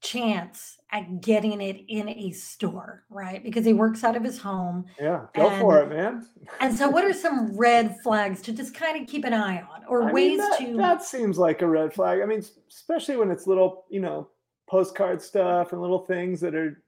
chance 0.00 0.79
at 0.92 1.20
getting 1.20 1.61
it 1.61 1.85
in 1.88 2.09
a 2.09 2.31
store, 2.31 3.05
right? 3.11 3.42
Because 3.42 3.64
he 3.64 3.72
works 3.72 4.05
out 4.05 4.16
of 4.16 4.22
his 4.22 4.38
home. 4.38 4.87
yeah, 5.00 5.26
go 5.35 5.50
for 5.59 5.83
it, 5.83 5.88
man. 5.88 6.26
And 6.61 6.76
so 6.76 6.88
what 6.88 7.05
are 7.05 7.12
some 7.26 7.57
red 7.57 7.96
flags 8.02 8.40
to 8.42 8.52
just 8.52 8.74
kind 8.74 9.00
of 9.00 9.09
keep 9.09 9.24
an 9.24 9.35
eye 9.35 9.61
on 9.61 9.85
or 9.88 10.02
I 10.02 10.07
mean, 10.07 10.14
ways 10.14 10.38
that, 10.38 10.59
to 10.61 10.76
that 10.76 11.02
seems 11.02 11.38
like 11.38 11.62
a 11.62 11.66
red 11.66 11.92
flag. 11.92 12.20
I 12.22 12.26
mean, 12.26 12.44
especially 12.70 13.16
when 13.16 13.31
it's 13.31 13.46
little, 13.46 13.85
you 13.90 14.00
know, 14.00 14.29
postcard 14.68 15.20
stuff 15.20 15.72
and 15.72 15.81
little 15.81 16.00
things 16.07 16.40
that 16.40 16.55
are 16.55 16.83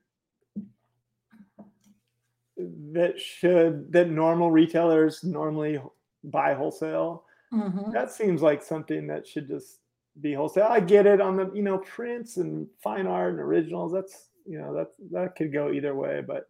that 2.91 3.19
should 3.19 3.91
that 3.91 4.09
normal 4.09 4.51
retailers 4.51 5.23
normally 5.23 5.81
buy 6.23 6.53
wholesale. 6.53 7.25
Mhm. 7.53 7.91
That 7.93 8.11
seems 8.11 8.41
like 8.41 8.61
something 8.61 9.07
that 9.07 9.25
should 9.25 9.47
just 9.47 9.79
be 10.19 10.33
wholesale. 10.33 10.67
I 10.69 10.79
get 10.79 11.05
it 11.07 11.21
on 11.21 11.37
the, 11.37 11.51
you 11.53 11.63
know, 11.63 11.79
prints 11.79 12.37
and 12.37 12.67
fine 12.83 13.07
art 13.07 13.31
and 13.31 13.39
originals. 13.39 13.93
That's, 13.93 14.29
you 14.45 14.59
know, 14.59 14.73
that 14.73 14.91
that 15.11 15.35
could 15.35 15.53
go 15.53 15.71
either 15.71 15.95
way, 15.95 16.21
but 16.21 16.49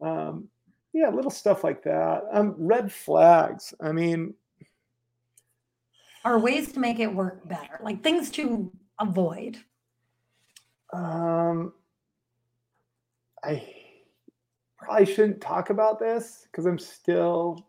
um 0.00 0.48
yeah, 0.92 1.08
little 1.08 1.30
stuff 1.30 1.64
like 1.64 1.82
that. 1.84 2.24
Um 2.32 2.54
red 2.58 2.92
flags. 2.92 3.74
I 3.80 3.92
mean, 3.92 4.34
are 6.24 6.38
ways 6.38 6.72
to 6.72 6.80
make 6.80 7.00
it 7.00 7.12
work 7.12 7.46
better, 7.48 7.80
like 7.82 8.02
things 8.02 8.30
to 8.30 8.70
avoid. 8.98 9.58
Um, 10.92 11.72
I 13.42 13.81
probably 14.82 15.06
shouldn't 15.06 15.40
talk 15.40 15.70
about 15.70 15.98
this 15.98 16.46
because 16.50 16.66
I'm 16.66 16.78
still 16.78 17.66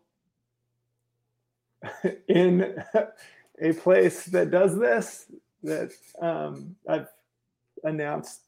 in 2.28 2.82
a 3.60 3.72
place 3.74 4.26
that 4.26 4.50
does 4.50 4.78
this. 4.78 5.26
That 5.62 5.92
um, 6.20 6.76
I've 6.88 7.08
announced 7.84 8.40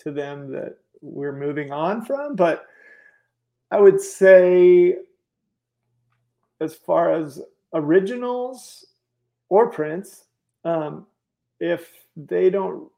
to 0.00 0.12
them 0.12 0.52
that 0.52 0.76
we're 1.00 1.36
moving 1.36 1.72
on 1.72 2.04
from. 2.04 2.36
But 2.36 2.66
I 3.70 3.80
would 3.80 4.00
say, 4.00 4.98
as 6.60 6.74
far 6.74 7.12
as 7.12 7.40
originals 7.72 8.86
or 9.48 9.70
prints, 9.70 10.26
um, 10.64 11.06
if 11.58 11.90
they 12.16 12.50
don't 12.50 12.88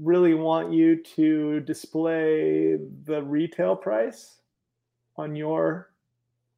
really 0.00 0.34
want 0.34 0.72
you 0.72 0.96
to 0.96 1.60
display 1.60 2.76
the 3.04 3.22
retail 3.22 3.76
price 3.76 4.38
on 5.18 5.36
your 5.36 5.90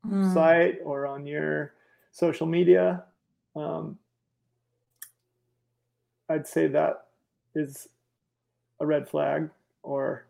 Mm. 0.06 0.32
site 0.32 0.78
or 0.84 1.06
on 1.06 1.26
your 1.26 1.74
social 2.12 2.46
media. 2.46 3.04
Um, 3.54 3.98
I'd 6.28 6.46
say 6.46 6.68
that 6.68 7.08
is 7.54 7.88
a 8.78 8.86
red 8.86 9.08
flag, 9.08 9.50
or 9.82 10.26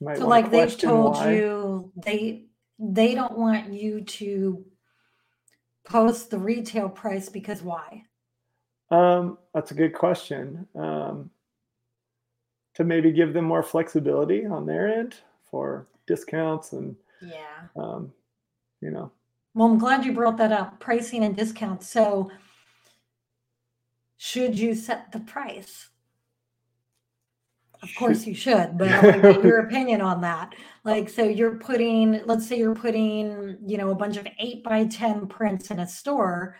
might 0.00 0.18
So 0.18 0.28
like 0.28 0.50
they've 0.50 0.76
told 0.76 1.16
why. 1.16 1.32
you 1.36 1.92
they 1.96 2.46
they 2.78 3.14
don't 3.14 3.38
want 3.38 3.72
you 3.72 4.02
to 4.02 4.64
post 5.84 6.30
the 6.30 6.38
retail 6.38 6.88
price 6.88 7.28
because 7.30 7.62
why? 7.62 8.04
Um, 8.90 9.38
that's 9.54 9.70
a 9.70 9.74
good 9.74 9.94
question. 9.94 10.66
Um, 10.74 11.30
to 12.74 12.84
maybe 12.84 13.12
give 13.12 13.32
them 13.32 13.44
more 13.44 13.62
flexibility 13.62 14.44
on 14.44 14.66
their 14.66 14.88
end 14.88 15.14
for 15.50 15.86
discounts 16.06 16.72
and 16.72 16.96
Yeah. 17.22 17.68
um, 17.76 18.12
you 18.80 18.90
know 18.90 19.12
Well, 19.54 19.68
I'm 19.68 19.78
glad 19.78 20.04
you 20.04 20.12
brought 20.12 20.38
that 20.38 20.52
up. 20.52 20.80
Pricing 20.80 21.24
and 21.24 21.36
discounts. 21.36 21.88
So 21.88 22.30
should 24.16 24.58
you 24.58 24.74
set 24.74 25.12
the 25.12 25.20
price? 25.20 25.88
Of 27.82 27.92
course 27.96 28.26
you 28.26 28.34
should, 28.34 28.78
but 28.78 28.88
I 28.88 29.00
want 29.00 29.22
to 29.22 29.32
get 29.32 29.42
your 29.42 29.58
opinion 29.66 30.00
on 30.00 30.20
that. 30.20 30.54
Like, 30.84 31.08
so 31.08 31.24
you're 31.24 31.56
putting, 31.56 32.20
let's 32.26 32.46
say 32.46 32.56
you're 32.56 32.76
putting, 32.76 33.58
you 33.66 33.76
know, 33.76 33.90
a 33.90 33.94
bunch 33.96 34.16
of 34.16 34.28
eight 34.38 34.62
by 34.62 34.86
10 34.86 35.26
prints 35.26 35.72
in 35.72 35.80
a 35.80 35.88
store 35.88 36.56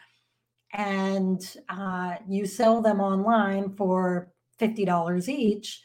and 0.72 1.56
uh, 1.68 2.16
you 2.28 2.46
sell 2.46 2.82
them 2.82 3.00
online 3.00 3.70
for 3.76 4.32
$50 4.60 5.28
each. 5.28 5.80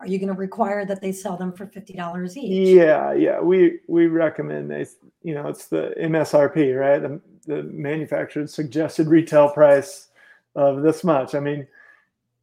Are 0.00 0.06
you 0.06 0.18
going 0.18 0.28
to 0.28 0.34
require 0.34 0.84
that 0.84 1.00
they 1.00 1.12
sell 1.12 1.36
them 1.36 1.52
for 1.52 1.66
$50 1.66 2.36
each? 2.36 2.68
Yeah, 2.68 3.12
yeah. 3.12 3.40
We 3.40 3.80
we 3.86 4.06
recommend 4.06 4.70
they, 4.70 4.86
you 5.22 5.34
know, 5.34 5.48
it's 5.48 5.66
the 5.66 5.94
MSRP, 6.00 6.78
right? 6.78 7.00
The, 7.00 7.20
the 7.46 7.62
manufacturer's 7.62 8.52
suggested 8.52 9.06
retail 9.06 9.50
price 9.50 10.08
of 10.56 10.82
this 10.82 11.04
much. 11.04 11.34
I 11.34 11.40
mean, 11.40 11.66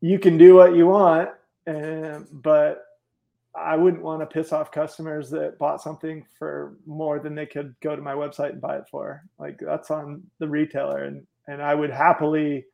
you 0.02 0.18
can 0.18 0.38
do 0.38 0.56
what 0.56 0.76
you 0.76 0.88
want, 0.88 1.30
and 1.68 2.26
but 2.32 2.86
I 3.54 3.76
wouldn't 3.76 4.04
want 4.04 4.22
to 4.22 4.26
piss 4.26 4.54
off 4.54 4.72
customers 4.72 5.30
that 5.32 5.60
bought 5.60 5.82
something 5.82 6.26
for 6.40 6.78
more 6.86 7.20
than 7.20 7.36
they 7.36 7.46
could 7.46 7.76
go 7.82 7.96
to 7.96 8.02
my 8.02 8.14
website 8.14 8.52
and 8.52 8.62
buy 8.62 8.78
it 8.78 8.88
for. 8.90 9.24
Like 9.38 9.60
that's 9.60 9.92
on 9.92 10.24
the 10.40 10.48
retailer, 10.48 11.04
and 11.04 11.28
and 11.48 11.62
I 11.62 11.76
would 11.76 11.90
happily, 11.90 12.66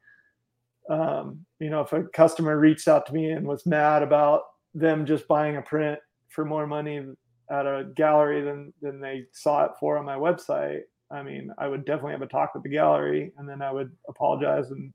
um, 0.89 1.45
you 1.59 1.69
know, 1.69 1.81
if 1.81 1.93
a 1.93 2.03
customer 2.03 2.59
reached 2.59 2.87
out 2.87 3.05
to 3.07 3.13
me 3.13 3.31
and 3.31 3.47
was 3.47 3.65
mad 3.65 4.03
about 4.03 4.43
them 4.79 5.05
just 5.05 5.27
buying 5.27 5.57
a 5.57 5.61
print 5.61 5.99
for 6.29 6.45
more 6.45 6.67
money 6.67 7.05
at 7.49 7.65
a 7.65 7.87
gallery 7.95 8.41
than 8.41 8.73
than 8.81 8.99
they 8.99 9.25
saw 9.31 9.65
it 9.65 9.71
for 9.79 9.97
on 9.97 10.05
my 10.05 10.15
website 10.15 10.81
i 11.11 11.23
mean 11.23 11.51
i 11.57 11.67
would 11.67 11.85
definitely 11.85 12.11
have 12.11 12.21
a 12.21 12.27
talk 12.27 12.53
with 12.53 12.63
the 12.63 12.69
gallery 12.69 13.31
and 13.37 13.47
then 13.47 13.61
i 13.61 13.71
would 13.71 13.91
apologize 14.09 14.71
and 14.71 14.93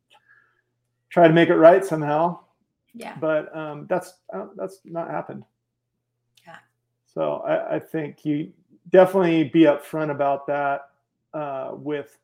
try 1.08 1.26
to 1.26 1.32
make 1.34 1.48
it 1.48 1.56
right 1.56 1.84
somehow 1.84 2.38
Yeah. 2.94 3.16
but 3.20 3.54
um, 3.56 3.86
that's 3.88 4.14
uh, 4.34 4.46
that's 4.56 4.80
not 4.84 5.10
happened 5.10 5.44
Yeah. 6.46 6.56
so 7.06 7.36
I, 7.46 7.76
I 7.76 7.78
think 7.78 8.24
you 8.24 8.52
definitely 8.90 9.44
be 9.44 9.62
upfront 9.62 10.10
about 10.10 10.46
that 10.46 10.88
uh, 11.34 11.70
with 11.72 12.16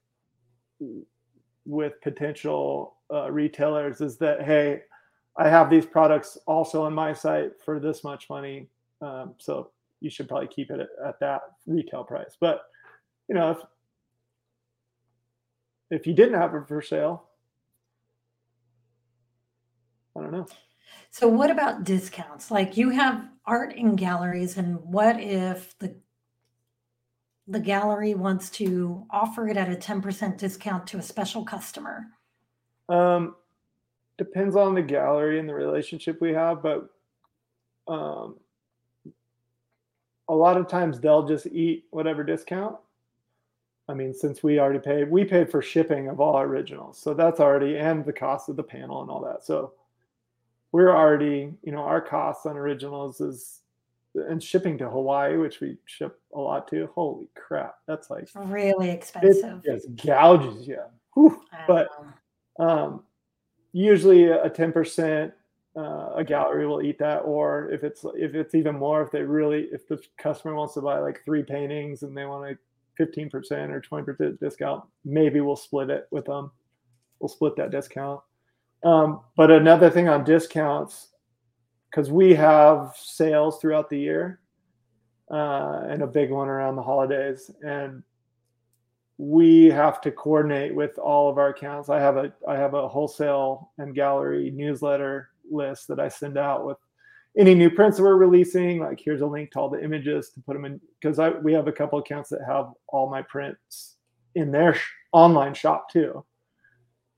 with 1.65 2.01
potential 2.03 2.97
uh, 3.13 3.31
retailers 3.31 4.01
is 4.01 4.17
that 4.19 4.43
hey 4.43 4.83
i 5.39 5.49
have 5.49 5.71
these 5.71 5.87
products 5.87 6.39
also 6.47 6.83
on 6.83 6.93
my 6.93 7.13
site 7.13 7.53
for 7.65 7.79
this 7.81 8.05
much 8.05 8.29
money 8.29 8.69
um, 9.01 9.35
so 9.39 9.71
you 10.01 10.11
should 10.11 10.29
probably 10.29 10.49
keep 10.49 10.71
it 10.71 10.81
at, 10.81 10.89
at 11.07 11.21
that 11.21 11.43
retail 11.67 12.05
price 12.05 12.37
but 12.41 12.63
you 13.29 13.35
know 13.35 13.51
if 13.51 13.59
if 15.91 16.07
you 16.07 16.13
didn't 16.13 16.39
have 16.41 16.55
it 16.55 16.67
for 16.69 16.83
sale 16.83 17.29
i 20.17 20.21
don't 20.21 20.33
know 20.33 20.47
So 21.11 21.29
what 21.29 21.51
about 21.51 21.85
discounts? 21.85 22.51
Like 22.51 22.77
you 22.77 22.91
have 22.91 23.29
art 23.47 23.75
in 23.75 23.97
galleries 23.97 24.59
and 24.59 24.81
what 24.81 25.21
if 25.21 25.79
the 25.79 25.97
the 27.51 27.61
gallery 27.61 28.15
wants 28.15 28.51
to 28.51 29.07
offer 29.11 29.49
it 29.49 29.57
at 29.57 29.73
a 29.73 29.75
10% 29.75 30.37
discount 30.37 30.87
to 30.87 30.99
a 30.99 31.03
special 31.03 31.47
customer? 31.47 32.05
Um, 32.91 33.37
depends 34.19 34.57
on 34.57 34.75
the 34.75 34.83
gallery 34.83 35.39
and 35.39 35.49
the 35.49 35.55
relationship 35.55 36.21
we 36.21 36.33
have, 36.33 36.63
but 36.63 36.91
um, 37.87 38.37
a 40.29 40.35
lot 40.35 40.59
of 40.59 40.69
times 40.69 41.01
they'll 41.01 41.27
just 41.27 41.47
eat 41.47 41.85
whatever 41.91 42.23
discount. 42.23 42.77
I 43.89 43.95
mean, 43.95 44.13
since 44.13 44.43
we 44.43 44.59
already 44.59 44.81
paid, 44.81 45.11
we 45.11 45.25
paid 45.25 45.51
for 45.51 45.63
shipping 45.63 46.09
of 46.09 46.21
all 46.21 46.35
our 46.35 46.45
originals. 46.45 46.99
So 46.99 47.15
that's 47.15 47.41
already, 47.41 47.79
and 47.79 48.05
the 48.05 48.13
cost 48.13 48.51
of 48.51 48.57
the 48.57 48.63
panel 48.63 49.01
and 49.01 49.11
all 49.11 49.23
that. 49.23 49.47
So 49.47 49.73
we're 50.73 50.95
already, 50.95 51.55
you 51.63 51.73
know, 51.73 51.79
our 51.79 52.03
costs 52.03 52.45
on 52.45 52.59
originals 52.59 53.23
is, 53.23 53.61
and 54.15 54.43
shipping 54.43 54.77
to 54.79 54.91
Hawaii, 54.91 55.37
which 55.37 55.61
we 55.61 55.79
ship 55.87 56.21
a 56.35 56.39
lot 56.39 56.69
to. 56.69 56.91
Holy 56.95 57.29
crap. 57.35 57.77
That's 57.87 58.11
like 58.11 58.29
really 58.35 58.91
expensive. 58.91 59.63
It 59.65 59.75
just 59.75 59.97
gouges 59.97 60.67
you. 60.67 60.83
Whew. 61.15 61.41
But 61.67 61.89
um, 62.59 63.05
usually 63.73 64.25
a 64.27 64.51
10% 64.51 65.33
uh, 65.77 66.15
a 66.17 66.25
gallery 66.25 66.67
will 66.67 66.83
eat 66.83 66.99
that 66.99 67.19
or 67.19 67.71
if 67.71 67.85
it's 67.85 68.05
if 68.17 68.35
it's 68.35 68.55
even 68.55 68.77
more 68.77 69.03
if 69.03 69.13
they 69.13 69.23
really 69.23 69.69
if 69.71 69.87
the 69.87 70.01
customer 70.19 70.55
wants 70.55 70.75
to 70.75 70.81
buy 70.81 70.99
like 70.99 71.23
three 71.25 71.43
paintings 71.43 72.03
and 72.03 72.17
they 72.17 72.25
want 72.25 72.51
a 72.51 72.59
15% 73.01 73.33
or 73.71 73.81
20% 73.81 74.41
discount 74.41 74.83
maybe 75.05 75.41
we'll 75.41 75.57
split 75.57 75.91
it 75.91 76.09
with 76.11 76.25
them. 76.25 76.51
We'll 77.21 77.29
split 77.29 77.57
that 77.57 77.71
discount. 77.71 78.21
Um, 78.85 79.21
but 79.37 79.51
another 79.51 79.91
thing 79.91 80.09
on 80.09 80.25
discounts 80.25 81.09
because 81.91 82.11
we 82.11 82.35
have 82.35 82.95
sales 82.97 83.61
throughout 83.61 83.89
the 83.89 83.99
year 83.99 84.41
uh, 85.31 85.83
and 85.89 86.03
a 86.03 86.07
big 86.07 86.31
one 86.31 86.49
around 86.49 86.77
the 86.77 86.83
holidays 86.83 87.51
and 87.63 88.03
we 89.19 89.67
have 89.67 90.01
to 90.01 90.13
coordinate 90.13 90.75
with 90.75 90.97
all 90.99 91.29
of 91.29 91.39
our 91.39 91.49
accounts 91.49 91.89
i 91.89 91.99
have 91.99 92.17
a 92.17 92.33
i 92.47 92.55
have 92.57 92.75
a 92.75 92.89
wholesale 92.89 93.73
and 93.79 93.95
gallery 93.95 94.51
newsletter 94.53 95.31
list 95.51 95.89
that 95.89 96.01
I 96.01 96.09
send 96.09 96.39
out 96.39 96.67
with 96.67 96.79
any 97.37 97.55
new 97.55 97.71
prints 97.71 97.97
that 97.97 98.03
we're 98.03 98.17
releasing. 98.17 98.81
Like 98.81 99.01
here's 99.01 99.21
a 99.21 99.27
link 99.27 99.53
to 99.53 99.61
all 99.61 99.69
the 99.69 99.83
images 99.83 100.31
to 100.31 100.41
put 100.41 100.55
them 100.55 100.65
in 100.65 100.81
because 101.01 101.19
I 101.19 101.31
we 101.31 101.53
have 101.53 101.69
a 101.69 101.73
couple 101.73 101.99
accounts 101.99 102.31
that 102.31 102.41
have 102.47 102.71
all 102.89 103.11
my 103.11 103.23
prints 103.23 103.97
in 104.35 104.51
their 104.51 104.75
sh- 104.75 104.89
online 105.13 105.55
shop 105.55 105.91
too. 105.91 106.25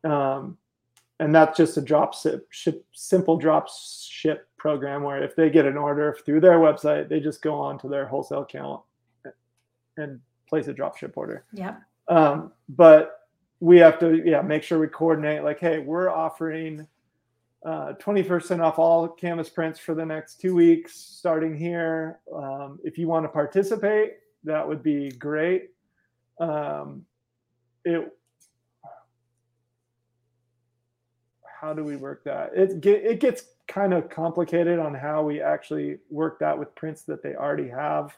Um, 0.05 0.57
and 1.19 1.35
that's 1.35 1.57
just 1.57 1.77
a 1.77 1.83
drop 1.83 2.15
ship, 2.15 2.47
ship, 2.51 2.85
simple 2.93 3.37
drop 3.37 3.69
ship 3.69 4.49
program 4.57 5.03
where 5.03 5.23
if 5.23 5.37
they 5.37 5.51
get 5.51 5.67
an 5.67 5.77
order 5.77 6.17
through 6.25 6.41
their 6.41 6.59
website, 6.59 7.11
they 7.11 7.21
just 7.21 7.43
go 7.43 7.55
on 7.55 7.79
to 7.81 7.89
their 7.89 8.07
wholesale 8.07 8.43
account 8.43 8.81
and 9.99 10.21
place 10.49 10.69
a 10.69 10.73
drop 10.73 10.97
ship 10.97 11.13
order. 11.17 11.45
Yeah. 11.53 11.77
Um, 12.11 12.53
but 12.69 13.21
we 13.61 13.79
have 13.79 13.99
to, 14.01 14.23
yeah, 14.25 14.43
make 14.43 14.63
sure 14.63 14.79
we 14.79 14.89
coordinate. 14.89 15.45
Like, 15.45 15.61
hey, 15.61 15.79
we're 15.79 16.11
offering 16.11 16.87
uh, 17.65 17.93
20% 17.95 18.61
off 18.61 18.79
all 18.79 19.09
canvas 19.09 19.49
prints 19.49 19.79
for 19.79 19.95
the 19.95 20.05
next 20.05 20.41
two 20.41 20.55
weeks 20.55 20.95
starting 20.95 21.57
here. 21.57 22.19
Um, 22.35 22.79
if 22.85 22.99
you 22.99 23.07
want 23.07 23.25
to 23.25 23.29
participate, 23.29 24.15
that 24.45 24.67
would 24.67 24.83
be 24.83 25.11
great. 25.11 25.71
Um, 26.39 27.05
it 27.85 28.13
how 31.61 31.75
do 31.75 31.85
we 31.85 31.97
work 31.97 32.25
that? 32.25 32.53
It 32.55 32.81
get, 32.81 33.05
it 33.05 33.21
gets 33.21 33.45
kind 33.69 33.93
of 33.93 34.09
complicated 34.09 34.79
on 34.79 34.95
how 34.95 35.23
we 35.23 35.43
actually 35.43 35.99
work 36.09 36.39
that 36.39 36.59
with 36.59 36.75
prints 36.75 37.03
that 37.03 37.23
they 37.23 37.35
already 37.35 37.69
have 37.69 38.17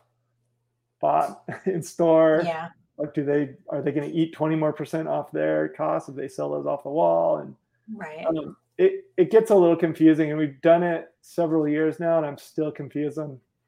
bought 1.00 1.42
in 1.66 1.82
store. 1.82 2.42
Yeah. 2.44 2.68
Like, 3.02 3.14
do 3.14 3.24
they 3.24 3.50
are 3.68 3.82
they 3.82 3.90
going 3.90 4.08
to 4.08 4.16
eat 4.16 4.32
20 4.32 4.54
more 4.54 4.72
percent 4.72 5.08
off 5.08 5.32
their 5.32 5.70
cost 5.70 6.08
if 6.08 6.14
they 6.14 6.28
sell 6.28 6.50
those 6.50 6.66
off 6.66 6.84
the 6.84 6.90
wall? 6.90 7.38
And 7.38 7.56
right. 7.92 8.24
Um, 8.24 8.56
it 8.78 9.06
it 9.16 9.30
gets 9.32 9.50
a 9.50 9.56
little 9.56 9.76
confusing, 9.76 10.30
and 10.30 10.38
we've 10.38 10.60
done 10.60 10.84
it 10.84 11.10
several 11.20 11.66
years 11.66 11.98
now, 11.98 12.18
and 12.18 12.24
I'm 12.24 12.38
still 12.38 12.70
confused. 12.70 13.18
I 13.18 13.26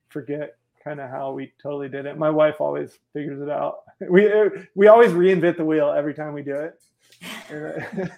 forget 0.09 0.57
kind 0.85 1.01
of 1.01 1.11
how 1.11 1.32
we 1.32 1.53
totally 1.61 1.89
did 1.89 2.07
it. 2.07 2.16
My 2.16 2.30
wife 2.30 2.61
always 2.61 3.01
figures 3.12 3.41
it 3.41 3.51
out. 3.51 3.78
We 4.09 4.28
we 4.74 4.87
always 4.89 5.12
reinvent 5.12 5.57
the 5.57 5.64
wheel 5.64 5.91
every 5.91 6.14
time 6.14 6.32
we 6.35 6.43
do 6.43 6.57
it. 6.57 6.80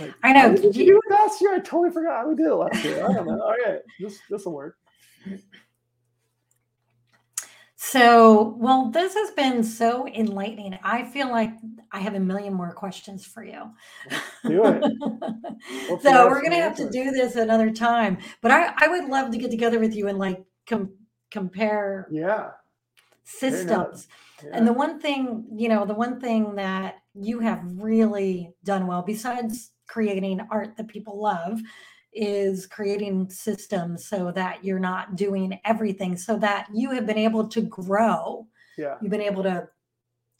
like, 0.00 0.14
I 0.22 0.32
know. 0.32 0.56
Did 0.56 0.74
you 0.74 0.86
do 0.86 1.00
it 1.04 1.12
last 1.12 1.40
year? 1.40 1.54
I 1.54 1.58
totally 1.58 1.90
forgot 1.90 2.22
how 2.22 2.28
we 2.28 2.36
did 2.36 2.46
it 2.46 2.54
last 2.54 2.84
year. 2.84 3.04
I 3.04 3.12
don't 3.12 3.26
know. 3.26 3.40
All 3.40 3.54
right, 3.66 3.80
this 4.00 4.18
this 4.30 4.46
will 4.46 4.54
work. 4.54 4.78
So, 7.82 8.56
well, 8.58 8.90
this 8.90 9.14
has 9.14 9.30
been 9.30 9.64
so 9.64 10.06
enlightening. 10.06 10.78
I 10.82 11.02
feel 11.02 11.30
like 11.30 11.54
I 11.90 12.00
have 12.00 12.14
a 12.14 12.20
million 12.20 12.52
more 12.52 12.74
questions 12.74 13.24
for 13.24 13.42
you. 13.42 13.70
Do 14.44 14.66
it. 14.66 16.02
so 16.02 16.28
we're 16.28 16.42
gonna 16.42 16.56
have 16.56 16.76
to 16.76 16.90
do 16.90 17.10
this 17.10 17.36
another 17.36 17.70
time. 17.70 18.18
But 18.42 18.50
I, 18.50 18.74
I 18.76 18.88
would 18.88 19.06
love 19.08 19.30
to 19.30 19.38
get 19.38 19.50
together 19.50 19.80
with 19.80 19.96
you 19.96 20.08
and 20.08 20.18
like 20.18 20.44
com- 20.68 20.92
compare 21.30 22.06
yeah 22.10 22.50
systems. 23.24 24.08
Yeah. 24.44 24.50
And 24.52 24.66
the 24.66 24.74
one 24.74 25.00
thing, 25.00 25.46
you 25.50 25.70
know, 25.70 25.86
the 25.86 25.94
one 25.94 26.20
thing 26.20 26.56
that 26.56 26.96
you 27.14 27.40
have 27.40 27.62
really 27.64 28.52
done 28.62 28.88
well, 28.88 29.00
besides 29.00 29.70
creating 29.88 30.46
art 30.50 30.76
that 30.76 30.88
people 30.88 31.18
love, 31.18 31.62
is 32.12 32.66
creating 32.66 33.30
systems 33.30 34.04
so 34.06 34.32
that 34.32 34.64
you're 34.64 34.80
not 34.80 35.16
doing 35.16 35.58
everything 35.64 36.16
so 36.16 36.36
that 36.38 36.66
you 36.72 36.90
have 36.90 37.06
been 37.06 37.18
able 37.18 37.46
to 37.48 37.60
grow. 37.62 38.46
Yeah. 38.76 38.96
You've 39.00 39.10
been 39.10 39.20
able 39.20 39.42
to 39.44 39.68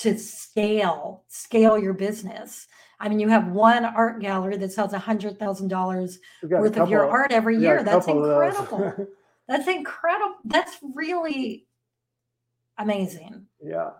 to 0.00 0.18
scale 0.18 1.24
scale 1.28 1.78
your 1.78 1.92
business. 1.92 2.66
I 2.98 3.08
mean 3.08 3.20
you 3.20 3.28
have 3.28 3.48
one 3.48 3.84
art 3.84 4.20
gallery 4.20 4.56
that 4.56 4.72
sells 4.72 4.92
a 4.92 4.98
hundred 4.98 5.38
thousand 5.38 5.68
dollars 5.68 6.18
worth 6.42 6.76
of 6.76 6.90
your 6.90 7.08
art 7.08 7.32
every 7.32 7.58
year. 7.58 7.82
that's 7.82 8.08
incredible. 8.08 9.06
That's 9.48 9.66
incredible. 9.66 10.36
That's 10.44 10.78
really 10.94 11.66
amazing. 12.78 13.46
Yeah. 13.60 13.90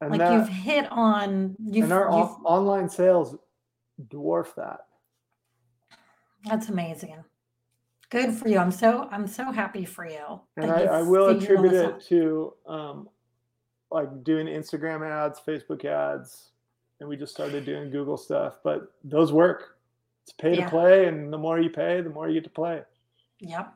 And 0.00 0.10
like 0.10 0.20
that, 0.20 0.32
you've 0.32 0.48
hit 0.48 0.90
on 0.90 1.54
you've, 1.62 1.84
and 1.84 1.92
our 1.92 2.04
you've, 2.04 2.30
online 2.44 2.88
sales 2.88 3.36
dwarf 4.08 4.54
that 4.54 4.86
that's 6.44 6.68
amazing. 6.68 7.24
Good 8.10 8.34
for 8.34 8.48
you. 8.48 8.58
I'm 8.58 8.72
so 8.72 9.08
I'm 9.12 9.26
so 9.26 9.52
happy 9.52 9.84
for 9.84 10.06
you. 10.06 10.40
And 10.56 10.70
I, 10.70 10.82
I, 10.82 11.02
will 11.02 11.28
attribute 11.28 11.72
it 11.72 12.00
to 12.08 12.54
um, 12.66 13.08
like 13.90 14.24
doing 14.24 14.46
Instagram 14.46 15.08
ads, 15.08 15.40
Facebook 15.46 15.84
ads, 15.84 16.50
and 16.98 17.08
we 17.08 17.16
just 17.16 17.32
started 17.32 17.64
doing 17.64 17.90
Google 17.90 18.16
stuff. 18.16 18.58
But 18.64 18.92
those 19.04 19.32
work. 19.32 19.76
It's 20.24 20.32
pay 20.32 20.56
yeah. 20.56 20.64
to 20.64 20.70
play, 20.70 21.06
and 21.06 21.32
the 21.32 21.38
more 21.38 21.60
you 21.60 21.70
pay, 21.70 22.00
the 22.00 22.10
more 22.10 22.28
you 22.28 22.34
get 22.34 22.44
to 22.44 22.50
play. 22.50 22.82
Yep. 23.38 23.74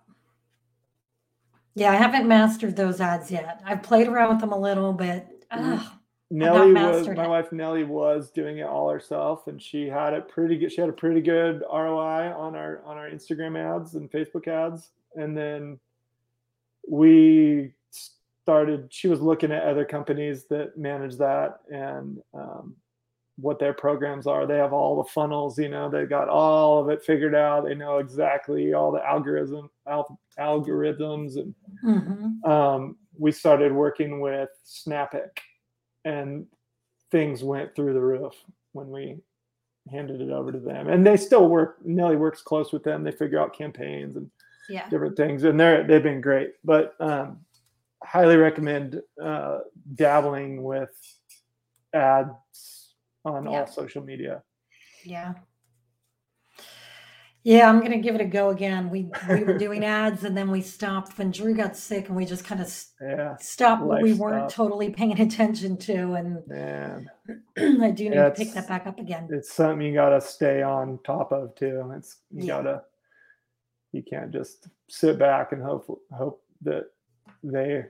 Yeah, 1.77 1.93
I 1.93 1.97
haven't 1.97 2.29
mastered 2.29 2.77
those 2.77 3.01
ads 3.01 3.31
yet. 3.31 3.63
I've 3.65 3.83
played 3.83 4.09
around 4.09 4.31
with 4.31 4.41
them 4.41 4.53
a 4.53 4.59
little, 4.59 4.93
but 4.93 5.27
ugh, 5.51 5.87
Nellie 6.35 6.73
was 6.73 7.07
my 7.07 7.25
it. 7.25 7.29
wife. 7.29 7.53
Nellie 7.53 7.85
was 7.85 8.31
doing 8.31 8.59
it 8.59 8.67
all 8.67 8.91
herself, 8.91 9.47
and 9.47 9.63
she 9.63 9.87
had 9.87 10.15
it 10.15 10.29
pretty 10.29 10.59
good. 10.59 10.73
She 10.73 10.81
had 10.81 10.91
a 10.91 10.95
pretty 10.95 11.21
good 11.21 11.63
ROI 11.73 12.33
on 12.37 12.57
our 12.57 12.83
on 12.85 12.97
our 12.97 13.09
Instagram 13.09 13.57
ads 13.57 13.95
and 13.95 14.11
Facebook 14.11 14.49
ads, 14.49 14.91
and 15.15 15.37
then 15.37 15.79
we 16.89 17.73
started. 18.43 18.89
She 18.93 19.07
was 19.07 19.21
looking 19.21 19.53
at 19.53 19.63
other 19.63 19.85
companies 19.85 20.47
that 20.47 20.77
manage 20.77 21.19
that 21.19 21.61
and 21.71 22.19
um, 22.35 22.75
what 23.37 23.61
their 23.61 23.73
programs 23.73 24.27
are. 24.27 24.45
They 24.45 24.59
have 24.59 24.73
all 24.73 25.05
the 25.05 25.09
funnels. 25.11 25.57
You 25.57 25.69
know, 25.69 25.89
they 25.89 26.05
got 26.05 26.29
all 26.29 26.81
of 26.81 26.89
it 26.89 27.05
figured 27.05 27.37
out. 27.37 27.65
They 27.65 27.77
know 27.77 27.99
exactly 27.99 28.75
all 28.75 28.91
the 28.91 29.07
algorithm 29.07 29.71
al- 29.87 30.19
algorithms, 30.37 31.37
and 31.37 31.55
mm-hmm. 31.85 32.51
um, 32.51 32.97
we 33.17 33.31
started 33.31 33.73
working 33.73 34.19
with 34.19 34.49
Snappic 34.65 35.41
and 36.05 36.47
things 37.11 37.43
went 37.43 37.75
through 37.75 37.95
the 37.95 38.01
roof 38.01 38.35
when 38.73 38.91
we 38.91 39.19
handed 39.91 40.21
it 40.21 40.31
over 40.31 40.53
to 40.53 40.59
them. 40.59 40.89
And 40.89 41.07
they 41.07 41.17
still 41.17 41.49
work. 41.49 41.79
Nellie 41.85 42.17
works 42.17 42.43
close 42.43 42.73
with 42.73 42.83
them. 42.83 43.05
They 43.05 43.13
figure 43.13 43.41
out 43.41 43.57
campaigns 43.57 44.17
and 44.17 44.31
yeah. 44.69 44.89
different 44.89 45.17
things, 45.17 45.45
and 45.45 45.59
they're 45.59 45.85
they've 45.85 46.03
been 46.03 46.21
great. 46.21 46.55
But 46.65 46.95
um, 47.01 47.41
highly 48.03 48.37
recommend 48.37 49.01
uh, 49.23 49.59
dabbling 49.95 50.63
with 50.63 50.91
ads 51.93 52.95
on 53.25 53.45
yeah. 53.45 53.51
all 53.51 53.67
social 53.67 54.03
media. 54.03 54.43
Yeah. 55.05 55.35
Yeah, 57.45 57.69
I'm 57.69 57.83
gonna 57.83 57.99
give 57.99 58.15
it 58.15 58.23
a 58.23 58.25
go 58.25 58.49
again. 58.49 58.89
We 58.89 59.11
we 59.29 59.45
were 59.45 59.59
doing 59.59 59.85
ads 59.85 60.25
and 60.25 60.35
then 60.35 60.51
we 60.51 60.63
stopped 60.63 61.19
when 61.19 61.31
Drew 61.31 61.55
got 61.55 61.77
sick 61.77 62.09
and 62.09 62.17
we 62.17 62.25
just 62.25 62.43
kind 62.43 62.63
of 62.63 62.85
yeah, 63.03 63.37
stopped 63.37 63.83
what 63.83 64.01
we 64.01 64.15
weren't 64.15 64.49
totally 64.49 64.89
paying 64.89 65.21
attention 65.21 65.77
to. 65.77 66.15
And 66.15 66.39
man, 66.49 67.11
I 67.59 67.91
do 67.91 68.05
need 68.05 68.15
yeah, 68.15 68.31
to 68.31 68.35
pick 68.35 68.55
that 68.55 68.67
back 68.67 68.87
up 68.87 68.99
again. 68.99 69.29
It's 69.31 69.53
something 69.53 69.87
you 69.87 69.93
gotta 69.93 70.23
stay 70.23 70.63
on 70.63 70.99
top 71.05 71.33
of 71.33 71.55
too. 71.55 71.93
It's 71.95 72.17
you 72.31 72.47
yeah. 72.47 72.47
gotta 72.47 72.83
you 73.93 74.03
can't 74.03 74.33
just 74.33 74.69
sit 74.89 75.19
back 75.19 75.53
and 75.53 75.63
hope 75.63 76.01
hope 76.17 76.43
that 76.63 76.87
they 77.43 77.85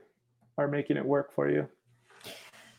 are 0.57 0.67
making 0.67 0.97
it 0.97 1.05
work 1.05 1.33
for 1.33 1.49
you. 1.49 1.65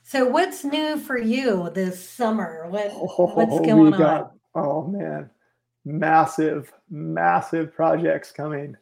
So 0.03 0.29
what's 0.29 0.63
new 0.63 0.99
for 0.99 1.19
you 1.19 1.71
this 1.75 2.07
summer? 2.07 2.67
What 2.69 2.91
oh, 2.93 3.33
what's 3.35 3.67
going 3.67 3.93
got, 3.93 4.35
on? 4.55 4.63
Oh 4.63 4.87
man 4.87 5.31
massive, 5.87 6.73
massive 6.91 7.73
projects 7.75 8.33
coming. 8.33 8.77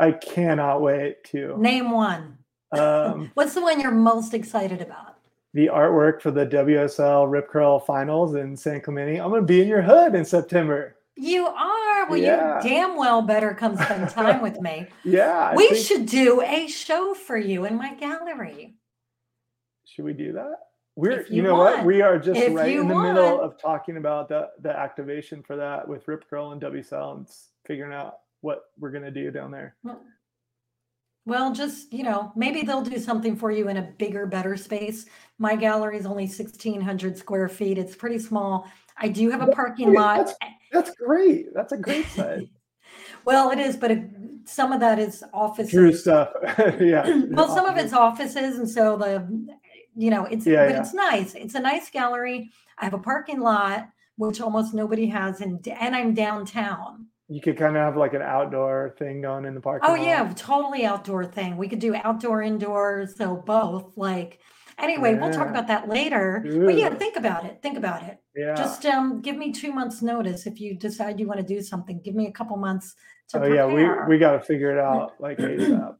I 0.00 0.10
cannot 0.12 0.80
wait 0.82 1.22
to 1.24 1.56
name 1.58 1.90
one. 1.92 2.38
Um, 2.72 3.30
What's 3.34 3.54
the 3.54 3.60
one 3.60 3.78
you're 3.78 3.92
most 3.92 4.34
excited 4.34 4.80
about? 4.82 5.10
the 5.54 5.66
artwork 5.66 6.22
for 6.22 6.30
the 6.30 6.46
WSL 6.46 7.30
Rip 7.30 7.46
Curl 7.50 7.78
Finals 7.78 8.36
in 8.36 8.56
San 8.56 8.80
Clemente. 8.80 9.18
I'm 9.20 9.28
gonna 9.28 9.42
be 9.42 9.60
in 9.60 9.68
your 9.68 9.82
hood 9.82 10.14
in 10.14 10.24
September. 10.24 10.96
You 11.14 11.46
are. 11.46 12.08
Well, 12.08 12.16
Yeah. 12.18 12.56
you 12.62 12.70
damn 12.70 12.96
well 12.96 13.20
better 13.20 13.52
come 13.52 13.76
spend 13.76 14.08
time 14.08 14.40
with 14.40 14.58
me. 14.62 14.86
Yeah, 15.04 15.50
I 15.52 15.54
we 15.54 15.68
think- 15.68 15.86
should 15.86 16.06
do 16.06 16.40
a 16.40 16.66
show 16.68 17.12
for 17.12 17.36
you 17.36 17.66
in 17.66 17.76
my 17.76 17.92
gallery. 17.96 18.76
Should 19.84 20.06
we 20.06 20.14
do 20.14 20.32
that? 20.32 20.54
We're, 20.94 21.22
you, 21.22 21.36
you 21.36 21.42
know 21.42 21.54
want. 21.54 21.78
what? 21.78 21.86
We 21.86 22.02
are 22.02 22.18
just 22.18 22.38
If 22.38 22.52
right 22.54 22.76
in 22.76 22.86
the 22.86 22.94
middle 22.94 23.40
of 23.40 23.58
talking 23.58 23.96
about 23.96 24.28
the 24.28 24.50
the 24.60 24.70
activation 24.70 25.42
for 25.42 25.56
that 25.56 25.88
with 25.88 26.06
Rip 26.06 26.28
Curl 26.28 26.52
and 26.52 26.60
WSL 26.60 27.16
and 27.16 27.28
figuring 27.66 27.94
out 27.94 28.18
what 28.42 28.64
we're 28.78 28.90
gonna 28.90 29.10
do 29.10 29.30
down 29.30 29.50
there. 29.50 29.76
Well, 31.24 31.52
just, 31.52 31.92
you 31.92 32.02
know, 32.02 32.32
maybe 32.34 32.62
they'll 32.62 32.82
do 32.82 32.98
something 32.98 33.36
for 33.36 33.52
you 33.52 33.68
in 33.68 33.76
a 33.76 33.82
bigger, 33.82 34.26
better 34.26 34.56
space. 34.56 35.06
My 35.38 35.54
gallery 35.54 35.96
is 35.96 36.04
only 36.04 36.24
1,600 36.24 37.16
square 37.16 37.48
feet. 37.48 37.78
It's 37.78 37.94
pretty 37.94 38.18
small. 38.18 38.68
I 38.96 39.08
do 39.08 39.30
have 39.30 39.40
a 39.40 39.46
parking 39.52 39.92
lot. 39.94 40.26
That's- 40.26 40.36
That's 40.72 40.90
great. 40.96 41.54
That's 41.54 41.72
a 41.72 41.76
great 41.78 42.06
site. 42.08 42.48
Well, 43.24 43.50
it 43.52 43.60
is, 43.60 43.76
but 43.76 43.92
it, 43.92 44.10
some 44.46 44.72
of 44.72 44.80
that 44.80 44.98
is 44.98 45.22
offices. 45.32 45.70
True 45.72 45.94
stuff. 45.94 46.30
yeah. 46.80 47.22
well, 47.30 47.48
some 47.54 47.66
of 47.66 47.76
it's 47.76 47.92
offices, 47.92 48.58
and 48.58 48.68
so 48.68 48.96
the, 48.96 49.46
you 49.96 50.10
know, 50.10 50.24
it's 50.26 50.46
Yeah, 50.46 50.66
but 50.66 50.72
yeah. 50.74 50.80
it's 50.80 50.94
nice. 50.94 51.34
It's 51.34 51.54
a 51.54 51.60
nice 51.60 51.90
gallery. 51.90 52.50
I 52.78 52.84
have 52.84 52.94
a 52.94 52.98
parking 52.98 53.40
lot, 53.40 53.88
which 54.16 54.40
almost 54.40 54.74
nobody 54.74 55.06
has, 55.06 55.40
and 55.40 55.66
and 55.68 55.94
I'm 55.96 56.14
downtown. 56.14 57.06
You 57.28 57.40
could 57.40 57.56
kind 57.56 57.76
of 57.76 57.82
have 57.82 57.96
like 57.96 58.12
an 58.14 58.22
outdoor 58.22 58.94
thing 58.98 59.22
going 59.22 59.44
in 59.46 59.54
the 59.54 59.60
parking 59.60 59.88
Oh 59.88 59.94
lot. 59.94 60.02
yeah, 60.04 60.32
totally 60.36 60.84
outdoor 60.84 61.24
thing. 61.24 61.56
We 61.56 61.68
could 61.68 61.78
do 61.78 61.94
outdoor, 61.94 62.42
indoors, 62.42 63.16
so 63.16 63.36
both. 63.36 63.96
Like, 63.96 64.40
anyway, 64.78 65.14
we'll 65.14 65.32
talk 65.32 65.48
about 65.48 65.66
that 65.68 65.88
later. 65.88 66.42
But 66.44 66.76
yeah, 66.76 66.90
think 66.94 67.16
about 67.16 67.46
it. 67.46 67.62
Think 67.62 67.78
about 67.78 68.02
it. 68.02 68.18
Yeah. 68.36 68.54
Just 68.54 68.84
um, 68.84 69.22
give 69.22 69.36
me 69.36 69.50
two 69.52 69.72
months' 69.72 70.02
notice 70.02 70.46
if 70.46 70.60
you 70.60 70.74
decide 70.74 71.18
you 71.20 71.26
want 71.26 71.40
to 71.40 71.46
do 71.46 71.62
something. 71.62 72.00
Give 72.02 72.14
me 72.14 72.26
a 72.26 72.32
couple 72.32 72.56
months 72.56 72.94
to 73.28 73.38
oh 73.38 73.40
prepare. 73.40 73.56
yeah, 73.56 74.04
we 74.06 74.14
we 74.14 74.18
got 74.18 74.32
to 74.32 74.40
figure 74.40 74.70
it 74.70 74.78
out 74.78 75.14
like 75.20 75.38
ASAP. 75.38 75.94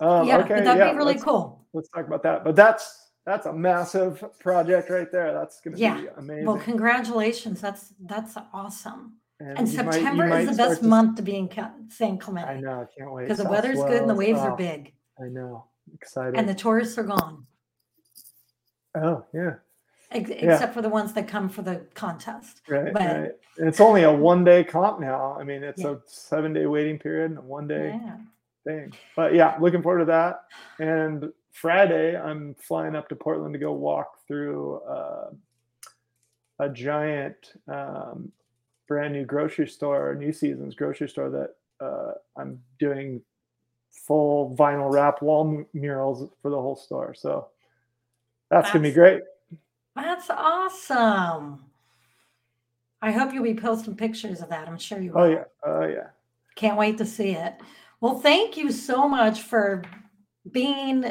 Um, 0.00 0.26
yeah, 0.26 0.38
okay, 0.38 0.60
that'd 0.60 0.78
yeah, 0.78 0.90
be 0.92 0.96
really 0.96 1.18
cool. 1.20 1.66
let's 1.72 1.88
talk 1.90 2.06
about 2.06 2.22
that. 2.24 2.42
But 2.42 2.56
that's 2.56 3.03
that's 3.26 3.46
a 3.46 3.52
massive 3.52 4.22
project 4.38 4.90
right 4.90 5.10
there. 5.10 5.32
That's 5.32 5.60
gonna 5.60 5.76
Yeah. 5.76 6.00
be 6.00 6.08
amazing. 6.16 6.46
Well, 6.46 6.58
congratulations. 6.58 7.60
That's 7.60 7.94
that's 8.00 8.36
awesome. 8.52 9.18
And 9.40 9.68
you 9.68 9.74
September 9.74 10.26
might 10.28 10.40
is 10.42 10.50
the 10.50 10.56
best 10.56 10.80
to 10.82 10.86
month 10.86 11.16
to 11.16 11.22
be 11.22 11.36
in 11.36 11.48
San 11.88 12.18
I 12.26 12.60
know. 12.60 12.82
I 12.82 12.86
can't 12.98 13.12
wait. 13.12 13.24
because 13.24 13.38
the 13.38 13.48
weather's 13.48 13.78
good 13.82 14.00
and 14.00 14.08
the 14.10 14.14
waves 14.14 14.38
are 14.40 14.56
big, 14.56 14.94
I 15.20 15.24
know. 15.28 15.66
Excited. 15.92 16.36
and 16.38 16.48
the 16.48 16.54
tourists 16.54 16.96
are 16.98 17.02
gone, 17.02 17.46
oh 18.94 19.24
yeah. 19.34 19.54
ex- 20.10 20.30
Yeah. 20.30 20.52
except 20.54 20.72
for 20.74 20.82
the 20.82 20.88
ones 20.88 21.12
that 21.14 21.28
come 21.28 21.48
for 21.48 21.62
the 21.62 21.86
contest. 21.94 22.62
Right. 22.68 22.92
But- 22.92 23.02
right. 23.02 23.30
And 23.58 23.68
it's 23.68 23.80
only 23.80 24.02
a 24.04 24.12
one 24.12 24.44
day 24.44 24.64
comp 24.64 24.98
now. 25.00 25.36
I 25.38 25.44
mean, 25.44 25.62
it's 25.62 25.82
Yeah. 25.82 25.90
a 25.92 25.96
seven 26.06 26.52
day 26.52 26.66
waiting 26.66 26.98
period 26.98 27.30
and 27.32 27.38
a 27.38 27.42
one 27.42 27.66
day 27.68 28.00
Yeah. 28.02 28.16
thing. 28.64 28.92
But 29.14 29.34
yeah, 29.34 29.56
looking 29.60 29.82
forward 29.82 30.00
to 30.00 30.04
that. 30.06 30.44
And 30.78 31.32
Friday, 31.54 32.16
I'm 32.20 32.56
flying 32.58 32.96
up 32.96 33.08
to 33.08 33.16
Portland 33.16 33.52
to 33.52 33.60
go 33.60 33.72
walk 33.72 34.18
through 34.26 34.80
uh, 34.80 35.30
a 36.58 36.68
giant, 36.68 37.54
um, 37.68 38.32
brand 38.88 39.14
new 39.14 39.24
grocery 39.24 39.68
store, 39.68 40.16
New 40.16 40.32
Seasons 40.32 40.74
grocery 40.74 41.08
store 41.08 41.30
that 41.30 41.54
uh, 41.80 42.14
I'm 42.36 42.60
doing 42.80 43.22
full 43.92 44.56
vinyl 44.58 44.92
wrap 44.92 45.22
wall 45.22 45.64
murals 45.72 46.28
for 46.42 46.50
the 46.50 46.60
whole 46.60 46.74
store. 46.74 47.14
So 47.14 47.46
that's 48.50 48.72
gonna 48.72 48.82
be 48.82 48.92
great. 48.92 49.22
That's 49.94 50.28
awesome. 50.30 51.64
I 53.00 53.12
hope 53.12 53.32
you'll 53.32 53.44
be 53.44 53.54
posting 53.54 53.94
pictures 53.94 54.42
of 54.42 54.48
that. 54.48 54.66
I'm 54.66 54.78
sure 54.78 55.00
you 55.00 55.12
will. 55.12 55.20
Oh 55.20 55.26
yeah, 55.26 55.44
oh 55.64 55.86
yeah. 55.86 56.08
Can't 56.56 56.76
wait 56.76 56.98
to 56.98 57.06
see 57.06 57.30
it. 57.30 57.54
Well, 58.00 58.18
thank 58.18 58.56
you 58.56 58.72
so 58.72 59.08
much 59.08 59.42
for 59.42 59.84
being 60.50 61.04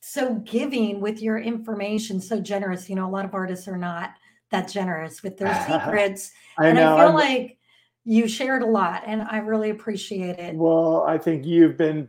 so 0.00 0.34
giving 0.36 1.00
with 1.00 1.20
your 1.22 1.38
information, 1.38 2.20
so 2.20 2.40
generous. 2.40 2.88
You 2.88 2.96
know, 2.96 3.08
a 3.08 3.10
lot 3.10 3.24
of 3.24 3.34
artists 3.34 3.66
are 3.68 3.76
not 3.76 4.12
that 4.50 4.68
generous 4.68 5.22
with 5.22 5.36
their 5.38 5.54
secrets. 5.68 6.32
I 6.58 6.68
and 6.68 6.76
know. 6.76 6.94
I 6.96 6.98
feel 7.00 7.06
I'm- 7.06 7.14
like 7.14 7.58
you 8.04 8.26
shared 8.26 8.62
a 8.62 8.66
lot 8.66 9.02
and 9.06 9.20
I 9.22 9.38
really 9.38 9.68
appreciate 9.70 10.38
it. 10.38 10.54
Well, 10.54 11.02
I 11.06 11.18
think 11.18 11.44
you've 11.44 11.76
been 11.76 12.08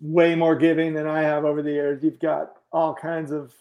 way 0.00 0.34
more 0.34 0.56
giving 0.56 0.92
than 0.92 1.06
I 1.06 1.22
have 1.22 1.44
over 1.44 1.62
the 1.62 1.70
years. 1.70 2.02
You've 2.02 2.18
got 2.18 2.56
all 2.72 2.92
kinds 2.94 3.30
of 3.30 3.54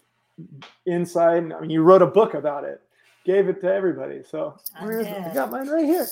insight. 0.86 1.44
and, 1.44 1.54
I 1.54 1.60
mean, 1.60 1.70
you 1.70 1.84
wrote 1.84 2.02
a 2.02 2.08
book 2.08 2.34
about 2.34 2.64
it, 2.64 2.82
gave 3.24 3.48
it 3.50 3.62
to 3.62 3.72
everybody. 3.72 4.22
So 4.28 4.58
I. 4.80 4.86
I 4.86 5.32
got 5.34 5.52
mine 5.52 5.68
right 5.70 5.86
here. 5.86 6.08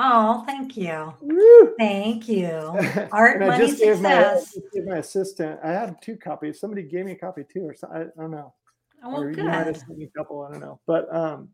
Oh, 0.00 0.44
thank 0.46 0.76
you. 0.76 1.12
Woo! 1.20 1.74
Thank 1.76 2.28
you. 2.28 2.46
Art, 3.12 3.34
And 3.42 3.44
I 3.44 3.48
money, 3.48 3.66
just 3.66 3.80
gave 3.82 4.00
my, 4.00 4.36
success. 4.36 4.62
gave 4.72 4.86
my 4.86 4.98
assistant. 4.98 5.58
I 5.64 5.70
had 5.72 6.00
two 6.00 6.16
copies. 6.16 6.60
Somebody 6.60 6.84
gave 6.84 7.04
me 7.04 7.12
a 7.12 7.16
copy 7.16 7.42
too, 7.52 7.66
or 7.66 7.74
something. 7.74 8.08
I 8.16 8.20
don't 8.20 8.30
know. 8.30 8.54
Oh, 9.02 9.10
well, 9.12 9.22
or 9.22 9.30
you 9.32 9.42
might 9.42 9.66
have 9.66 9.76
sent 9.76 9.98
me 9.98 10.04
a 10.04 10.18
couple. 10.18 10.42
I 10.42 10.52
don't 10.52 10.60
know. 10.60 10.78
But 10.86 11.12
um, 11.12 11.48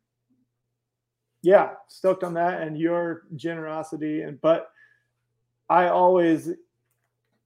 yeah, 1.40 1.70
stoked 1.88 2.22
on 2.22 2.34
that 2.34 2.60
and 2.60 2.78
your 2.78 3.22
generosity. 3.34 4.20
And 4.20 4.38
but 4.42 4.68
I 5.70 5.88
always 5.88 6.50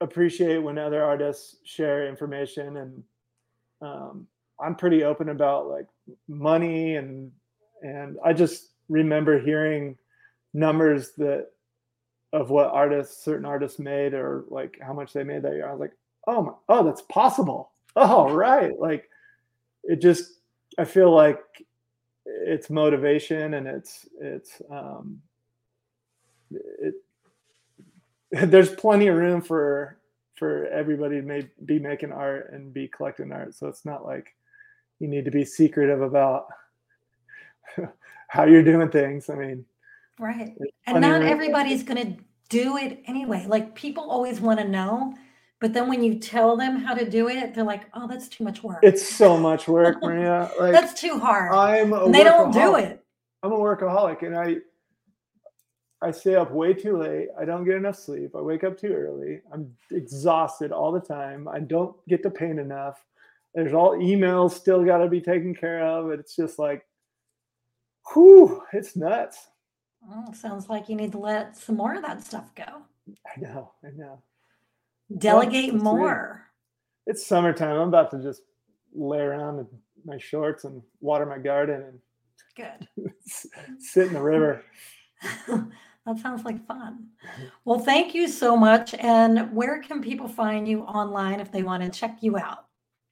appreciate 0.00 0.58
when 0.58 0.78
other 0.78 1.04
artists 1.04 1.56
share 1.62 2.08
information, 2.08 2.76
and 2.76 3.02
um, 3.82 4.26
I'm 4.60 4.74
pretty 4.74 5.04
open 5.04 5.28
about 5.28 5.68
like 5.68 5.86
money 6.26 6.96
and 6.96 7.30
and 7.82 8.16
I 8.24 8.32
just 8.32 8.70
remember 8.88 9.38
hearing 9.38 9.96
numbers 10.54 11.12
that 11.18 11.48
of 12.32 12.50
what 12.50 12.68
artists 12.68 13.24
certain 13.24 13.46
artists 13.46 13.78
made 13.78 14.14
or 14.14 14.44
like 14.48 14.78
how 14.82 14.92
much 14.92 15.12
they 15.12 15.24
made 15.24 15.42
that 15.42 15.54
year. 15.54 15.68
I 15.68 15.72
was 15.72 15.80
like, 15.80 15.96
oh 16.26 16.42
my, 16.42 16.52
oh 16.68 16.84
that's 16.84 17.02
possible. 17.02 17.72
Oh 17.96 18.30
right, 18.32 18.78
like 18.78 19.10
it 19.82 20.00
just 20.00 20.40
I 20.78 20.84
feel 20.84 21.12
like 21.12 21.40
it's 22.26 22.70
motivation 22.70 23.54
and 23.54 23.66
it's 23.66 24.06
it's 24.20 24.62
um 24.70 25.20
it 26.50 26.94
there's 28.30 28.70
plenty 28.70 29.08
of 29.08 29.16
room 29.16 29.40
for 29.40 29.98
for 30.36 30.66
everybody 30.66 31.16
to 31.16 31.22
may, 31.22 31.48
be 31.64 31.78
making 31.78 32.12
art 32.12 32.50
and 32.52 32.72
be 32.72 32.86
collecting 32.86 33.32
art 33.32 33.54
so 33.54 33.66
it's 33.66 33.84
not 33.84 34.04
like 34.04 34.34
you 35.00 35.08
need 35.08 35.24
to 35.24 35.30
be 35.30 35.44
secretive 35.44 36.02
about 36.02 36.46
how 38.28 38.44
you're 38.44 38.62
doing 38.62 38.90
things 38.90 39.30
i 39.30 39.34
mean 39.34 39.64
Right. 40.18 40.56
And 40.86 41.00
not 41.00 41.20
room- 41.20 41.28
everybody's 41.28 41.82
going 41.90 42.16
to 42.16 42.22
do 42.48 42.76
it 42.76 43.02
anyway. 43.06 43.44
Like 43.46 43.74
people 43.74 44.10
always 44.10 44.40
want 44.40 44.58
to 44.60 44.66
know, 44.66 45.14
but 45.60 45.72
then 45.74 45.88
when 45.88 46.02
you 46.02 46.18
tell 46.18 46.56
them 46.56 46.76
how 46.76 46.94
to 46.94 47.08
do 47.08 47.28
it, 47.28 47.54
they're 47.54 47.64
like, 47.64 47.84
oh, 47.94 48.06
that's 48.08 48.28
too 48.28 48.44
much 48.44 48.62
work. 48.62 48.78
it's 48.82 49.06
so 49.06 49.36
much 49.36 49.68
work 49.68 49.96
maria 50.02 50.50
like 50.58 50.72
that's 50.72 50.98
too 50.98 51.18
hard. 51.18 51.52
i'm 51.52 51.92
a 51.92 52.10
they 52.10 52.24
don't 52.24 52.52
do 52.52 52.76
it. 52.76 53.04
I'm 53.42 53.52
a 53.52 53.56
workaholic 53.58 54.22
and 54.22 54.36
I 54.36 54.56
I 56.00 56.12
stay 56.12 56.36
up 56.36 56.52
way 56.52 56.74
too 56.74 56.96
late. 56.96 57.28
I 57.38 57.44
don't 57.44 57.64
get 57.64 57.74
enough 57.74 57.96
sleep. 57.96 58.36
I 58.36 58.40
wake 58.40 58.62
up 58.62 58.78
too 58.78 58.92
early. 58.92 59.40
I'm 59.52 59.74
exhausted 59.90 60.70
all 60.70 60.92
the 60.92 61.00
time. 61.00 61.48
I 61.48 61.58
don't 61.58 61.96
get 62.08 62.22
to 62.22 62.30
paint 62.30 62.60
enough. 62.60 63.04
There's 63.54 63.74
all 63.74 63.98
emails 63.98 64.52
still 64.52 64.84
got 64.84 64.98
to 64.98 65.08
be 65.08 65.20
taken 65.20 65.54
care 65.54 65.84
of. 65.84 66.10
It's 66.12 66.36
just 66.36 66.58
like, 66.58 66.86
whew, 68.12 68.62
it's 68.72 68.94
nuts. 68.94 69.48
Oh, 70.10 70.32
sounds 70.32 70.68
like 70.68 70.88
you 70.88 70.96
need 70.96 71.12
to 71.12 71.18
let 71.18 71.56
some 71.56 71.76
more 71.76 71.94
of 71.94 72.02
that 72.02 72.24
stuff 72.24 72.54
go. 72.54 72.82
I 73.26 73.40
know, 73.40 73.72
I 73.84 73.88
know. 73.96 74.22
Delegate 75.16 75.72
that's 75.72 75.82
more. 75.82 76.44
It's 77.06 77.26
summertime. 77.26 77.76
I'm 77.76 77.88
about 77.88 78.10
to 78.10 78.22
just 78.22 78.42
lay 78.94 79.20
around 79.20 79.60
in 79.60 79.66
my 80.04 80.18
shorts 80.18 80.64
and 80.64 80.82
water 81.00 81.26
my 81.26 81.38
garden 81.38 81.82
and 81.82 81.98
Good. 82.56 82.88
and 82.96 83.12
sit 83.78 84.08
in 84.08 84.14
the 84.14 84.22
river. 84.22 84.64
that 85.48 86.18
sounds 86.20 86.44
like 86.44 86.66
fun. 86.66 87.08
Well, 87.64 87.78
thank 87.78 88.14
you 88.14 88.28
so 88.28 88.56
much. 88.56 88.94
And 88.94 89.52
where 89.52 89.80
can 89.80 90.02
people 90.02 90.28
find 90.28 90.66
you 90.66 90.82
online 90.82 91.40
if 91.40 91.52
they 91.52 91.62
want 91.62 91.82
to 91.82 91.90
check 91.90 92.18
you 92.20 92.36
out? 92.36 92.67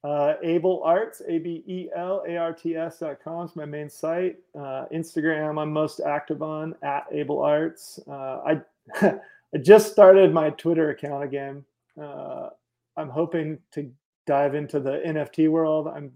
Uh, 0.07 0.35
Abel 0.41 0.81
Arts, 0.85 1.21
A 1.27 1.37
B 1.37 1.65
E 1.67 1.89
L 1.93 2.23
A 2.25 2.37
R 2.37 2.53
T 2.53 2.77
S 2.77 2.99
dot 2.99 3.17
com 3.21 3.45
is 3.45 3.57
my 3.57 3.65
main 3.65 3.89
site. 3.89 4.37
Uh, 4.55 4.85
Instagram, 4.93 5.61
I'm 5.61 5.73
most 5.73 5.99
active 5.99 6.41
on 6.41 6.75
at 6.81 7.07
Abel 7.11 7.41
Arts. 7.41 7.99
Uh, 8.07 8.39
I 8.45 8.61
I 9.01 9.57
just 9.61 9.91
started 9.91 10.33
my 10.33 10.51
Twitter 10.51 10.91
account 10.91 11.25
again. 11.25 11.65
Uh, 12.01 12.47
I'm 12.95 13.09
hoping 13.09 13.59
to 13.73 13.91
dive 14.25 14.55
into 14.55 14.79
the 14.79 15.01
NFT 15.05 15.49
world. 15.49 15.89
I'm 15.89 16.13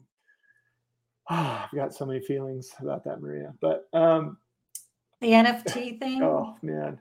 oh, 1.29 1.35
I've 1.65 1.75
got 1.75 1.93
so 1.93 2.05
many 2.05 2.21
feelings 2.21 2.71
about 2.79 3.03
that, 3.03 3.21
Maria. 3.21 3.53
But 3.59 3.89
um, 3.91 4.37
The 5.19 5.31
NFT 5.31 5.99
thing? 5.99 6.23
oh 6.23 6.55
man, 6.61 6.97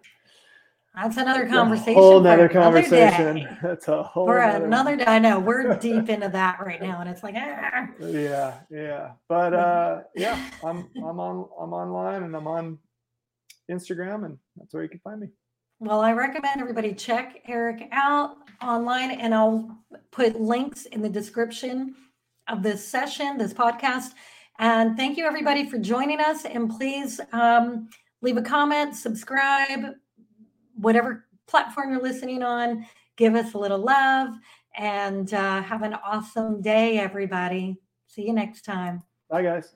That's 0.95 1.16
another 1.16 1.43
That's 1.43 1.53
a 1.53 1.57
conversation. 1.57 1.95
whole 1.95 2.18
another 2.18 2.49
conversation. 2.49 3.36
day. 3.36 3.49
That's 3.62 3.86
a 3.88 4.03
whole 4.03 4.26
For 4.26 4.38
nother- 4.41 4.64
another 4.64 4.97
day. 4.97 5.05
I 5.07 5.18
know 5.20 5.38
we're 5.38 5.76
deep 5.80 6.09
into 6.09 6.28
that 6.28 6.59
right 6.64 6.82
now, 6.82 7.01
and 7.01 7.09
it's 7.09 7.22
like, 7.22 7.34
ah. 7.38 7.86
Yeah, 8.01 8.55
yeah. 8.70 9.12
But 9.28 9.55
uh 9.55 10.01
yeah, 10.16 10.51
I'm 10.64 10.88
I'm 10.97 11.20
on 11.20 11.49
I'm 11.61 11.72
online 11.72 12.24
and 12.24 12.34
I'm 12.34 12.47
on 12.49 12.78
Instagram 13.70 14.24
and 14.24 14.38
that's 14.57 14.74
where 14.74 14.82
you 14.82 14.88
can 14.88 15.01
find 15.01 15.20
me. 15.20 15.28
Well, 15.78 16.01
I 16.01 16.12
recommend 16.12 16.61
everybody 16.61 16.93
check 16.93 17.38
Eric 17.47 17.88
out 17.93 18.36
online, 18.61 19.12
and 19.12 19.34
I'll 19.34 19.78
put 20.11 20.38
links 20.38 20.84
in 20.84 21.01
the 21.01 21.09
description 21.09 21.95
of 22.49 22.62
this 22.62 22.86
session, 22.86 23.38
this 23.38 23.55
podcast. 23.55 24.11
And 24.59 24.95
thank 24.95 25.16
you, 25.16 25.24
everybody, 25.24 25.66
for 25.70 25.78
joining 25.78 26.20
us. 26.20 26.45
And 26.45 26.68
please 26.68 27.18
um, 27.32 27.88
leave 28.20 28.36
a 28.36 28.43
comment, 28.43 28.95
subscribe, 28.95 29.95
whatever 30.80 31.26
platform 31.46 31.92
you're 31.92 32.02
listening 32.02 32.42
on. 32.42 32.86
Give 33.16 33.34
us 33.34 33.54
a 33.54 33.58
little 33.58 33.78
love 33.78 34.34
and 34.76 35.32
uh, 35.34 35.62
have 35.62 35.82
an 35.82 35.94
awesome 35.94 36.62
day, 36.62 36.98
everybody. 36.98 37.76
See 38.06 38.26
you 38.26 38.32
next 38.32 38.62
time. 38.62 39.02
Bye 39.28 39.42
guys. 39.42 39.74